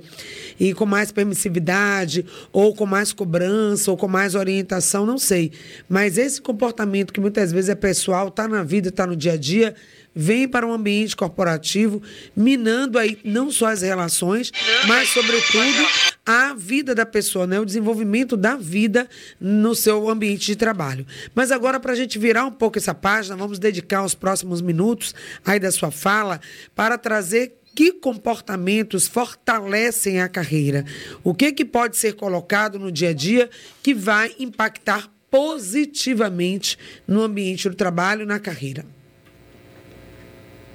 e 0.59 0.73
com 0.73 0.85
mais 0.85 1.11
permissividade, 1.11 2.25
ou 2.51 2.75
com 2.75 2.85
mais 2.85 3.11
cobrança, 3.11 3.89
ou 3.89 3.97
com 3.97 4.07
mais 4.07 4.35
orientação, 4.35 5.05
não 5.05 5.17
sei. 5.17 5.51
Mas 5.89 6.17
esse 6.17 6.41
comportamento 6.41 7.11
que 7.11 7.19
muitas 7.19 7.51
vezes 7.51 7.69
é 7.69 7.75
pessoal, 7.75 8.27
está 8.27 8.47
na 8.47 8.63
vida, 8.63 8.89
está 8.89 9.07
no 9.07 9.15
dia 9.15 9.33
a 9.33 9.37
dia, 9.37 9.75
vem 10.15 10.47
para 10.47 10.67
um 10.67 10.73
ambiente 10.73 11.15
corporativo, 11.15 12.01
minando 12.35 12.99
aí 12.99 13.17
não 13.23 13.51
só 13.51 13.67
as 13.67 13.81
relações, 13.81 14.51
mas, 14.87 15.09
sobretudo, 15.09 16.12
a 16.25 16.53
vida 16.53 16.95
da 16.95 17.05
pessoa, 17.05 17.45
né? 17.45 17.59
o 17.59 17.65
desenvolvimento 17.65 18.37
da 18.37 18.55
vida 18.55 19.09
no 19.39 19.75
seu 19.75 20.09
ambiente 20.09 20.45
de 20.45 20.55
trabalho. 20.55 21.05
Mas 21.35 21.51
agora, 21.51 21.79
para 21.79 21.91
a 21.91 21.95
gente 21.95 22.17
virar 22.17 22.45
um 22.45 22.51
pouco 22.51 22.77
essa 22.77 22.93
página, 22.93 23.35
vamos 23.35 23.59
dedicar 23.59 24.03
os 24.03 24.15
próximos 24.15 24.61
minutos 24.61 25.13
aí 25.45 25.59
da 25.59 25.71
sua 25.71 25.91
fala 25.91 26.39
para 26.75 26.97
trazer 26.97 27.59
que 27.75 27.91
comportamentos 27.91 29.07
fortalecem 29.07 30.21
a 30.21 30.29
carreira? 30.29 30.85
O 31.23 31.33
que, 31.33 31.51
que 31.51 31.65
pode 31.65 31.97
ser 31.97 32.13
colocado 32.13 32.77
no 32.77 32.91
dia 32.91 33.09
a 33.09 33.13
dia 33.13 33.49
que 33.81 33.93
vai 33.93 34.33
impactar 34.39 35.11
positivamente 35.29 36.77
no 37.07 37.21
ambiente 37.21 37.67
do 37.67 37.75
trabalho 37.75 38.25
na 38.25 38.39
carreira? 38.39 38.85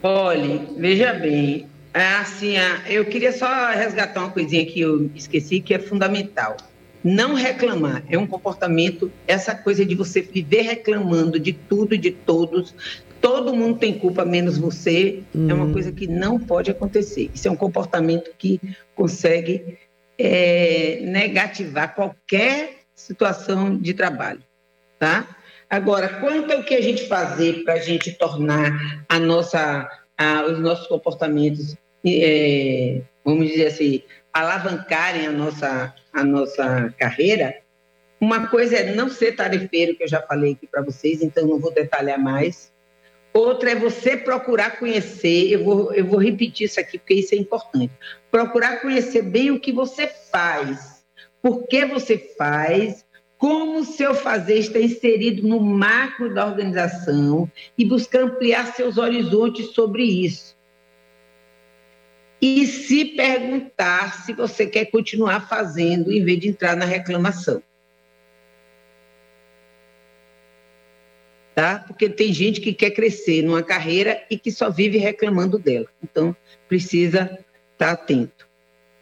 Olhe, 0.03 0.69
veja 0.77 1.13
bem, 1.15 1.69
é 1.95 2.07
assim, 2.17 2.55
eu 2.87 3.05
queria 3.05 3.33
só 3.33 3.71
resgatar 3.71 4.21
uma 4.21 4.31
coisinha 4.31 4.65
que 4.67 4.81
eu 4.81 5.11
esqueci, 5.15 5.61
que 5.61 5.75
é 5.75 5.79
fundamental. 5.79 6.57
Não 7.03 7.35
reclamar 7.35 8.03
é 8.09 8.19
um 8.19 8.27
comportamento, 8.27 9.11
essa 9.27 9.55
coisa 9.55 9.85
de 9.85 9.95
você 9.95 10.21
viver 10.21 10.63
reclamando 10.63 11.39
de 11.39 11.53
tudo 11.53 11.95
e 11.95 11.99
de 11.99 12.11
todos, 12.11 12.75
todo 13.21 13.55
mundo 13.55 13.79
tem 13.79 13.99
culpa 13.99 14.25
menos 14.25 14.59
você, 14.59 15.23
é 15.35 15.55
uma 15.55 15.65
hum. 15.65 15.73
coisa 15.73 15.93
que 15.93 16.07
não 16.07 16.39
pode 16.39 16.71
acontecer. 16.71 17.31
Isso 17.35 17.49
é 17.49 17.51
um 17.51 17.57
comportamento 17.57 18.31
que 18.37 18.61
consegue 18.95 19.79
é, 20.19 21.01
negativar 21.03 21.95
qualquer 21.95 22.79
situação 22.95 23.77
de 23.77 23.95
trabalho, 23.95 24.43
tá? 24.99 25.37
Agora, 25.71 26.09
quanto 26.09 26.53
ao 26.53 26.65
que 26.65 26.75
a 26.75 26.83
gente 26.83 27.07
fazer 27.07 27.63
para 27.63 27.75
a 27.75 27.79
gente 27.79 28.13
tornar 28.13 29.05
a 29.09 29.19
nossa, 29.19 29.89
os 30.49 30.59
nossos 30.59 30.87
comportamentos, 30.87 31.77
é, 32.05 33.03
vamos 33.25 33.49
dizer 33.49 33.67
assim, 33.67 34.03
alavancarem 34.33 35.27
a 35.27 35.33
nossa, 35.33 35.95
a 36.13 36.25
nossa 36.25 36.95
carreira, 36.99 37.57
uma 38.21 38.49
coisa 38.49 38.77
é 38.77 38.95
não 38.95 39.09
ser 39.09 39.37
tarefeiro, 39.37 39.97
que 39.97 40.03
eu 40.03 40.09
já 40.09 40.21
falei 40.21 40.53
aqui 40.53 40.67
para 40.67 40.83
vocês, 40.83 41.23
então 41.23 41.47
não 41.47 41.59
vou 41.59 41.73
detalhar 41.73 42.19
mais. 42.19 42.73
Outra 43.33 43.71
é 43.71 43.75
você 43.77 44.17
procurar 44.17 44.79
conhecer, 44.79 45.53
eu 45.53 45.63
vou, 45.63 45.95
eu 45.95 46.05
vou 46.05 46.19
repetir 46.19 46.67
isso 46.67 46.81
aqui 46.81 46.99
porque 46.99 47.15
isso 47.15 47.35
é 47.35 47.39
importante. 47.39 47.93
Procurar 48.31 48.81
conhecer 48.81 49.23
bem 49.23 49.51
o 49.53 49.61
que 49.61 49.71
você 49.71 50.09
faz, 50.09 51.05
por 51.41 51.67
que 51.69 51.85
você 51.85 52.19
faz 52.37 53.05
como 53.39 53.79
o 53.79 53.85
seu 53.85 54.15
fazer 54.15 54.59
está 54.59 54.81
inserido 54.81 55.47
no 55.47 55.61
macro 55.61 56.35
da 56.35 56.45
organização 56.45 57.51
e 57.79 57.85
buscar 57.85 58.23
ampliar 58.23 58.75
seus 58.75 58.99
horizontes 58.99 59.69
sobre 59.69 60.03
isso. 60.03 60.59
e 62.41 62.67
se 62.67 63.05
perguntar 63.05 64.25
se 64.25 64.33
você 64.33 64.67
quer 64.67 64.87
continuar 64.87 65.49
fazendo 65.49 66.13
em 66.13 66.25
vez 66.25 66.39
de 66.41 66.49
entrar 66.49 66.77
na 66.77 66.85
reclamação. 66.85 67.63
Tá? 71.55 71.81
Porque 71.81 72.09
tem 72.09 72.33
gente 72.33 72.61
que 72.61 72.73
quer 72.73 72.93
crescer 72.93 73.43
numa 73.43 73.63
carreira 73.63 74.25
e 74.31 74.39
que 74.39 74.53
só 74.53 74.71
vive 74.71 74.99
reclamando 74.99 75.59
dela. 75.59 75.89
Então, 76.01 76.35
precisa 76.69 77.45
estar 77.73 77.91
atento. 77.91 78.48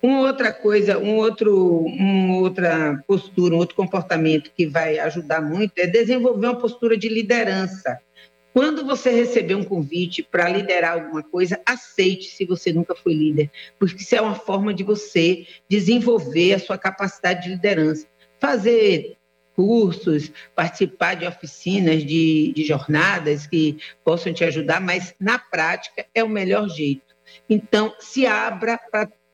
Uma 0.07 0.20
outra 0.20 0.52
coisa, 0.52 1.00
um 1.00 1.16
outro, 1.16 1.80
uma 1.80 2.36
outra 2.36 3.02
postura, 3.09 3.57
um 3.57 3.59
outro 3.59 3.74
comportamento 3.74 4.52
que 4.57 4.64
vai 4.64 5.00
ajudar 5.00 5.42
muito 5.42 5.76
é 5.80 5.84
desenvolver 5.84 6.46
uma 6.46 6.61
postura 6.61 6.96
de 6.96 7.09
liderança. 7.09 7.98
Quando 8.52 8.86
você 8.86 9.11
receber 9.11 9.57
um 9.57 9.64
convite 9.64 10.22
para 10.22 10.48
liderar 10.48 10.92
alguma 10.92 11.24
coisa, 11.24 11.61
aceite 11.66 12.26
se 12.28 12.44
você 12.44 12.72
nunca 12.72 12.94
foi 12.94 13.14
líder, 13.14 13.50
porque 13.80 14.00
isso 14.00 14.14
é 14.14 14.20
uma 14.20 14.36
forma 14.36 14.72
de 14.72 14.84
você 14.84 15.44
desenvolver 15.68 16.52
a 16.52 16.61
sua 16.61 16.78
capacidade 16.78 17.42
de 17.42 17.48
liderança. 17.48 18.07
Fazer 18.38 19.16
cursos, 19.57 20.30
participar 20.54 21.14
de 21.14 21.26
oficinas, 21.26 22.04
de, 22.04 22.52
de 22.54 22.64
jornadas 22.64 23.44
que 23.44 23.76
possam 24.04 24.32
te 24.32 24.44
ajudar, 24.44 24.80
mas 24.80 25.16
na 25.18 25.36
prática 25.36 26.07
é 26.14 26.22
o 26.22 26.28
melhor 26.28 26.68
jeito. 26.68 27.16
Então, 27.50 27.92
se 27.98 28.24
abra 28.24 28.78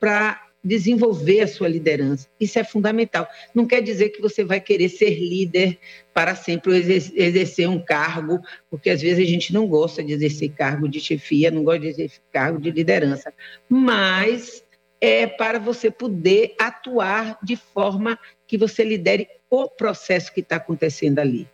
para 0.01 0.52
desenvolver 0.65 1.41
a 1.41 1.49
sua 1.49 1.69
liderança. 1.69 2.29
Isso 2.39 2.59
é 2.59 2.65
fundamental. 2.65 3.27
Não 3.55 3.67
quer 3.67 3.83
dizer 3.83 4.11
que 4.11 4.23
você 4.23 4.45
vai 4.45 4.61
querer 4.61 4.89
ser 4.89 5.11
líder 5.11 5.79
para 6.15 6.35
sempre 6.35 6.77
exercer 7.15 7.69
um 7.69 7.81
cargo, 7.81 8.41
porque 8.71 8.91
às 8.91 9.03
vezes 9.03 9.27
a 9.27 9.29
gente 9.29 9.53
não 9.53 9.67
gosta 9.67 10.03
de 10.03 10.13
exercer 10.13 10.51
cargo 10.51 10.89
de 10.89 11.01
chefia, 11.01 11.51
não 11.51 11.65
gosta 11.65 11.81
de 11.81 11.89
exercer 11.89 12.21
cargo 12.33 12.61
de 12.61 12.71
liderança, 12.71 13.33
mas 13.69 14.65
é 15.01 15.27
para 15.27 15.59
você 15.59 15.91
poder 15.91 16.55
atuar 16.61 17.39
de 17.43 17.57
forma 17.57 18.17
que 18.47 18.57
você 18.57 18.85
lidere 18.85 19.27
o 19.51 19.69
processo 19.69 20.33
que 20.33 20.41
está 20.41 20.57
acontecendo 20.57 21.19
ali. 21.19 21.49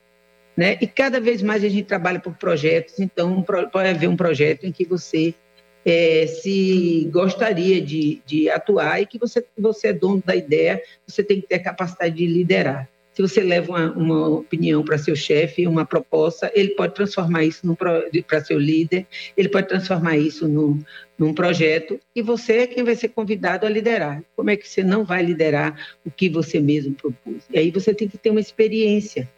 Né? 0.54 0.76
E 0.80 0.86
cada 0.86 1.20
vez 1.20 1.40
mais 1.40 1.64
a 1.64 1.68
gente 1.68 1.86
trabalha 1.86 2.20
por 2.20 2.34
projetos, 2.34 2.98
então 2.98 3.42
pode 3.42 3.88
haver 3.88 4.08
um 4.08 4.16
projeto 4.16 4.64
em 4.64 4.72
que 4.72 4.84
você 4.84 5.34
é, 5.90 6.26
se 6.26 7.08
gostaria 7.12 7.80
de, 7.80 8.20
de, 8.26 8.50
atuar 8.50 9.00
e 9.00 9.06
que 9.06 9.18
você, 9.18 9.44
você 9.56 9.88
é 9.88 9.92
dono 9.92 10.22
da 10.24 10.36
ideia, 10.36 10.82
você 11.06 11.22
tem 11.22 11.40
que 11.40 11.46
ter 11.46 11.56
a 11.56 11.62
capacidade 11.62 12.14
de 12.14 12.26
liderar. 12.26 12.88
Se 13.12 13.22
você 13.22 13.42
leva 13.42 13.72
uma, 13.72 13.92
uma 13.92 14.28
opinião 14.28 14.84
para 14.84 14.96
seu 14.96 15.16
chefe, 15.16 15.66
uma 15.66 15.84
proposta, 15.84 16.52
ele 16.54 16.68
pode 16.70 16.94
transformar 16.94 17.42
isso 17.42 17.76
para 17.76 18.44
seu 18.44 18.60
líder, 18.60 19.08
ele 19.36 19.48
pode 19.48 19.66
transformar 19.66 20.16
isso 20.16 20.46
num, 20.46 20.80
num 21.18 21.34
projeto 21.34 21.98
e 22.14 22.22
você 22.22 22.58
é 22.58 22.66
quem 22.68 22.84
vai 22.84 22.94
ser 22.94 23.08
convidado 23.08 23.66
a 23.66 23.68
liderar. 23.68 24.22
Como 24.36 24.50
é 24.50 24.56
que 24.56 24.68
você 24.68 24.84
não 24.84 25.04
vai 25.04 25.24
liderar 25.24 25.98
o 26.06 26.12
que 26.12 26.28
você 26.28 26.60
mesmo 26.60 26.94
propôs? 26.94 27.42
E 27.52 27.58
aí 27.58 27.72
você 27.72 27.92
tem 27.92 28.06
que 28.06 28.16
ter 28.16 28.30
uma 28.30 28.38
experiência. 28.38 29.28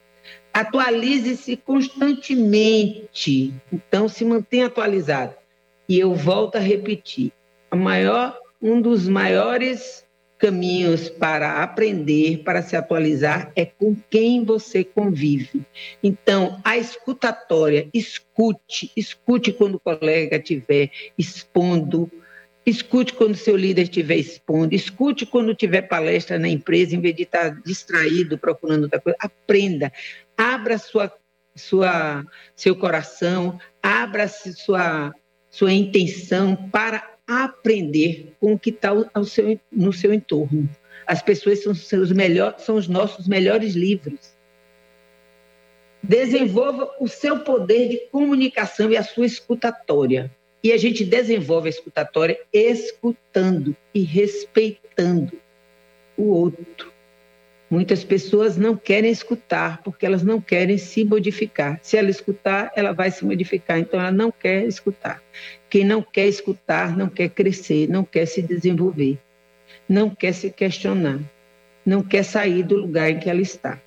Atualize-se 0.52 1.56
constantemente. 1.56 3.54
Então, 3.72 4.08
se 4.08 4.26
mantenha 4.26 4.66
atualizado. 4.66 5.39
E 5.90 5.98
eu 5.98 6.14
volto 6.14 6.54
a 6.54 6.60
repetir: 6.60 7.32
maior, 7.74 8.38
um 8.62 8.80
dos 8.80 9.08
maiores 9.08 10.06
caminhos 10.38 11.08
para 11.08 11.64
aprender, 11.64 12.44
para 12.44 12.62
se 12.62 12.76
atualizar, 12.76 13.50
é 13.56 13.64
com 13.64 13.96
quem 14.08 14.44
você 14.44 14.84
convive. 14.84 15.66
Então, 16.00 16.60
a 16.64 16.78
escutatória, 16.78 17.88
escute, 17.92 18.92
escute 18.96 19.52
quando 19.52 19.74
o 19.74 19.80
colega 19.80 20.36
estiver 20.36 20.92
expondo, 21.18 22.08
escute 22.64 23.12
quando 23.12 23.34
seu 23.34 23.56
líder 23.56 23.82
estiver 23.82 24.16
expondo, 24.16 24.72
escute 24.72 25.26
quando 25.26 25.56
tiver 25.56 25.82
palestra 25.82 26.38
na 26.38 26.48
empresa, 26.48 26.94
em 26.94 27.00
vez 27.00 27.16
de 27.16 27.24
estar 27.24 27.60
distraído 27.62 28.38
procurando 28.38 28.84
outra 28.84 29.00
coisa, 29.00 29.18
aprenda, 29.20 29.92
abra 30.38 30.78
sua, 30.78 31.12
sua, 31.56 32.24
seu 32.54 32.76
coração, 32.76 33.58
abra 33.82 34.28
sua 34.28 35.12
sua 35.50 35.72
intenção 35.72 36.56
para 36.56 37.16
aprender 37.26 38.32
com 38.40 38.52
o 38.52 38.58
que 38.58 38.70
está 38.70 38.90
no 39.70 39.92
seu 39.92 40.12
entorno. 40.14 40.68
As 41.06 41.22
pessoas 41.22 41.62
são, 41.62 41.74
seus 41.74 42.12
melhores, 42.12 42.62
são 42.62 42.76
os 42.76 42.88
nossos 42.88 43.26
melhores 43.26 43.74
livros. 43.74 44.36
Desenvolva 46.02 46.90
o 46.98 47.08
seu 47.08 47.40
poder 47.40 47.88
de 47.88 47.98
comunicação 48.10 48.90
e 48.90 48.96
a 48.96 49.02
sua 49.02 49.26
escutatória. 49.26 50.30
E 50.62 50.72
a 50.72 50.76
gente 50.76 51.04
desenvolve 51.04 51.68
a 51.68 51.70
escutatória 51.70 52.40
escutando 52.52 53.76
e 53.94 54.02
respeitando 54.02 55.38
o 56.16 56.24
outro. 56.24 56.92
Muitas 57.70 58.02
pessoas 58.02 58.56
não 58.56 58.76
querem 58.76 59.12
escutar 59.12 59.80
porque 59.84 60.04
elas 60.04 60.24
não 60.24 60.40
querem 60.40 60.76
se 60.76 61.04
modificar. 61.04 61.78
Se 61.80 61.96
ela 61.96 62.10
escutar, 62.10 62.72
ela 62.74 62.92
vai 62.92 63.12
se 63.12 63.24
modificar. 63.24 63.78
Então, 63.78 64.00
ela 64.00 64.10
não 64.10 64.32
quer 64.32 64.64
escutar. 64.64 65.22
Quem 65.68 65.84
não 65.84 66.02
quer 66.02 66.26
escutar, 66.26 66.96
não 66.96 67.08
quer 67.08 67.28
crescer, 67.28 67.88
não 67.88 68.02
quer 68.02 68.26
se 68.26 68.42
desenvolver, 68.42 69.20
não 69.88 70.10
quer 70.10 70.32
se 70.32 70.50
questionar, 70.50 71.20
não 71.86 72.02
quer 72.02 72.24
sair 72.24 72.64
do 72.64 72.74
lugar 72.74 73.08
em 73.08 73.20
que 73.20 73.30
ela 73.30 73.40
está. 73.40 73.80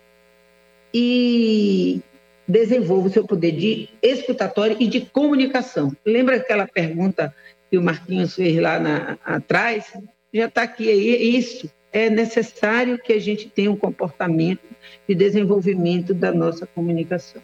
E 0.94 2.00
desenvolva 2.48 3.10
o 3.10 3.12
seu 3.12 3.28
poder 3.28 3.52
de 3.52 3.90
escutatório 4.02 4.78
e 4.80 4.88
de 4.88 5.02
comunicação. 5.02 5.94
Lembra 6.06 6.38
aquela 6.38 6.66
pergunta 6.66 7.36
que 7.70 7.78
o 7.78 7.84
Marquinhos 7.84 8.36
fez 8.36 8.56
lá 8.62 8.80
na, 8.80 9.18
atrás? 9.26 9.92
Já 10.34 10.46
está 10.46 10.64
aqui 10.64 10.90
aí, 10.90 11.16
é 11.16 11.22
isso 11.22 11.70
é 11.94 12.10
necessário 12.10 12.98
que 12.98 13.14
a 13.14 13.20
gente 13.20 13.48
tenha 13.48 13.72
um 13.72 13.76
comportamento 13.76 14.68
de 15.08 15.14
desenvolvimento 15.14 16.14
da 16.14 16.34
nossa 16.34 16.66
comunicação. 16.66 17.42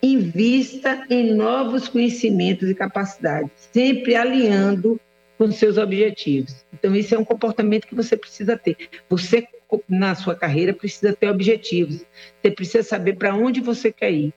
Invista 0.00 1.04
em 1.10 1.34
novos 1.34 1.88
conhecimentos 1.88 2.70
e 2.70 2.74
capacidades, 2.74 3.50
sempre 3.72 4.14
alinhando 4.14 5.00
com 5.36 5.50
seus 5.50 5.76
objetivos. 5.76 6.64
Então, 6.72 6.94
isso 6.94 7.14
é 7.14 7.18
um 7.18 7.24
comportamento 7.24 7.86
que 7.86 7.94
você 7.94 8.16
precisa 8.16 8.56
ter. 8.56 8.76
Você, 9.08 9.46
na 9.88 10.14
sua 10.14 10.36
carreira, 10.36 10.72
precisa 10.72 11.12
ter 11.12 11.28
objetivos. 11.28 12.04
Você 12.40 12.50
precisa 12.52 12.84
saber 12.84 13.16
para 13.16 13.34
onde 13.34 13.60
você 13.60 13.90
quer 13.90 14.12
ir. 14.12 14.32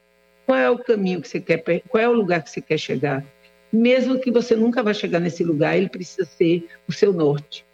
Qual 0.45 0.57
é 0.57 0.69
o 0.69 0.79
caminho 0.79 1.21
que 1.21 1.27
você 1.27 1.39
quer, 1.39 1.63
qual 1.87 2.03
é 2.03 2.09
o 2.09 2.13
lugar 2.13 2.43
que 2.43 2.49
você 2.49 2.61
quer 2.61 2.77
chegar. 2.77 3.23
Mesmo 3.71 4.19
que 4.19 4.31
você 4.31 4.55
nunca 4.55 4.81
vá 4.81 4.93
chegar 4.93 5.19
nesse 5.19 5.43
lugar, 5.43 5.75
ele 5.77 5.89
precisa 5.89 6.25
ser 6.25 6.67
o 6.87 6.91
seu 6.91 7.11
norte. 7.11 7.65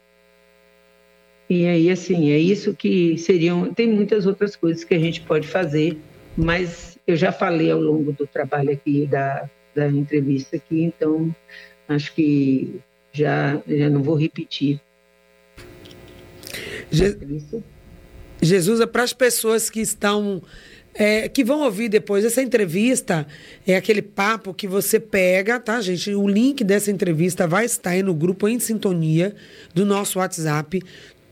E 1.52 1.68
aí, 1.68 1.89
assim, 1.89 2.32
é 2.32 2.38
isso 2.38 2.74
que 2.74 3.18
seriam. 3.18 3.74
Tem 3.74 3.86
muitas 3.86 4.26
outras 4.26 4.56
coisas 4.56 4.86
que 4.86 4.93
a 4.93 4.97
gente 4.97 5.20
pode 5.20 5.45
fazer, 5.45 5.97
mas 6.38 6.97
eu 7.06 7.18
já 7.18 7.30
falei 7.30 7.70
ao 7.70 7.82
longo 7.82 8.14
do 8.14 8.26
trabalho 8.26 8.72
aqui, 8.72 9.06
da, 9.06 9.49
da 9.76 9.89
entrevista 9.89 10.56
aqui, 10.56 10.82
então 10.82 11.36
acho 11.89 12.14
que 12.14 12.80
já, 13.12 13.62
já 13.68 13.89
não 13.89 14.02
vou 14.02 14.16
repetir. 14.16 14.80
Je... 16.89 17.18
Jesus, 18.41 18.80
é 18.80 18.86
para 18.86 19.04
as 19.04 19.12
pessoas 19.12 19.70
que 19.70 19.82
estão. 19.82 20.41
É, 20.93 21.28
que 21.28 21.43
vão 21.43 21.62
ouvir 21.64 21.89
depois 21.89 22.24
essa 22.24 22.41
entrevista, 22.41 23.28
é 23.68 23.76
aquele 23.76 24.02
papo 24.02 24.54
que 24.54 24.68
você 24.68 25.02
pega, 25.02 25.60
tá, 25.60 25.82
gente? 25.82 26.14
O 26.14 26.28
link 26.28 26.64
dessa 26.64 26.91
entrevista 26.91 27.45
vai 27.45 27.66
estar 27.66 27.91
aí 27.91 28.04
no 28.04 28.14
grupo 28.14 28.47
Em 28.47 28.60
Sintonia 28.60 29.36
do 29.74 29.86
nosso 29.86 30.20
WhatsApp 30.20 30.82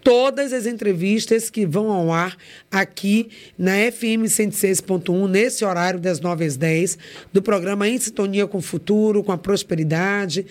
todas 0.03 0.51
as 0.53 0.65
entrevistas 0.65 1.49
que 1.49 1.65
vão 1.65 1.91
ao 1.91 2.11
ar 2.11 2.37
aqui 2.71 3.29
na 3.57 3.73
FM 3.91 4.25
106.1, 4.25 5.27
nesse 5.27 5.65
horário 5.65 5.99
das 5.99 6.19
9 6.19 6.45
às 6.45 6.55
10, 6.57 6.99
do 7.33 7.41
programa 7.41 7.87
Em 7.87 7.97
Sintonia 7.97 8.45
com 8.47 8.59
o 8.59 8.61
Futuro, 8.61 9.23
com 9.23 9.31
a 9.31 9.37
Prosperidade. 9.37 10.45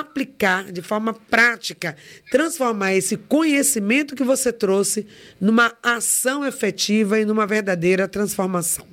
aplicar 0.00 0.70
de 0.72 0.82
forma 0.82 1.14
prática, 1.14 1.96
transformar 2.30 2.94
esse 2.94 3.16
conhecimento 3.16 4.14
que 4.14 4.24
você 4.24 4.52
trouxe 4.52 5.06
numa 5.40 5.76
ação 5.82 6.46
efetiva 6.46 7.18
e 7.18 7.24
numa 7.24 7.46
verdadeira 7.46 8.08
transformação? 8.08 8.86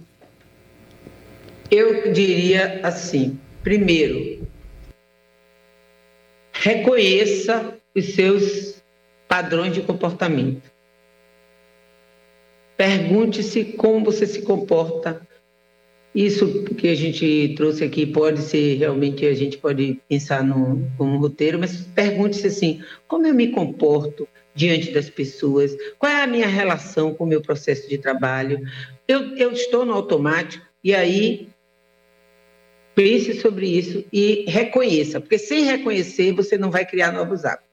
Eu 1.71 2.11
diria 2.11 2.81
assim: 2.83 3.39
primeiro, 3.63 4.47
reconheça 6.51 7.77
os 7.95 8.13
seus 8.13 8.81
padrões 9.27 9.73
de 9.73 9.81
comportamento. 9.81 10.69
Pergunte-se 12.75 13.65
como 13.65 14.05
você 14.05 14.25
se 14.25 14.41
comporta 14.41 15.21
isso 16.13 16.63
que 16.63 16.87
a 16.87 16.95
gente 16.95 17.53
trouxe 17.55 17.83
aqui 17.83 18.05
pode 18.05 18.41
ser 18.41 18.77
realmente, 18.77 19.25
a 19.25 19.33
gente 19.33 19.57
pode 19.57 19.99
pensar 20.09 20.43
no, 20.43 20.89
como 20.97 21.17
roteiro, 21.17 21.59
mas 21.59 21.81
pergunte-se 21.93 22.47
assim: 22.47 22.81
como 23.07 23.27
eu 23.27 23.33
me 23.33 23.49
comporto 23.49 24.27
diante 24.55 24.91
das 24.91 25.09
pessoas? 25.09 25.75
Qual 25.97 26.11
é 26.11 26.23
a 26.23 26.27
minha 26.27 26.47
relação 26.47 27.13
com 27.13 27.23
o 27.23 27.27
meu 27.27 27.41
processo 27.41 27.87
de 27.87 27.97
trabalho? 27.97 28.59
Eu, 29.07 29.35
eu 29.37 29.51
estou 29.51 29.85
no 29.85 29.93
automático 29.93 30.65
e 30.83 30.95
aí 30.95 31.49
pense 32.95 33.39
sobre 33.39 33.67
isso 33.67 34.03
e 34.11 34.45
reconheça, 34.47 35.21
porque 35.21 35.37
sem 35.37 35.63
reconhecer 35.63 36.33
você 36.33 36.57
não 36.57 36.71
vai 36.71 36.85
criar 36.85 37.11
novos 37.11 37.45
hábitos. 37.45 37.68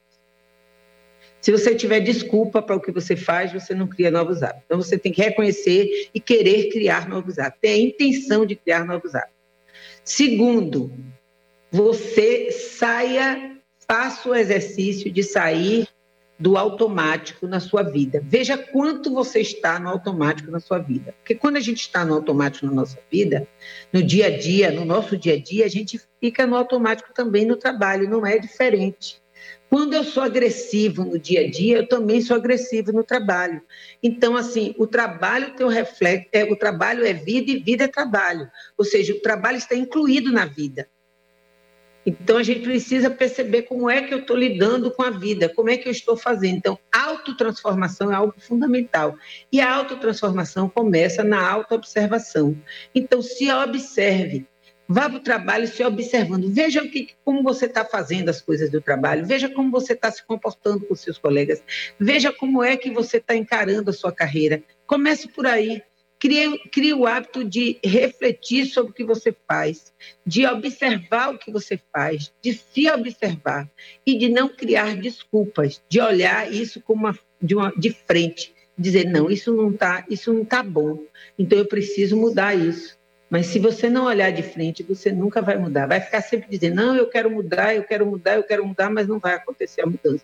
Se 1.41 1.51
você 1.51 1.75
tiver 1.75 1.99
desculpa 1.99 2.61
para 2.61 2.75
o 2.75 2.81
que 2.81 2.91
você 2.91 3.15
faz, 3.15 3.53
você 3.53 3.73
não 3.73 3.87
cria 3.87 4.11
novos 4.11 4.43
hábitos. 4.43 4.63
Então, 4.65 4.81
você 4.81 4.97
tem 4.97 5.11
que 5.11 5.21
reconhecer 5.21 6.09
e 6.13 6.19
querer 6.19 6.69
criar 6.69 7.07
novos 7.07 7.37
hábitos, 7.37 7.61
ter 7.61 7.69
a 7.69 7.77
intenção 7.77 8.45
de 8.45 8.55
criar 8.55 8.85
novos 8.85 9.15
hábitos. 9.15 9.37
Segundo, 10.03 10.91
você 11.71 12.51
saia, 12.51 13.57
faça 13.87 14.29
o 14.29 14.35
exercício 14.35 15.11
de 15.11 15.23
sair 15.23 15.87
do 16.39 16.57
automático 16.57 17.47
na 17.47 17.59
sua 17.59 17.81
vida. 17.81 18.21
Veja 18.23 18.57
quanto 18.57 19.11
você 19.13 19.39
está 19.41 19.79
no 19.79 19.89
automático 19.89 20.51
na 20.51 20.59
sua 20.59 20.77
vida. 20.77 21.13
Porque 21.19 21.35
quando 21.35 21.57
a 21.57 21.61
gente 21.61 21.81
está 21.81 22.05
no 22.05 22.13
automático 22.13 22.65
na 22.65 22.71
nossa 22.71 22.99
vida, 23.11 23.47
no 23.91 24.03
dia 24.03 24.27
a 24.27 24.37
dia, 24.37 24.71
no 24.71 24.85
nosso 24.85 25.17
dia 25.17 25.33
a 25.33 25.41
dia, 25.41 25.65
a 25.65 25.69
gente 25.69 25.99
fica 26.19 26.45
no 26.45 26.55
automático 26.55 27.11
também 27.13 27.45
no 27.45 27.57
trabalho, 27.57 28.09
não 28.09 28.25
é 28.25 28.37
diferente. 28.37 29.21
Quando 29.69 29.93
eu 29.93 30.03
sou 30.03 30.23
agressivo 30.23 31.03
no 31.03 31.19
dia 31.19 31.41
a 31.41 31.49
dia, 31.49 31.77
eu 31.77 31.87
também 31.87 32.21
sou 32.21 32.37
agressivo 32.37 32.93
no 32.93 33.03
trabalho. 33.03 33.61
Então, 34.01 34.37
assim, 34.37 34.73
o 34.77 34.87
trabalho 34.87 35.53
tem 35.55 35.65
um 35.65 35.69
reflexo, 35.69 36.29
é, 36.31 36.43
o 36.45 36.55
trabalho 36.55 37.05
é 37.05 37.13
vida 37.13 37.51
e 37.51 37.59
vida 37.59 37.83
é 37.83 37.87
trabalho. 37.87 38.49
Ou 38.77 38.85
seja, 38.85 39.13
o 39.13 39.21
trabalho 39.21 39.57
está 39.57 39.75
incluído 39.75 40.31
na 40.31 40.45
vida. 40.45 40.87
Então, 42.05 42.37
a 42.37 42.43
gente 42.43 42.61
precisa 42.61 43.09
perceber 43.09 43.63
como 43.63 43.89
é 43.89 44.01
que 44.01 44.13
eu 44.13 44.19
estou 44.19 44.37
lidando 44.37 44.89
com 44.89 45.03
a 45.03 45.09
vida, 45.09 45.49
como 45.49 45.69
é 45.69 45.75
que 45.75 45.89
eu 45.89 45.91
estou 45.91 46.15
fazendo. 46.15 46.55
Então, 46.55 46.79
autotransformação 46.89 48.09
é 48.09 48.15
algo 48.15 48.33
fundamental. 48.37 49.17
E 49.51 49.59
a 49.59 49.69
autotransformação 49.75 50.69
começa 50.69 51.21
na 51.21 51.45
autoobservação. 51.45 52.57
Então, 52.95 53.21
se 53.21 53.51
observe 53.51 54.47
Vá 54.89 55.09
para 55.09 55.17
o 55.17 55.21
trabalho 55.21 55.67
se 55.67 55.83
observando. 55.83 56.49
Veja 56.49 56.81
o 56.81 56.89
que, 56.89 57.09
como 57.25 57.43
você 57.43 57.65
está 57.65 57.83
fazendo 57.83 58.29
as 58.29 58.41
coisas 58.41 58.69
do 58.69 58.79
trabalho. 58.79 59.25
Veja 59.25 59.49
como 59.49 59.69
você 59.69 59.93
está 59.93 60.09
se 60.09 60.25
comportando 60.25 60.85
com 60.85 60.95
seus 60.95 61.17
colegas. 61.17 61.61
Veja 61.99 62.31
como 62.31 62.63
é 62.63 62.77
que 62.77 62.89
você 62.89 63.17
está 63.17 63.35
encarando 63.35 63.89
a 63.89 63.93
sua 63.93 64.11
carreira. 64.11 64.63
Comece 64.85 65.27
por 65.27 65.45
aí. 65.45 65.81
Crie, 66.19 66.57
crie 66.71 66.93
o 66.95 67.05
hábito 67.05 67.43
de 67.43 67.77
refletir 67.83 68.65
sobre 68.65 68.91
o 68.91 68.93
que 68.93 69.03
você 69.03 69.35
faz, 69.47 69.93
de 70.25 70.47
observar 70.47 71.29
o 71.31 71.37
que 71.37 71.51
você 71.51 71.79
faz, 71.93 72.33
de 72.41 72.53
se 72.53 72.89
observar 72.89 73.69
e 74.03 74.17
de 74.17 74.27
não 74.27 74.49
criar 74.49 74.95
desculpas, 74.95 75.79
de 75.87 76.01
olhar 76.01 76.51
isso 76.51 76.81
como 76.81 77.05
uma, 77.05 77.19
de, 77.39 77.53
uma, 77.53 77.71
de 77.77 77.91
frente, 77.91 78.51
dizer 78.75 79.05
não, 79.05 79.29
isso 79.29 79.55
não 79.55 79.69
está, 79.69 80.05
isso 80.09 80.33
não 80.33 80.41
está 80.41 80.63
bom. 80.63 81.03
Então 81.37 81.59
eu 81.59 81.67
preciso 81.67 82.17
mudar 82.17 82.55
isso. 82.55 82.96
Mas 83.29 83.47
se 83.47 83.59
você 83.59 83.89
não 83.89 84.05
olhar 84.05 84.31
de 84.31 84.41
frente, 84.41 84.83
você 84.83 85.11
nunca 85.11 85.41
vai 85.41 85.57
mudar. 85.57 85.85
Vai 85.85 85.99
ficar 85.99 86.21
sempre 86.21 86.47
dizendo, 86.49 86.75
não, 86.75 86.95
eu 86.95 87.09
quero 87.09 87.29
mudar, 87.29 87.75
eu 87.75 87.83
quero 87.83 88.05
mudar, 88.05 88.35
eu 88.35 88.43
quero 88.43 88.65
mudar, 88.65 88.89
mas 88.89 89.07
não 89.07 89.19
vai 89.19 89.33
acontecer 89.33 89.81
a 89.81 89.85
mudança. 89.85 90.23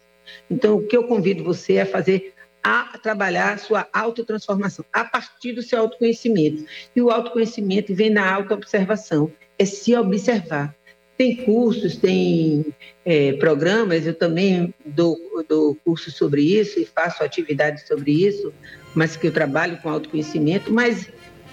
Então, 0.49 0.77
o 0.77 0.87
que 0.87 0.95
eu 0.95 1.03
convido 1.03 1.43
você 1.43 1.73
é 1.73 1.85
fazer 1.85 2.33
a 2.63 2.97
trabalhar 2.97 3.53
a 3.53 3.57
sua 3.57 3.87
autotransformação 3.91 4.85
a 4.93 5.03
partir 5.03 5.51
do 5.51 5.61
seu 5.61 5.79
autoconhecimento. 5.79 6.65
E 6.95 7.01
o 7.01 7.09
autoconhecimento 7.09 7.93
vem 7.93 8.09
na 8.09 8.33
autoobservação, 8.33 9.29
é 9.59 9.65
se 9.65 9.93
observar. 9.95 10.73
Tem 11.17 11.35
cursos, 11.35 11.97
tem 11.97 12.73
é, 13.05 13.33
programas, 13.33 14.07
eu 14.07 14.15
também 14.15 14.73
dou, 14.85 15.17
dou 15.47 15.75
curso 15.83 16.09
sobre 16.09 16.41
isso 16.41 16.79
e 16.79 16.85
faço 16.85 17.23
atividades 17.23 17.85
sobre 17.85 18.11
isso, 18.11 18.51
mas 18.95 19.15
que 19.15 19.27
eu 19.27 19.31
trabalho 19.31 19.77
com 19.77 19.89
autoconhecimento, 19.89 20.73
mas 20.73 21.09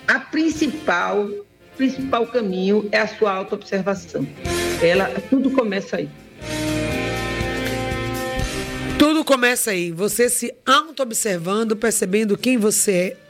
a 0.07 0.19
principal, 0.19 1.29
principal 1.77 2.27
caminho 2.27 2.89
é 2.93 2.99
a 2.99 3.07
sua 3.07 3.33
autoobservação. 3.33 4.27
Ela, 4.83 5.09
tudo 5.29 5.51
começa 5.51 5.97
aí. 5.97 6.09
Tudo 8.99 9.25
começa 9.25 9.71
aí, 9.71 9.91
você 9.91 10.29
se 10.29 10.55
auto-observando, 10.67 11.75
percebendo 11.75 12.37
quem 12.37 12.59
você 12.59 13.17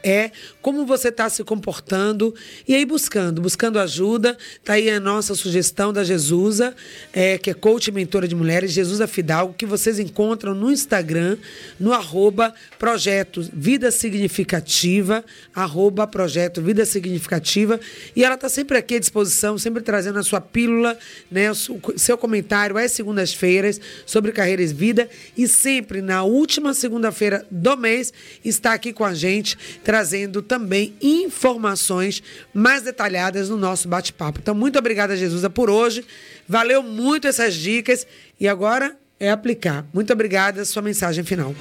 como 0.61 0.85
você 0.85 1.09
está 1.09 1.29
se 1.29 1.43
comportando 1.43 2.33
e 2.67 2.75
aí 2.75 2.85
buscando, 2.85 3.41
buscando 3.41 3.79
ajuda. 3.79 4.37
Tá 4.63 4.73
aí 4.73 4.89
a 4.89 4.99
nossa 4.99 5.35
sugestão 5.35 5.93
da 5.93 6.03
Jesusa, 6.03 6.75
é, 7.13 7.37
que 7.37 7.49
é 7.49 7.53
coach 7.53 7.87
e 7.87 7.91
mentora 7.91 8.27
de 8.27 8.35
mulheres, 8.35 8.71
Jesusa 8.71 9.07
Fidalgo, 9.07 9.53
que 9.53 9.65
vocês 9.65 9.99
encontram 9.99 10.53
no 10.53 10.71
Instagram, 10.71 11.37
no 11.79 11.93
arroba 11.93 12.53
projeto 12.77 13.47
Vida 13.53 13.91
Significativa, 13.91 15.23
arroba 15.53 16.07
projeto 16.07 16.61
Vida 16.61 16.85
Significativa. 16.85 17.79
E 18.15 18.23
ela 18.23 18.35
está 18.35 18.49
sempre 18.49 18.77
aqui 18.77 18.95
à 18.95 18.99
disposição, 18.99 19.57
sempre 19.57 19.81
trazendo 19.81 20.19
a 20.19 20.23
sua 20.23 20.41
pílula, 20.41 20.97
né, 21.29 21.51
o 21.51 21.55
seu 21.97 22.17
comentário 22.17 22.77
às 22.77 22.91
segundas-feiras 22.91 23.79
sobre 24.05 24.31
carreiras 24.31 24.71
e 24.71 24.73
vida 24.73 25.09
e 25.37 25.47
sempre 25.47 26.01
na 26.01 26.23
última 26.23 26.73
segunda-feira 26.73 27.45
do 27.49 27.77
mês 27.77 28.13
está 28.43 28.73
aqui 28.73 28.93
com 28.93 29.03
a 29.03 29.13
gente, 29.13 29.57
trazendo 29.91 30.41
também 30.41 30.93
informações 31.01 32.23
mais 32.53 32.81
detalhadas 32.81 33.49
no 33.49 33.57
nosso 33.57 33.89
bate-papo. 33.89 34.39
Então, 34.41 34.55
muito 34.55 34.79
obrigada, 34.79 35.17
Jesusa, 35.17 35.49
por 35.49 35.69
hoje. 35.69 36.05
Valeu 36.47 36.81
muito 36.81 37.27
essas 37.27 37.53
dicas 37.55 38.07
e 38.39 38.47
agora 38.47 38.95
é 39.19 39.29
aplicar. 39.29 39.85
Muito 39.93 40.13
obrigada, 40.13 40.63
sua 40.63 40.81
mensagem 40.81 41.25
final. 41.25 41.53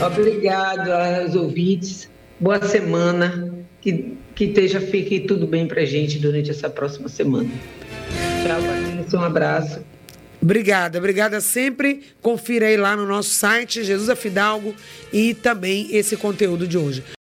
Obrigado 0.00 0.92
aos 0.92 1.34
ouvintes. 1.34 2.08
Boa 2.38 2.64
semana. 2.64 3.52
Que, 3.80 4.16
que 4.36 4.44
esteja, 4.44 4.80
fique 4.80 5.18
tudo 5.18 5.44
bem 5.44 5.66
para 5.66 5.84
gente 5.84 6.20
durante 6.20 6.52
essa 6.52 6.70
próxima 6.70 7.08
semana. 7.08 7.50
Tchau. 8.44 9.20
Um 9.20 9.24
abraço. 9.24 9.80
Obrigada, 10.46 10.98
obrigada 10.98 11.40
sempre. 11.40 12.02
Confira 12.22 12.66
aí 12.66 12.76
lá 12.76 12.94
no 12.94 13.04
nosso 13.04 13.30
site, 13.30 13.82
Jesus 13.82 14.16
Fidalgo, 14.16 14.72
e 15.12 15.34
também 15.34 15.88
esse 15.90 16.16
conteúdo 16.16 16.68
de 16.68 16.78
hoje. 16.78 17.02